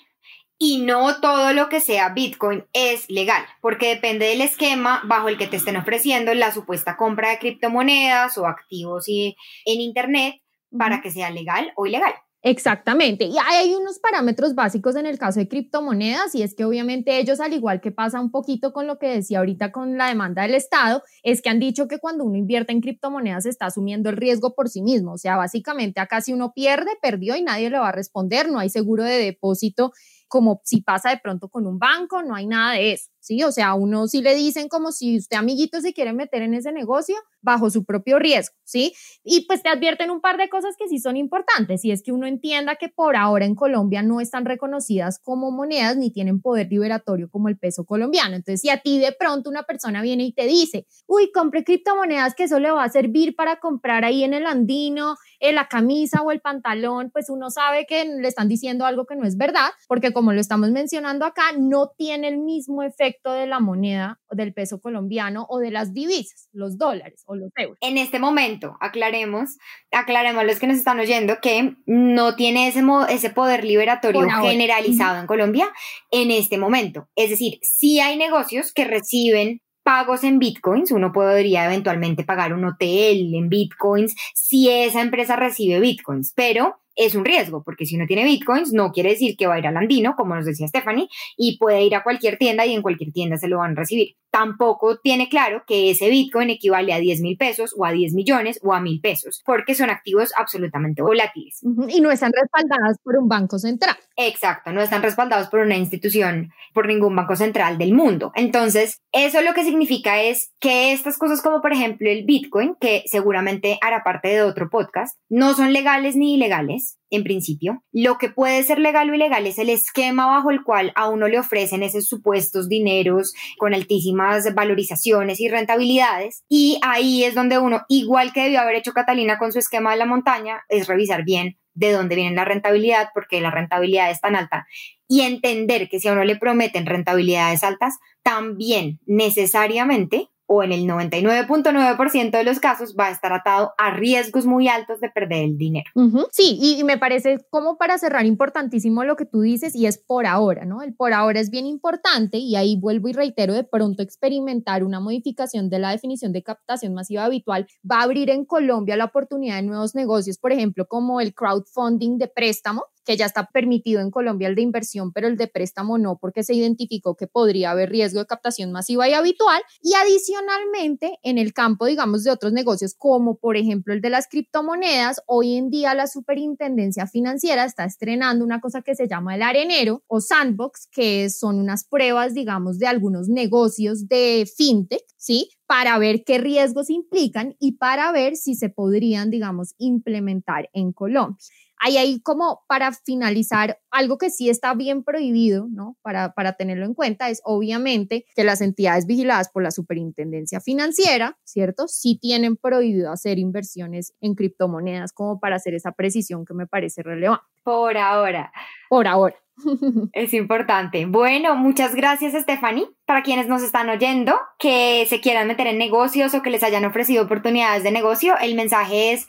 y 0.59 0.79
no 0.83 1.21
todo 1.21 1.53
lo 1.53 1.69
que 1.69 1.81
sea 1.81 2.11
Bitcoin 2.11 2.65
es 2.73 3.09
legal, 3.09 3.43
porque 3.61 3.89
depende 3.89 4.27
del 4.27 4.43
esquema 4.43 5.03
bajo 5.05 5.29
el 5.29 5.37
que 5.37 5.49
te 5.49 5.57
estén 5.57 5.77
ofreciendo 5.77 6.33
la 6.35 6.53
supuesta 6.53 6.97
compra 6.97 7.31
de 7.31 7.39
criptomonedas 7.39 8.39
o 8.39 8.47
activos 8.47 9.09
y, 9.09 9.37
en 9.65 9.81
Internet 9.81 10.37
para 10.77 11.01
que 11.01 11.11
sea 11.11 11.31
legal 11.31 11.73
o 11.77 11.87
ilegal. 11.87 12.15
Exactamente. 12.45 13.25
Y 13.27 13.37
hay 13.39 13.73
unos 13.73 14.01
parámetros 14.01 14.57
básicos 14.57 14.97
en 14.97 15.07
el 15.07 15.17
caso 15.17 15.39
de 15.39 15.47
criptomonedas 15.47 16.35
y 16.35 16.43
es 16.43 16.57
que 16.57 16.65
obviamente 16.65 17.21
ellos, 17.21 17.39
al 17.39 17.53
igual 17.53 17.81
que 17.81 17.93
pasa 17.93 18.21
un 18.21 18.33
poquito 18.33 18.73
con 18.73 18.89
lo 18.89 18.99
que 18.99 19.07
decía 19.07 19.39
ahorita 19.39 19.71
con 19.71 19.97
la 19.97 20.09
demanda 20.09 20.43
del 20.43 20.57
Estado, 20.57 21.05
es 21.23 21.41
que 21.41 21.51
han 21.51 21.61
dicho 21.61 21.87
que 21.87 21.99
cuando 21.99 22.25
uno 22.25 22.37
invierte 22.37 22.73
en 22.73 22.81
criptomonedas 22.81 23.47
está 23.47 23.67
asumiendo 23.67 24.11
el 24.11 24.17
riesgo 24.17 24.57
por 24.57 24.69
sí 24.69 24.83
mismo. 24.83 25.13
O 25.13 25.19
sea, 25.19 25.37
básicamente 25.37 26.01
acá 26.01 26.21
si 26.21 26.33
uno 26.33 26.53
pierde, 26.53 26.91
perdió 27.01 27.37
y 27.37 27.43
nadie 27.43 27.71
le 27.71 27.79
va 27.79 27.91
a 27.91 27.93
responder, 27.93 28.51
no 28.51 28.59
hay 28.59 28.71
seguro 28.71 29.05
de 29.05 29.19
depósito 29.19 29.93
como 30.33 30.63
si 30.65 30.81
pasa 30.81 31.11
de 31.11 31.19
pronto 31.19 31.51
con 31.51 31.67
un 31.67 31.79
banco, 31.79 32.23
no 32.23 32.35
hay 32.35 32.47
nada 32.47 32.73
de 32.73 32.93
eso. 32.95 33.11
¿Sí? 33.23 33.43
O 33.45 33.53
sea, 33.53 33.75
uno 33.75 34.09
sí 34.09 34.21
le 34.21 34.35
dicen 34.35 34.69
como 34.69 34.93
si 34.93 35.17
usted, 35.17 35.37
amiguito, 35.37 35.81
se 35.81 35.95
quiere 35.95 36.13
meter 36.13 36.43
en 36.43 36.55
ese 36.55 36.73
negocio 36.73 37.17
bajo 37.41 37.71
su 37.71 37.85
propio 37.85 38.19
riesgo, 38.19 38.55
¿sí? 38.65 38.93
Y 39.25 39.47
pues 39.47 39.63
te 39.63 39.69
advierten 39.69 40.11
un 40.11 40.21
par 40.21 40.37
de 40.37 40.49
cosas 40.49 40.77
que 40.79 40.89
sí 40.89 40.99
son 40.99 41.17
importantes, 41.17 41.85
y 41.85 41.91
es 41.91 42.03
que 42.03 42.13
uno 42.13 42.27
entienda 42.27 42.77
que 42.77 42.89
por 42.89 43.17
ahora 43.17 43.47
en 43.47 43.55
Colombia 43.55 44.03
no 44.03 44.21
están 44.21 44.45
reconocidas 44.45 45.19
como 45.19 45.51
monedas 45.51 45.97
ni 45.97 46.11
tienen 46.13 46.41
poder 46.41 46.69
liberatorio 46.69 47.31
como 47.31 47.49
el 47.49 47.59
peso 47.59 47.85
colombiano. 47.85 48.37
Entonces, 48.37 48.61
si 48.61 48.71
a 48.71 48.79
ti 48.79 48.99
de 48.99 49.13
pronto 49.13 49.51
una 49.51 49.63
persona 49.63 50.03
viene 50.03 50.25
y 50.25 50.33
te 50.33 50.47
dice, 50.47 50.87
uy, 51.07 51.31
compre 51.33 51.65
criptomonedas 51.65 52.35
que 52.35 52.45
eso 52.45 52.59
le 52.59 52.71
va 52.71 52.85
a 52.85 52.91
servir 52.91 53.35
para 53.37 53.57
comprar 53.61 54.05
ahí 54.05 54.25
en 54.25 54.35
el 54.35 54.47
andino, 54.47 55.17
en 55.41 55.55
la 55.55 55.69
camisa 55.69 56.23
o 56.23 56.31
el 56.33 56.41
pantalón, 56.41 57.11
pues 57.13 57.29
uno 57.29 57.51
sabe 57.51 57.87
que 57.87 58.05
le 58.05 58.29
están 58.29 58.49
diciendo 58.49 58.85
algo 58.85 59.07
que 59.07 59.17
no 59.17 59.27
es 59.27 59.37
verdad, 59.37 59.71
porque 59.89 60.13
como 60.13 60.33
lo 60.33 60.41
estamos 60.41 60.71
mencionando 60.71 61.25
acá, 61.25 61.53
no 61.59 61.93
tiene 61.97 62.29
el 62.29 62.39
mismo 62.39 62.83
efecto 62.83 63.12
de 63.25 63.47
la 63.47 63.61
moneda 63.61 64.21
del 64.31 64.53
peso 64.53 64.81
colombiano 64.81 65.47
o 65.49 65.59
de 65.59 65.71
las 65.71 65.93
divisas, 65.93 66.49
los 66.53 66.79
dólares 66.79 67.23
o 67.27 67.35
los 67.35 67.51
euros. 67.57 67.79
En 67.81 67.99
este 67.99 68.19
momento, 68.19 68.77
aclaremos, 68.81 69.59
aclaremos 69.91 70.43
a 70.43 70.45
los 70.45 70.59
que 70.59 70.67
nos 70.67 70.77
están 70.77 71.01
oyendo 71.01 71.39
que 71.41 71.77
no 71.87 72.35
tiene 72.37 72.69
ese, 72.69 72.83
ese 73.09 73.31
poder 73.31 73.65
liberatorio 73.65 74.29
generalizado 74.41 75.21
en 75.21 75.27
Colombia 75.27 75.69
en 76.11 76.31
este 76.31 76.59
momento. 76.59 77.09
Es 77.17 77.31
decir, 77.31 77.59
sí 77.63 78.01
hay 78.01 78.17
negocios 78.17 78.73
que 78.73 78.85
reciben 78.85 79.61
pagos 79.83 80.25
en 80.25 80.39
bitcoins, 80.39 80.93
uno 80.93 81.13
podría 81.13 81.65
eventualmente 81.65 82.25
pagar 82.25 82.53
un 82.53 82.65
hotel 82.65 83.35
en 83.35 83.49
bitcoins 83.49 84.15
si 84.35 84.71
esa 84.71 85.01
empresa 85.01 85.37
recibe 85.37 85.81
bitcoins, 85.81 86.33
pero 86.35 86.77
es 86.97 87.15
un 87.15 87.25
riesgo, 87.25 87.63
porque 87.65 87.87
si 87.87 87.97
uno 87.97 88.07
tiene 88.07 88.25
bitcoins, 88.25 88.73
no 88.73 88.93
quiere 88.93 89.11
decir 89.11 89.37
que 89.37 89.47
va 89.47 89.55
a 89.55 89.59
ir 89.59 89.67
al 89.67 89.77
andino, 89.77 90.15
como 90.17 90.35
nos 90.35 90.45
decía 90.45 90.69
Stephanie, 90.69 91.09
y 91.37 91.59
puede 91.59 91.83
ir 91.85 91.95
a 91.95 92.03
cualquier 92.03 92.39
tienda 92.39 92.67
y 92.67 92.75
en 92.75 92.83
cualquier 92.83 93.13
tienda 93.13 93.37
se 93.37 93.49
lo 93.49 93.59
van 93.59 93.73
a 93.73 93.81
recibir 93.81 94.17
tampoco 94.33 94.99
tiene 94.99 95.29
claro 95.29 95.63
que 95.67 95.91
ese 95.91 96.09
Bitcoin 96.09 96.51
equivale 96.51 96.93
a 96.93 96.99
10 96.99 97.21
mil 97.21 97.37
pesos 97.37 97.75
o 97.77 97.85
a 97.85 97.93
10 97.93 98.15
millones 98.15 98.59
o 98.63 98.73
a 98.73 98.81
mil 98.81 99.01
pesos, 99.01 99.43
porque 99.45 99.75
son 99.75 99.91
activos 99.91 100.33
absolutamente 100.37 101.03
volátiles. 101.03 101.61
Y 101.89 102.01
no 102.01 102.11
están 102.11 102.33
respaldadas 102.33 102.97
por 103.05 103.17
un 103.19 103.29
banco 103.29 103.59
central. 103.59 103.95
Exacto, 104.17 104.73
no 104.73 104.81
están 104.81 105.03
respaldados 105.03 105.49
por 105.49 105.61
una 105.61 105.77
institución, 105.77 106.51
por 106.73 106.87
ningún 106.87 107.15
banco 107.15 107.37
central 107.37 107.77
del 107.77 107.93
mundo. 107.93 108.33
Entonces, 108.35 109.01
eso 109.13 109.43
lo 109.43 109.53
que 109.53 109.65
significa 109.65 110.23
es 110.23 110.53
que 110.59 110.93
estas 110.93 111.19
cosas 111.19 111.43
como 111.43 111.61
por 111.61 111.75
ejemplo 111.75 112.09
el 112.09 112.25
Bitcoin, 112.25 112.75
que 112.81 113.03
seguramente 113.07 113.79
hará 113.83 114.03
parte 114.03 114.29
de 114.29 114.43
otro 114.43 114.71
podcast, 114.71 115.19
no 115.29 115.55
son 115.55 115.75
legales 115.75 116.17
ni 116.17 116.35
ilegales, 116.35 116.82
en 117.11 117.25
principio. 117.25 117.83
Lo 117.93 118.19
que 118.19 118.31
puede 118.31 118.63
ser 118.63 118.79
legal 118.79 119.11
o 119.11 119.15
ilegal 119.15 119.47
es 119.47 119.59
el 119.59 119.69
esquema 119.69 120.27
bajo 120.27 120.51
el 120.51 120.63
cual 120.63 120.93
a 120.95 121.09
uno 121.09 121.29
le 121.29 121.39
ofrecen 121.39 121.83
esos 121.83 122.07
supuestos 122.07 122.69
dineros 122.69 123.33
con 123.59 123.75
altísimas 123.75 124.55
valorizaciones 124.55 125.41
y 125.41 125.49
rentabilidades. 125.49 126.45
Y 126.49 126.79
ahí 126.83 127.25
es 127.25 127.35
donde 127.35 127.59
uno, 127.59 127.83
igual 127.89 128.33
que 128.33 128.43
debió 128.43 128.61
haber 128.61 128.77
hecho 128.77 128.93
Catalina 128.93 129.39
con 129.39 129.53
su 129.53 129.59
esquema 129.59 129.93
de 129.93 129.99
la 129.99 130.07
montaña, 130.07 130.63
es 130.69 130.87
revisar 130.87 131.25
bien 131.25 131.59
de 131.75 131.93
dónde 131.93 132.17
viene 132.17 132.37
la 132.37 132.45
rentabilidad, 132.45 133.09
porque 133.15 133.41
la 133.41 133.51
rentabilidad 133.51 134.11
es 134.11 134.21
tan 134.21 134.37
alta, 134.37 134.67
y 135.09 135.23
entender 135.23 135.89
que 135.89 136.01
si 136.01 136.09
a 136.09 136.13
uno 136.13 136.25
le 136.25 136.37
prometen 136.37 136.87
rentabilidades 136.87 137.65
altas, 137.65 137.99
también 138.23 139.01
necesariamente 139.07 140.29
o 140.53 140.63
en 140.63 140.73
el 140.73 140.87
99.9% 140.87 142.31
de 142.31 142.45
los 142.45 142.61
casos 142.61 142.95
va 142.99 143.07
a 143.07 143.11
estar 143.11 143.33
atado 143.33 143.73
a 143.79 143.91
riesgos 143.91 144.47
muy 144.47 144.69
altos 144.69 145.01
de 145.01 145.09
perder 145.09 145.45
el 145.45 145.59
dinero. 145.59 145.91
Sí, 146.31 146.59
y 146.61 146.85
me 146.85 146.99
parece 146.99 147.39
como 147.51 147.79
para 147.79 147.99
cerrar 147.99 148.27
importantísimo 148.27 149.05
lo 149.05 149.17
que 149.17 149.25
tú 149.25 149.41
dices 149.41 149.75
y 149.75 149.87
es 149.87 149.99
por 149.99 150.27
ahora, 150.27 150.65
¿no? 150.65 150.83
El 150.83 150.95
por 150.95 151.13
ahora 151.13 151.41
es 151.41 151.51
bien 151.51 151.67
importante 151.67 152.39
y 152.39 152.57
ahí 152.57 152.77
vuelvo 152.79 153.09
y 153.09 153.13
reitero, 153.13 153.55
de 153.55 153.65
pronto 153.65 154.03
experimentar 154.03 154.85
una 154.85 155.01
modificación 155.01 155.71
de 155.71 155.79
la 155.79 155.91
definición 155.91 156.33
de 156.33 156.43
captación 156.43 156.95
masiva 156.95 157.25
habitual 157.25 157.67
va 157.91 158.01
a 158.01 158.03
abrir 158.03 158.31
en 158.31 158.45
Colombia 158.45 158.97
la 158.97 159.07
oportunidad 159.07 159.57
de 159.57 159.63
nuevos 159.63 159.95
negocios, 159.95 160.39
por 160.39 160.53
ejemplo, 160.53 160.87
como 160.87 161.21
el 161.21 161.35
crowdfunding 161.35 162.19
de 162.19 162.29
préstamo, 162.29 162.85
que 163.05 163.17
ya 163.17 163.27
está 163.27 163.47
permitido 163.47 164.01
en 164.01 164.11
Colombia 164.11 164.49
el 164.49 164.55
de 164.55 164.63
inversión, 164.63 165.13
pero 165.13 165.29
el 165.29 165.37
de 165.37 165.49
préstamo 165.49 165.99
no, 165.99 166.19
porque 166.19 166.43
se 166.43 166.55
identificó 166.55 167.17
que 167.17 167.27
podría 167.27 167.71
haber 167.73 167.91
riesgo 167.91 168.21
de 168.21 168.27
captación 168.27 168.73
masiva 168.73 169.09
y 169.09 169.15
habitual. 169.15 169.63
Y 169.83 169.95
adicionalmente, 169.95 171.19
en 171.23 171.39
el 171.39 171.53
campo, 171.53 171.87
digamos, 171.87 172.25
de 172.25 172.31
otros 172.31 172.53
negocios, 172.53 172.95
como 172.97 173.37
por 173.37 173.57
ejemplo 173.57 173.95
el 173.95 174.01
de 174.01 174.11
las 174.11 174.29
criptomonedas, 174.29 175.23
hoy 175.27 175.57
en 175.57 175.71
día 175.71 175.95
la 175.95 176.07
Superintendencia 176.07 177.07
Financiera 177.07 177.65
está 177.65 177.85
estrenando 177.85 178.45
una 178.45 178.61
cosa 178.61 178.83
que 178.83 178.95
se 178.95 179.09
llama 179.09 179.35
el 179.35 179.43
arenero 179.43 180.03
o 180.07 180.21
sandbox, 180.21 180.89
que 180.91 181.31
son 181.31 181.59
unas 181.59 181.85
pruebas, 181.85 182.35
digamos, 182.35 182.79
de 182.79 182.87
algunos 182.87 183.29
negocios 183.29 184.09
de 184.09 184.49
fintech, 184.57 185.05
¿sí? 185.17 185.51
Para 185.67 185.99
ver 185.99 186.25
qué 186.25 186.39
riesgos 186.39 186.91
implican 186.91 187.57
y 187.59 187.73
para 187.73 188.13
ver 188.13 188.37
si 188.37 188.55
se 188.55 188.69
podrían, 188.69 189.31
digamos, 189.31 189.75
implementar 189.79 190.69
en 190.73 190.93
Colombia. 190.93 191.39
Ahí 191.85 191.97
hay 191.97 192.21
como 192.21 192.63
para 192.69 192.93
finalizar, 192.93 193.81
algo 193.91 194.17
que 194.17 194.31
sí 194.31 194.49
está 194.49 194.73
bien 194.75 195.03
prohibido, 195.03 195.67
¿no? 195.69 195.97
Para, 196.01 196.33
para 196.33 196.53
tenerlo 196.53 196.87
en 196.87 196.95
cuenta 196.95 197.29
es 197.29 197.43
obviamente 197.45 198.25
que 198.37 198.45
las 198.45 198.61
entidades 198.61 199.07
vigiladas 199.07 199.51
por 199.51 199.65
la 199.65 199.73
Superintendencia 199.73 200.61
Financiera, 200.61 201.39
¿cierto? 201.43 201.89
Sí 201.89 202.19
tienen 202.21 202.57
prohibido 202.57 203.11
hacer 203.11 203.41
inversiones 203.41 204.15
en 204.21 204.37
criptomonedas 204.37 205.13
como 205.13 205.41
para 205.41 205.57
hacer 205.57 205.75
esa 205.75 205.91
precisión 205.91 206.45
que 206.45 206.55
me 206.55 206.69
parece 206.69 207.03
relevante. 207.03 207.45
Por 207.65 207.97
ahora. 207.97 208.53
Por 208.89 209.09
ahora. 209.09 209.35
Es 210.13 210.35
importante. 210.35 211.07
Bueno, 211.07 211.57
muchas 211.57 211.97
gracias, 211.97 212.41
Stephanie. 212.41 212.87
Para 213.07 213.23
quienes 213.23 213.49
nos 213.49 213.63
están 213.63 213.89
oyendo, 213.89 214.39
que 214.59 215.05
se 215.09 215.21
quieran 215.21 215.49
meter 215.49 215.67
en 215.67 215.79
negocios 215.79 216.33
o 216.35 216.43
que 216.43 216.51
les 216.51 216.63
hayan 216.63 216.85
ofrecido 216.85 217.25
oportunidades 217.25 217.83
de 217.83 217.91
negocio, 217.91 218.35
el 218.41 218.55
mensaje 218.55 219.13
es 219.13 219.27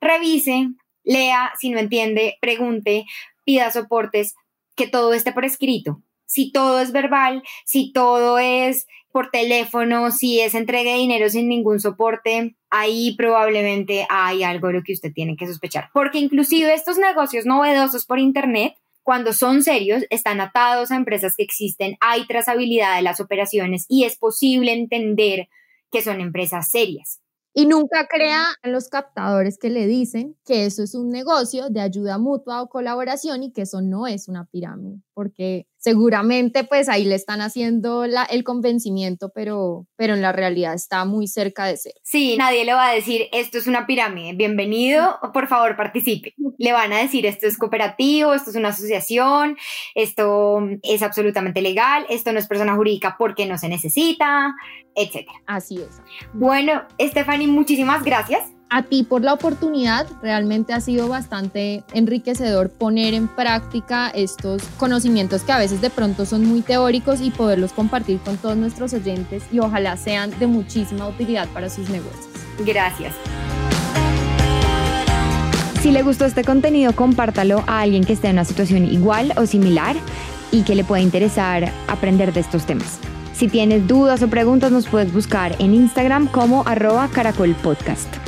revise, 0.00 0.68
lea, 1.06 1.52
si 1.58 1.70
no 1.70 1.78
entiende, 1.78 2.36
pregunte, 2.42 3.06
pida 3.44 3.70
soportes, 3.70 4.34
que 4.74 4.86
todo 4.86 5.14
esté 5.14 5.32
por 5.32 5.46
escrito. 5.46 6.02
Si 6.26 6.52
todo 6.52 6.80
es 6.80 6.92
verbal, 6.92 7.42
si 7.64 7.92
todo 7.92 8.38
es 8.38 8.86
por 9.12 9.30
teléfono, 9.30 10.10
si 10.10 10.40
es 10.40 10.54
entrega 10.54 10.90
de 10.90 10.98
dinero 10.98 11.30
sin 11.30 11.48
ningún 11.48 11.80
soporte, 11.80 12.56
ahí 12.68 13.14
probablemente 13.16 14.06
hay 14.10 14.42
algo 14.42 14.66
de 14.66 14.74
lo 14.74 14.82
que 14.82 14.92
usted 14.92 15.12
tiene 15.14 15.36
que 15.36 15.46
sospechar. 15.46 15.88
Porque 15.94 16.18
inclusive 16.18 16.74
estos 16.74 16.98
negocios 16.98 17.46
novedosos 17.46 18.04
por 18.04 18.18
Internet, 18.18 18.74
cuando 19.02 19.32
son 19.32 19.62
serios, 19.62 20.02
están 20.10 20.40
atados 20.40 20.90
a 20.90 20.96
empresas 20.96 21.34
que 21.36 21.44
existen, 21.44 21.96
hay 22.00 22.26
trazabilidad 22.26 22.96
de 22.96 23.02
las 23.02 23.20
operaciones 23.20 23.86
y 23.88 24.04
es 24.04 24.18
posible 24.18 24.72
entender 24.72 25.48
que 25.90 26.02
son 26.02 26.20
empresas 26.20 26.70
serias. 26.70 27.20
Y 27.58 27.64
nunca 27.64 28.06
crea 28.06 28.44
en 28.62 28.72
los 28.72 28.88
captadores 28.90 29.56
que 29.56 29.70
le 29.70 29.86
dicen 29.86 30.36
que 30.44 30.66
eso 30.66 30.82
es 30.82 30.94
un 30.94 31.08
negocio 31.08 31.70
de 31.70 31.80
ayuda 31.80 32.18
mutua 32.18 32.60
o 32.60 32.68
colaboración 32.68 33.42
y 33.44 33.50
que 33.50 33.62
eso 33.62 33.80
no 33.80 34.06
es 34.06 34.28
una 34.28 34.44
pirámide, 34.44 35.00
porque 35.14 35.66
seguramente 35.86 36.64
pues 36.64 36.88
ahí 36.88 37.04
le 37.04 37.14
están 37.14 37.40
haciendo 37.40 38.08
la, 38.08 38.24
el 38.24 38.42
convencimiento, 38.42 39.30
pero, 39.32 39.86
pero 39.94 40.14
en 40.14 40.20
la 40.20 40.32
realidad 40.32 40.74
está 40.74 41.04
muy 41.04 41.28
cerca 41.28 41.66
de 41.66 41.76
ser. 41.76 41.92
Sí, 42.02 42.34
nadie 42.36 42.64
le 42.64 42.72
va 42.72 42.88
a 42.88 42.92
decir 42.92 43.28
esto 43.30 43.56
es 43.56 43.68
una 43.68 43.86
pirámide, 43.86 44.32
bienvenido, 44.34 45.20
por 45.32 45.46
favor 45.46 45.76
participe. 45.76 46.34
Le 46.58 46.72
van 46.72 46.92
a 46.92 46.98
decir 46.98 47.24
esto 47.24 47.46
es 47.46 47.56
cooperativo, 47.56 48.34
esto 48.34 48.50
es 48.50 48.56
una 48.56 48.70
asociación, 48.70 49.56
esto 49.94 50.58
es 50.82 51.02
absolutamente 51.02 51.62
legal, 51.62 52.04
esto 52.08 52.32
no 52.32 52.40
es 52.40 52.48
persona 52.48 52.74
jurídica 52.74 53.14
porque 53.16 53.46
no 53.46 53.56
se 53.56 53.68
necesita, 53.68 54.56
etc. 54.96 55.28
Así 55.46 55.76
es. 55.76 56.02
Bueno, 56.32 56.82
Stephanie, 56.98 57.46
muchísimas 57.46 58.02
gracias 58.02 58.55
a 58.68 58.82
ti 58.82 59.02
por 59.02 59.22
la 59.22 59.32
oportunidad. 59.32 60.06
Realmente 60.22 60.72
ha 60.72 60.80
sido 60.80 61.08
bastante 61.08 61.84
enriquecedor 61.92 62.70
poner 62.70 63.14
en 63.14 63.28
práctica 63.28 64.08
estos 64.10 64.62
conocimientos 64.76 65.42
que 65.42 65.52
a 65.52 65.58
veces 65.58 65.80
de 65.80 65.90
pronto 65.90 66.26
son 66.26 66.44
muy 66.44 66.62
teóricos 66.62 67.20
y 67.20 67.30
poderlos 67.30 67.72
compartir 67.72 68.18
con 68.20 68.36
todos 68.36 68.56
nuestros 68.56 68.92
oyentes 68.92 69.44
y 69.52 69.60
ojalá 69.60 69.96
sean 69.96 70.36
de 70.38 70.46
muchísima 70.46 71.08
utilidad 71.08 71.48
para 71.48 71.70
sus 71.70 71.88
negocios. 71.88 72.26
Gracias. 72.64 73.14
Si 75.80 75.92
le 75.92 76.02
gustó 76.02 76.24
este 76.24 76.42
contenido, 76.42 76.92
compártalo 76.96 77.62
a 77.68 77.80
alguien 77.82 78.02
que 78.02 78.14
esté 78.14 78.28
en 78.28 78.34
una 78.34 78.44
situación 78.44 78.90
igual 78.90 79.32
o 79.36 79.46
similar 79.46 79.94
y 80.50 80.62
que 80.62 80.74
le 80.74 80.82
pueda 80.82 81.00
interesar 81.00 81.70
aprender 81.86 82.32
de 82.32 82.40
estos 82.40 82.66
temas. 82.66 82.98
Si 83.34 83.48
tienes 83.48 83.86
dudas 83.86 84.22
o 84.22 84.28
preguntas, 84.28 84.72
nos 84.72 84.86
puedes 84.88 85.12
buscar 85.12 85.54
en 85.60 85.74
Instagram 85.74 86.26
como 86.26 86.66
arroba 86.66 87.08
caracolpodcast. 87.08 88.25